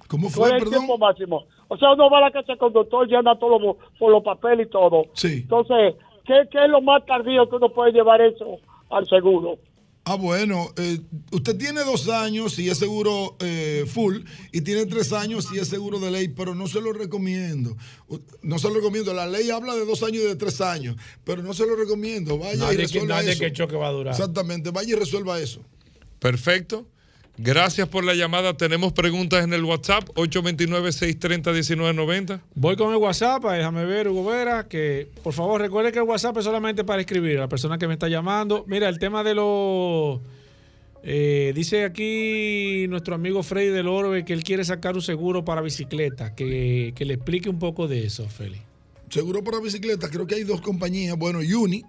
[0.07, 1.45] ¿Cómo ¿Cuál es el tiempo máximo?
[1.67, 4.67] O sea, uno va a la casa del conductor, llena todo lo- por los papeles
[4.67, 5.03] y todo.
[5.13, 5.39] Sí.
[5.43, 8.57] Entonces, ¿qué, ¿qué es lo más tardío que uno puede llevar eso
[8.89, 9.57] al seguro?
[10.09, 10.99] Ah, bueno, eh,
[11.33, 14.19] usted tiene dos años si es seguro eh, full
[14.53, 17.75] y tiene tres años si es seguro de ley, pero no se lo recomiendo.
[18.41, 19.13] No se lo recomiendo.
[19.13, 22.37] La ley habla de dos años y de tres años, pero no se lo recomiendo.
[22.37, 23.39] Vaya y Nadie, que, resuelva nadie eso.
[23.41, 24.13] que choque va a durar.
[24.13, 25.59] Exactamente, vaya y resuelva eso.
[26.19, 26.87] Perfecto.
[27.39, 28.57] Gracias por la llamada.
[28.57, 32.41] Tenemos preguntas en el WhatsApp 829-630-1990.
[32.55, 36.35] Voy con el WhatsApp, déjame ver, Hugo Vera, que por favor recuerde que el WhatsApp
[36.37, 38.65] es solamente para escribir a la persona que me está llamando.
[38.67, 40.19] Mira, el tema de los...
[41.03, 45.61] eh, dice aquí nuestro amigo Freddy del Orbe que él quiere sacar un seguro para
[45.61, 48.63] bicicleta, que, que le explique un poco de eso, Félix.
[49.09, 51.15] Seguro para bicicletas, creo que hay dos compañías.
[51.15, 51.83] Bueno, Uni,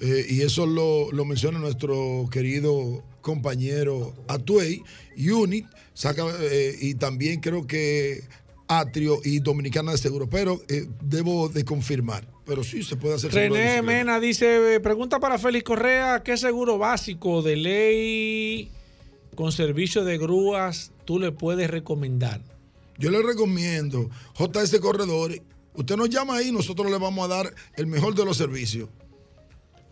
[0.00, 4.82] eh, y eso lo, lo menciona nuestro querido compañero Atuey.
[5.16, 8.24] Unit, saca, eh, y también creo que
[8.66, 12.26] Atrio y Dominicana de Seguro, pero eh, debo de confirmar.
[12.46, 13.82] Pero sí se puede hacer René.
[13.82, 18.70] Mena dice, pregunta para Félix Correa, ¿qué seguro básico de ley
[19.34, 22.40] con servicio de grúas tú le puedes recomendar?
[22.96, 24.08] Yo le recomiendo
[24.38, 25.42] JS Corredores.
[25.74, 28.88] Usted nos llama ahí, nosotros le vamos a dar el mejor de los servicios.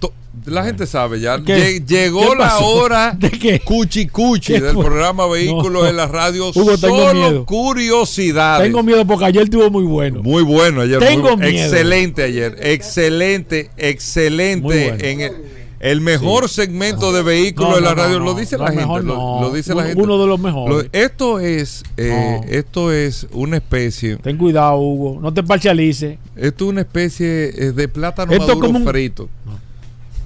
[0.46, 1.36] La gente sabe ya.
[1.38, 3.60] Llegó ¿Qué la hora ¿De qué?
[3.60, 5.88] cuchi cuchi ¿Qué del programa Vehículos No.
[5.88, 6.48] en la Radio.
[6.54, 7.46] Hugo, tengo Solo miedo.
[7.46, 8.66] curiosidades.
[8.66, 10.22] Tengo miedo porque ayer estuvo muy bueno.
[10.22, 10.98] Muy bueno ayer.
[10.98, 11.64] Tengo muy- miedo.
[11.66, 12.56] Excelente ayer.
[12.60, 14.62] Excelente, excelente.
[14.62, 14.96] Bueno.
[15.04, 15.32] En el,
[15.80, 18.18] el mejor segmento de vehículos No, de la radio.
[18.18, 18.80] lo dice la gente.
[18.82, 20.02] mejor lo, dice Uno- la gente.
[20.02, 20.76] uno de los mejores.
[20.76, 24.16] Lo- esto es, eh, esto es una especie.
[24.16, 25.18] Ten cuidado, Hugo.
[25.22, 26.18] No te parcialices.
[26.36, 29.28] Esto es una especie eh, de plátano Esto es maduro como un- frito.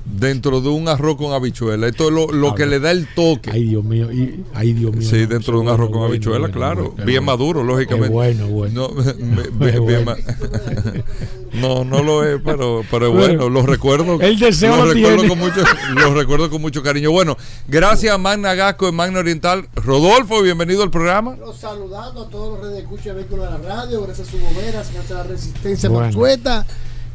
[0.06, 1.86] Dentro de un arroz con habichuela.
[1.88, 3.50] Esto es lo, lo que le da el toque.
[3.50, 4.12] Ay, Dios mío.
[4.12, 5.08] y- ay, Dios mío.
[5.08, 5.26] Sí, no.
[5.28, 6.82] dentro de un Bueno, arroz con bueno, habichuela, bueno, claro.
[6.90, 7.22] bueno, bien bueno.
[7.22, 8.10] maduro, lógicamente.
[8.10, 8.88] Bueno, bueno.
[8.94, 10.04] No, me- me- Qué bien bueno.
[10.04, 10.16] ma-
[11.54, 13.48] no, no lo es, pero, pero Bueno, bueno.
[13.48, 14.20] Lo recuerdo.
[14.20, 15.28] el deseo lo lo recuerdo tiene.
[15.30, 15.62] con mucho,
[15.94, 17.10] lo recuerdo con mucho cariño.
[17.10, 17.36] Bueno,
[17.66, 19.68] gracias a Magna Gasco en Magna Oriental.
[19.74, 21.34] Rodolfo, bienvenido al programa.
[21.36, 24.30] Los saludando a todos los redes de escucha de vehículos de la radio, gracias a
[24.30, 26.10] su goberas, gracias a la resistencia Bueno.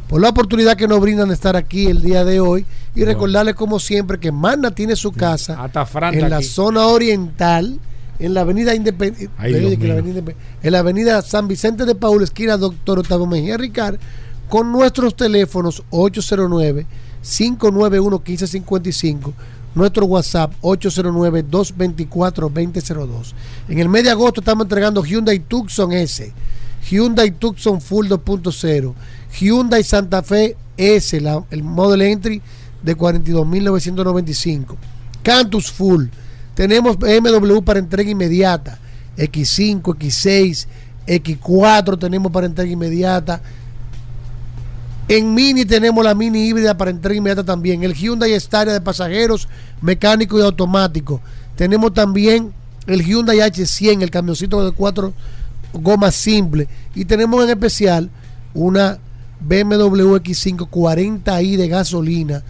[0.10, 2.66] Por la oportunidad que nos brindan de estar aquí el día de hoy
[2.96, 5.70] y recordarles como siempre que Magna tiene su casa
[6.12, 6.46] en la aquí.
[6.46, 7.80] zona oriental,
[8.18, 10.24] en la avenida Dios mío.
[10.64, 14.00] en la avenida San Vicente de Paul, esquina Doctor Octavio Mejía Ricard,
[14.50, 16.88] con nuestros teléfonos 809
[17.22, 19.34] 591 1555
[19.76, 23.34] nuestro WhatsApp 809-224-2002.
[23.70, 26.32] En el mes de agosto estamos entregando Hyundai Tucson S,
[26.90, 28.94] Hyundai Tucson Full 2.0,
[29.32, 32.42] Hyundai Santa Fe S, la- el Model Entry
[32.84, 34.76] de 42.995,
[35.24, 36.06] Cantus Full.
[36.56, 38.80] Tenemos BMW para entrega inmediata,
[39.18, 40.68] X5, X6,
[41.08, 43.42] X4 tenemos para entrega inmediata.
[45.08, 47.84] En Mini tenemos la Mini híbrida para entrega inmediata también.
[47.84, 49.48] El Hyundai Staria de pasajeros,
[49.82, 51.20] mecánico y automático.
[51.56, 52.54] Tenemos también
[52.86, 55.14] el Hyundai H100, el camioncito de cuatro
[55.74, 56.68] gomas simple.
[56.94, 58.10] Y tenemos en especial
[58.54, 59.00] una
[59.40, 62.44] BMW X5 40i de gasolina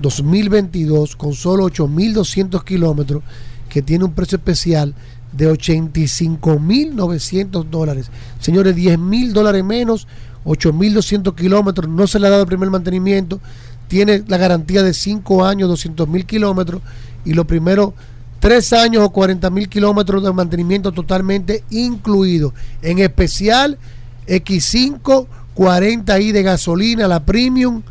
[0.00, 3.22] 2022 con solo 8.200 kilómetros
[3.68, 4.94] que tiene un precio especial
[5.32, 8.12] de 85.900 dólares.
[8.40, 10.06] Señores, 10.000 dólares menos,
[10.44, 13.40] 8.200 kilómetros, no se le ha dado el primer mantenimiento,
[13.88, 16.82] tiene la garantía de 5 años, 200.000 kilómetros
[17.24, 17.92] y los primeros
[18.40, 22.54] 3 años o 40.000 kilómetros de mantenimiento totalmente incluido.
[22.82, 23.78] En especial,
[24.26, 25.26] X5
[25.56, 27.82] 40i de gasolina, la premium,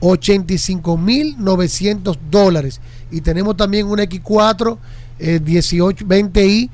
[0.00, 2.80] 85.900 dólares.
[3.10, 4.78] Y tenemos también una X4
[5.18, 6.70] eh, 1820i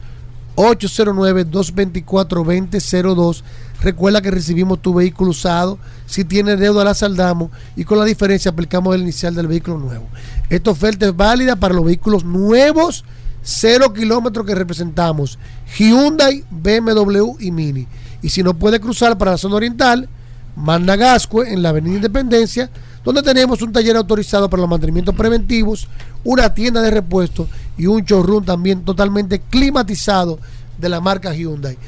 [0.57, 3.43] 809-224-2002.
[3.81, 5.79] Recuerda que recibimos tu vehículo usado.
[6.07, 7.51] Si tiene deuda, la saldamos.
[7.77, 10.09] Y con la diferencia aplicamos el inicial del vehículo nuevo.
[10.51, 13.05] Esta oferta es válida para los vehículos nuevos,
[13.43, 15.39] cero kilómetros que representamos.
[15.79, 17.87] Hyundai, BMW y Mini.
[18.21, 20.09] Y si no puede cruzar para la zona oriental,
[20.57, 22.69] Magna Gascue en la Avenida Independencia,
[23.05, 25.87] donde tenemos un taller autorizado para los mantenimientos preventivos,
[26.25, 27.47] una tienda de repuestos
[27.77, 30.41] y un showroom también totalmente climatizado
[30.77, 31.79] de la marca Hyundai.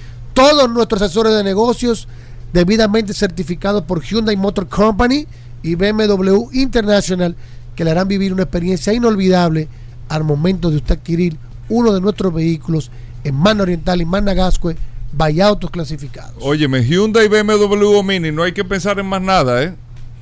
[0.40, 2.08] Todos nuestros asesores de negocios
[2.54, 5.26] debidamente certificados por Hyundai Motor Company
[5.62, 7.36] y BMW International
[7.76, 9.68] que le harán vivir una experiencia inolvidable
[10.08, 11.36] al momento de usted adquirir
[11.68, 12.90] uno de nuestros vehículos
[13.22, 14.76] en Magna Oriental y Magna Gascue,
[15.12, 16.36] vaya autos clasificados.
[16.40, 19.74] Óyeme, Hyundai, BMW Mini, no hay que pensar en más nada, ¿eh?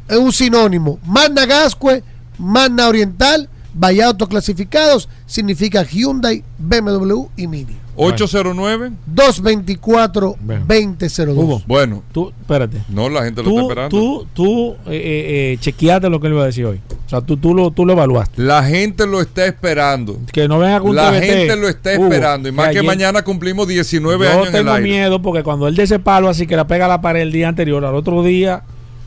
[0.08, 0.98] es un sinónimo.
[1.06, 2.02] Magna Gascue,
[2.38, 7.76] Magna Oriental, vaya autos clasificados, significa Hyundai, BMW y Mini.
[7.98, 11.36] 809 224-2002.
[11.36, 12.78] Hugo, Bueno, tú, espérate.
[12.88, 13.88] no, la gente lo está esperando.
[13.90, 16.80] tú, tú eh, eh, eh, chequeaste lo que él iba a decir hoy.
[17.06, 18.42] O sea, tú, tú, lo, tú lo evaluaste.
[18.42, 20.18] La gente lo está esperando.
[20.32, 22.48] Que no venga con La gente lo está Hugo, esperando.
[22.48, 24.88] Y más que ayer- mañana cumplimos 19 Yo años en el tengo aire.
[24.88, 27.32] miedo porque cuando él de ese palo así que la pega a la pared el
[27.32, 28.62] día anterior, al otro día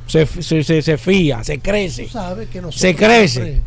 [0.08, 2.04] se, se, se, se fía, se crece.
[2.04, 3.62] Tú sabes que nosotros Se crece.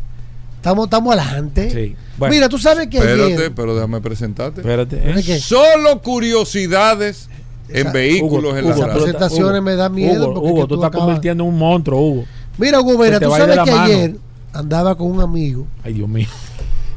[0.65, 1.69] Estamos, estamos adelante.
[1.69, 1.95] Sí.
[2.17, 3.53] Bueno, Mira, tú sabes que Espérate, ayer.
[3.53, 4.61] pero déjame presentarte.
[4.61, 4.95] espérate.
[4.97, 5.13] ¿eh?
[5.17, 5.39] ¿Es que?
[5.39, 7.29] Solo curiosidades
[7.69, 8.93] en Esa- vehículos Hugo, en la Hugo, radio.
[8.97, 11.59] tú- presentaciones me da miedo Hugo, porque Hugo, tú tú estás acabas- convirtiendo en un
[11.59, 12.25] monstruo, Hugo.
[12.57, 13.83] Mira, Hugo te tú sabes que mano.
[13.83, 14.15] ayer
[14.53, 16.27] andaba con un amigo Ay, Dios mío.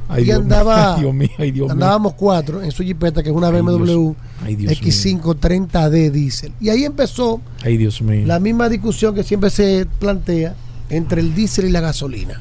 [0.09, 0.43] Ay, y Dios mío.
[0.45, 1.73] andaba, Ay, Dios mío, ay, Dios mío.
[1.74, 4.16] andábamos cuatro en su jipeta, que es una Ay, BMW Dios-
[4.47, 6.53] ay, Dios X530D diésel.
[6.59, 8.27] Y ahí empezó Ay, Dios mío.
[8.27, 10.55] la misma discusión que siempre se plantea
[10.89, 12.40] entre el diésel y la gasolina.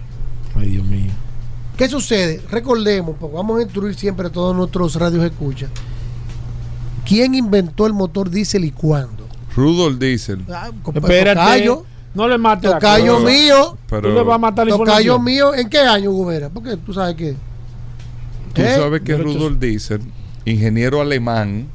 [0.57, 1.11] Ay, Dios mío.
[1.77, 2.41] ¿Qué sucede?
[2.49, 5.67] Recordemos, porque vamos a instruir siempre a todos nuestros radios escucha.
[7.05, 9.25] ¿Quién inventó el motor diésel y cuándo?
[9.55, 10.43] Rudolf Diesel.
[10.49, 11.39] Ah, Espérate.
[11.39, 13.25] Tocayo, No le mates la tocayo cosa.
[13.27, 16.49] mío, Pero Tú le vas a matar la tocayo mío, ¿en qué año, Hugo Vera?
[16.49, 17.35] Porque tú sabes que
[18.53, 18.75] tú ¿Eh?
[18.75, 20.01] sabes que Rudolf Diesel,
[20.45, 21.67] ingeniero alemán,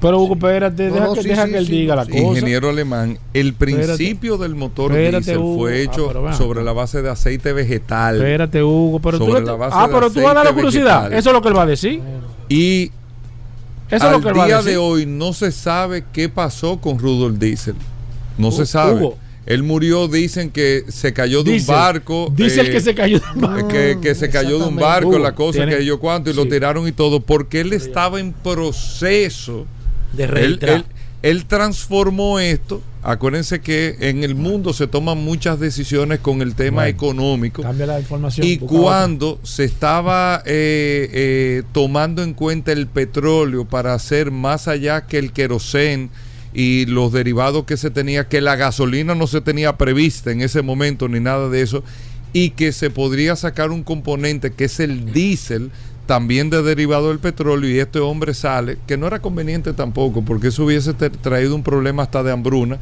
[0.00, 2.04] Pero Hugo, espérate, No, deja, no, que, sí, deja sí, que él sí, diga la
[2.04, 2.10] sí.
[2.12, 2.22] cosa.
[2.24, 5.58] ingeniero alemán, el principio del motor Espérate, diésel Hugo.
[5.58, 8.16] fue Ah, hecho sobre la base de aceite vegetal.
[8.16, 9.00] Espérate, Hugo.
[9.00, 10.98] Pero tú Sobre la base ah, de pero tú vas a dar la curiosidad.
[11.02, 11.18] vegetal.
[11.18, 12.00] Eso es lo que él va a decir.
[12.48, 12.90] Y
[13.90, 14.72] Eso es lo que él va a día decir.
[14.72, 17.74] de hoy no se sabe qué pasó con Rudolf Diesel.
[18.38, 18.94] No se sabe.
[19.00, 19.18] Hugo.
[19.46, 22.32] Él murió, dicen que se cayó de un barco.
[22.36, 23.68] Dice el eh, que se cayó de un barco.
[23.68, 26.34] que, que se cayó de un barco, Hugo, la cosa, tiene- que yo cuánto, y
[26.34, 29.66] lo tiraron y todo, porque él estaba en proceso.
[30.16, 30.76] De Él, reitrar.
[30.76, 30.84] él-
[31.22, 32.82] él transformó esto.
[33.02, 37.62] Acuérdense que en el mundo se toman muchas decisiones con el tema Bueno, económico.
[37.62, 38.46] Cambia la información.
[38.46, 38.68] Y otra.
[38.68, 45.18] cuando se estaba eh, eh, tomando en cuenta el petróleo para hacer más allá que
[45.18, 46.10] el querosén
[46.52, 50.62] y los derivados que se tenía, que la gasolina no se tenía prevista en ese
[50.62, 51.84] momento ni nada de eso,
[52.32, 55.70] y que se podría sacar un componente que es el diésel,
[56.06, 60.48] también de derivado del petróleo, y este hombre sale, que no era conveniente tampoco, porque
[60.48, 62.78] eso hubiese traído un problema hasta de hambruna,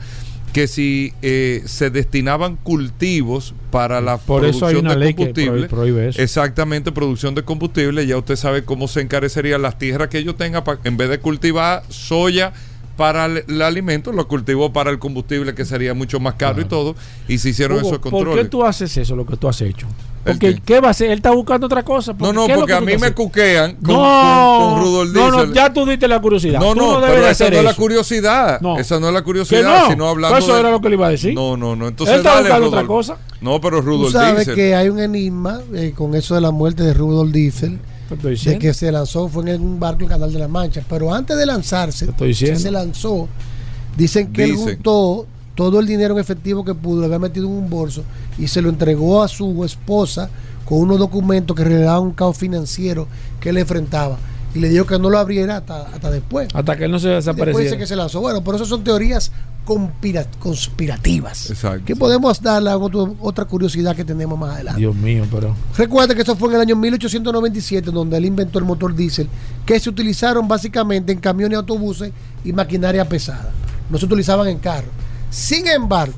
[0.53, 5.09] que si eh, se destinaban cultivos para la Por eso hay producción una de ley
[5.15, 6.23] que combustible, prohí- prohíbe eso.
[6.23, 8.07] Exactamente, producción de combustible.
[8.07, 10.63] Ya usted sabe cómo se encarecería las tierras que ellos tengan.
[10.85, 12.53] en vez de cultivar soya
[12.97, 16.67] para el, el alimento, lo cultivó para el combustible, que sería mucho más caro y
[16.67, 16.95] todo.
[17.27, 18.45] Y se hicieron Hugo, esos ¿Por controles.
[18.45, 19.89] qué tú haces eso, lo que tú has hecho?
[20.25, 20.61] ¿El Porque, qué?
[20.65, 20.81] ¿qué?
[20.81, 21.09] va a hacer?
[21.11, 22.15] Él está buscando otra cosa.
[22.19, 24.71] No, no, ¿qué es lo porque que a tú mí me cuquean con, no, con,
[24.75, 25.53] con Rudolf no, no, Diesel.
[25.55, 26.61] ya tú diste la curiosidad.
[26.61, 27.81] No, Tú no, debes pero de esa hacer no es la eso.
[27.83, 28.61] curiosidad.
[28.63, 28.79] No.
[28.79, 30.39] Esa no es la curiosidad, no, sino hablando.
[30.39, 31.35] eso de- era lo que le iba a decir.
[31.35, 31.89] No, no, no.
[31.89, 33.19] Entonces, Él está dale, buscando otra cosa.
[33.43, 34.55] No, pero tú Rudolf sabes Diesel.
[34.55, 37.79] que hay un enigma eh, con eso de la muerte de Rudolf Diesel.
[38.23, 38.61] De diciendo.
[38.61, 40.83] que se lanzó fue en un barco en el Canal de la Mancha.
[40.89, 42.61] Pero antes de lanzarse, Te estoy diciendo.
[42.61, 43.29] se lanzó.
[43.97, 44.75] Dicen que él Dicen.
[44.75, 48.03] juntó todo el dinero en efectivo que pudo, lo había metido en un bolso
[48.39, 50.29] y se lo entregó a su esposa
[50.65, 53.07] con unos documentos que revelaban un caos financiero
[53.41, 54.17] que él enfrentaba.
[54.55, 56.49] Y le dijo que no lo abriera hasta, hasta después.
[56.55, 57.79] Hasta que él no se Y Después dice desapareciera.
[57.79, 58.21] que se lanzó.
[58.21, 59.33] Bueno, pero eso son teorías
[59.67, 61.51] conspira- conspirativas.
[61.51, 61.85] Exacto.
[61.85, 64.81] Que podemos darle a otro- otra curiosidad que tenemos más adelante.
[64.81, 65.57] Dios mío, pero.
[65.77, 69.29] Recuerda que eso fue en el año 1897 donde él inventó el motor diésel
[69.67, 72.13] que se utilizaron básicamente en camiones, autobuses
[72.45, 73.51] y maquinaria pesada.
[73.91, 74.91] No se utilizaban en carros.
[75.35, 76.15] Sin embargo,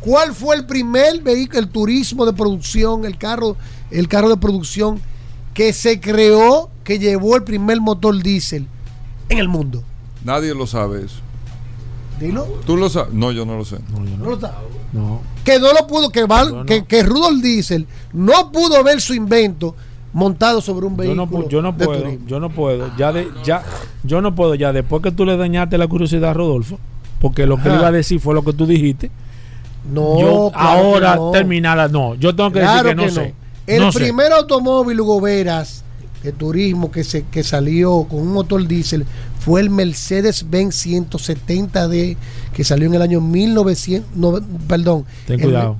[0.00, 3.56] ¿cuál fue el primer vehículo, el turismo de producción, el carro,
[3.90, 5.00] el carro de producción
[5.52, 8.66] que se creó, que llevó el primer motor diésel
[9.28, 9.82] en el mundo?
[10.24, 11.16] Nadie lo sabe eso.
[12.18, 12.44] Dilo.
[12.64, 13.12] ¿Tú lo sabes?
[13.12, 13.76] No, yo no lo sé.
[13.90, 14.30] No, yo No no.
[14.30, 14.54] lo sa-
[14.94, 15.20] No.
[15.44, 16.64] que no lo pudo, que, Val- no.
[16.64, 19.76] que, que Rudolf Diesel no pudo ver su invento
[20.14, 21.26] montado sobre un Yo vehículo.
[21.42, 23.62] no, yo no puedo, yo no puedo, ya de, ya,
[24.04, 26.78] yo no puedo ya después que tú le dañaste la curiosidad a Rodolfo,
[27.20, 29.10] porque lo que le iba a decir fue lo que tú dijiste.
[29.92, 31.30] No, yo claro ahora no.
[31.30, 33.34] terminarla, no, yo tengo que Claro decir que no que sé.
[33.68, 33.98] El No sé.
[34.00, 35.84] primer automóvil, Hugo Veras,
[36.22, 39.06] de turismo que, se, que salió con un motor diésel
[39.38, 42.16] fue el Mercedes-Benz 170D
[42.52, 45.76] que salió en el año 1900, no, perdón, Ten en- cuidado,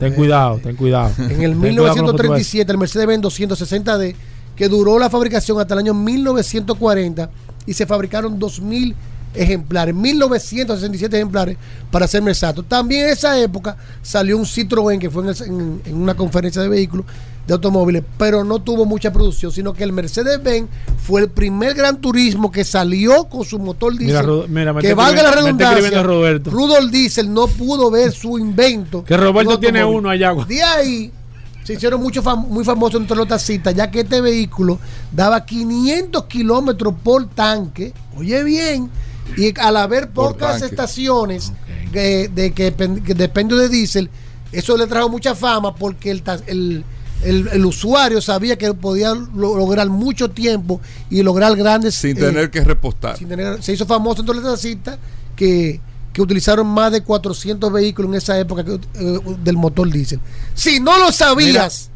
[0.00, 1.10] ten cuidado, ten cuidado.
[1.18, 2.66] En el Ten cuidado con lo que tú vas a decir.
[2.66, 4.14] 1937, el Mercedes-Benz 260D,
[4.56, 7.30] que duró la fabricación hasta el año 1940
[7.66, 8.94] y se fabricaron 2.000
[9.34, 11.56] ejemplares, 1.967 ejemplares
[11.90, 12.62] para ser exacto.
[12.62, 16.62] También en esa época salió un Citroën que fue en, el- en- en una conferencia
[16.62, 17.06] de vehículos
[17.46, 20.66] de automóviles, pero no tuvo mucha producción, sino que el Mercedes-Benz
[21.06, 24.24] fue el primer gran turismo que salió con su motor diésel.
[24.88, 26.50] Que valga la redundancia, Roberto.
[26.50, 29.04] Rudolf Diesel no pudo ver su invento.
[29.04, 30.32] Que Roberto tiene uno allá.
[30.48, 31.12] De ahí
[31.64, 34.78] se hicieron mucho fam- muy famosos entre los taxistas, ya que este vehículo
[35.12, 37.92] daba 500 kilómetros por tanque.
[38.16, 38.88] Oye bien,
[39.36, 41.52] y al haber pocas estaciones
[41.92, 42.72] que, de que,
[43.04, 44.10] que dependen de diésel,
[44.52, 46.84] eso le trajo mucha fama porque el, ta- el,
[47.22, 50.80] el- el usuario sabía que podía lo- lograr mucho tiempo
[51.10, 51.94] y lograr grandes...
[51.94, 53.16] Sin eh, tener que repostar.
[53.16, 54.98] sin tener- se hizo famoso entre los taxistas
[55.34, 55.80] que,
[56.12, 60.20] que utilizaron más de 400 vehículos en esa época que, eh, del motor diésel.
[60.54, 61.90] Si no lo sabías,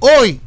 [0.00, 0.40] hoy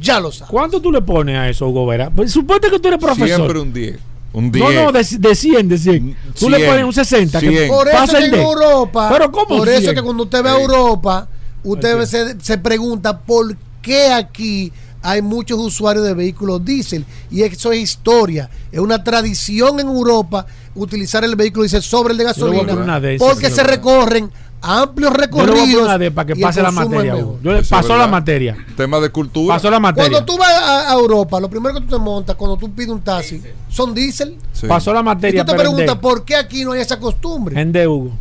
[0.00, 0.50] ya lo sabes.
[0.50, 2.10] ¿Cuánto tú le pones a eso, Hugo Vera?
[2.10, 3.28] Pues, suponte que tú eres profesor.
[3.36, 3.98] Siempre un 10.
[4.32, 4.64] Un 10.
[4.64, 6.16] No, no, de, de 100, de 100.
[6.38, 7.40] Tú le 100, pones un 60.
[7.40, 7.68] Que 100.
[7.68, 8.34] Por eso que en.
[8.34, 9.94] Europa, Pero ¿cómo por eso 100?
[9.94, 11.28] que cuando usted ve a Europa,
[11.62, 14.72] usted se, se pregunta por qué aquí
[15.02, 17.04] hay muchos usuarios de vehículos diésel.
[17.30, 18.48] Y eso es historia.
[18.70, 23.00] Es una tradición en Europa utilizar el vehículo diésel sobre el de gasolina.
[23.18, 24.30] porque se recorren
[24.62, 26.12] amplios Yo le voy a recorridos.
[26.12, 27.16] para que y pase la materia.
[27.42, 28.56] Yo le pasó la materia.
[28.76, 29.54] Tema de cultura.
[29.54, 30.10] Pasó la materia.
[30.10, 32.90] Cuando tú vas a, a Europa, lo primero que tú te montas cuando tú pides
[32.90, 34.36] un taxi son diésel.
[34.52, 34.66] Sí.
[34.66, 35.44] Pasó la Y materia.
[35.44, 37.60] tú te preguntas por qué aquí no hay esa costumbre.
[37.60, 38.12] En D, Hugo.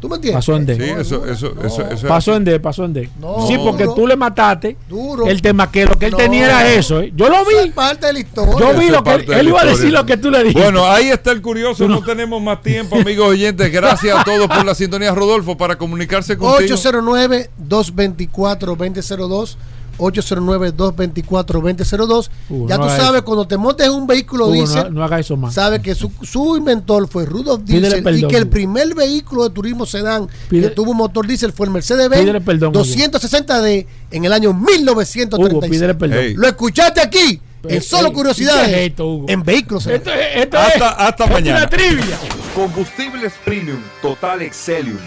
[0.00, 0.36] ¿Tú me entiendes?
[0.36, 0.76] Pasó en D.
[0.76, 3.10] Sí, eso, eso, eso, eso- Pasó en D, pasó en D.
[3.20, 3.94] No, sí, porque duro.
[3.96, 5.26] tú le mataste Duro.
[5.26, 6.18] el tema que lo que él No.
[6.18, 7.00] tenía era eso.
[7.00, 7.12] ¿eh?
[7.16, 7.70] Yo lo es vi.
[7.70, 8.54] parte de la historia.
[8.58, 10.62] Yo vi Eso lo que él, él iba a decir lo que tú le dijiste.
[10.62, 11.88] Bueno, ahí está el curioso.
[11.88, 13.72] No tenemos más tiempo, amigos oyentes.
[13.72, 16.76] Gracias a todos por la sintonía, Rodolfo, para comunicarse contigo.
[16.76, 19.56] 809-224-2002.
[19.98, 22.30] 809-224-2002.
[22.48, 23.24] Hugo, ya no tú sabes, eso.
[23.24, 25.54] cuando te montes en un vehículo Hugo, diésel, no, no haga eso más.
[25.54, 29.86] sabe que su, su inventor fue Rudolf Diesel y que el primer vehículo de turismo
[29.86, 32.84] sedán Pide- que tuvo motor diésel fue el Mercedes-Benz perdón, Hugo.
[32.84, 36.32] 260D en el año 1936.
[36.32, 36.40] Hugo.
[36.42, 39.26] Lo escuchaste aquí en Solo ey, Curiosidades ¿qué es esto, Hugo?
[39.28, 39.86] en Vehículos.
[39.86, 41.58] Esto, es- esto Hasta- es, hasta es mañana.
[41.58, 42.18] una trivia.
[42.54, 44.98] Combustibles Premium Total Excelium.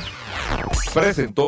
[0.93, 1.47] Presentó.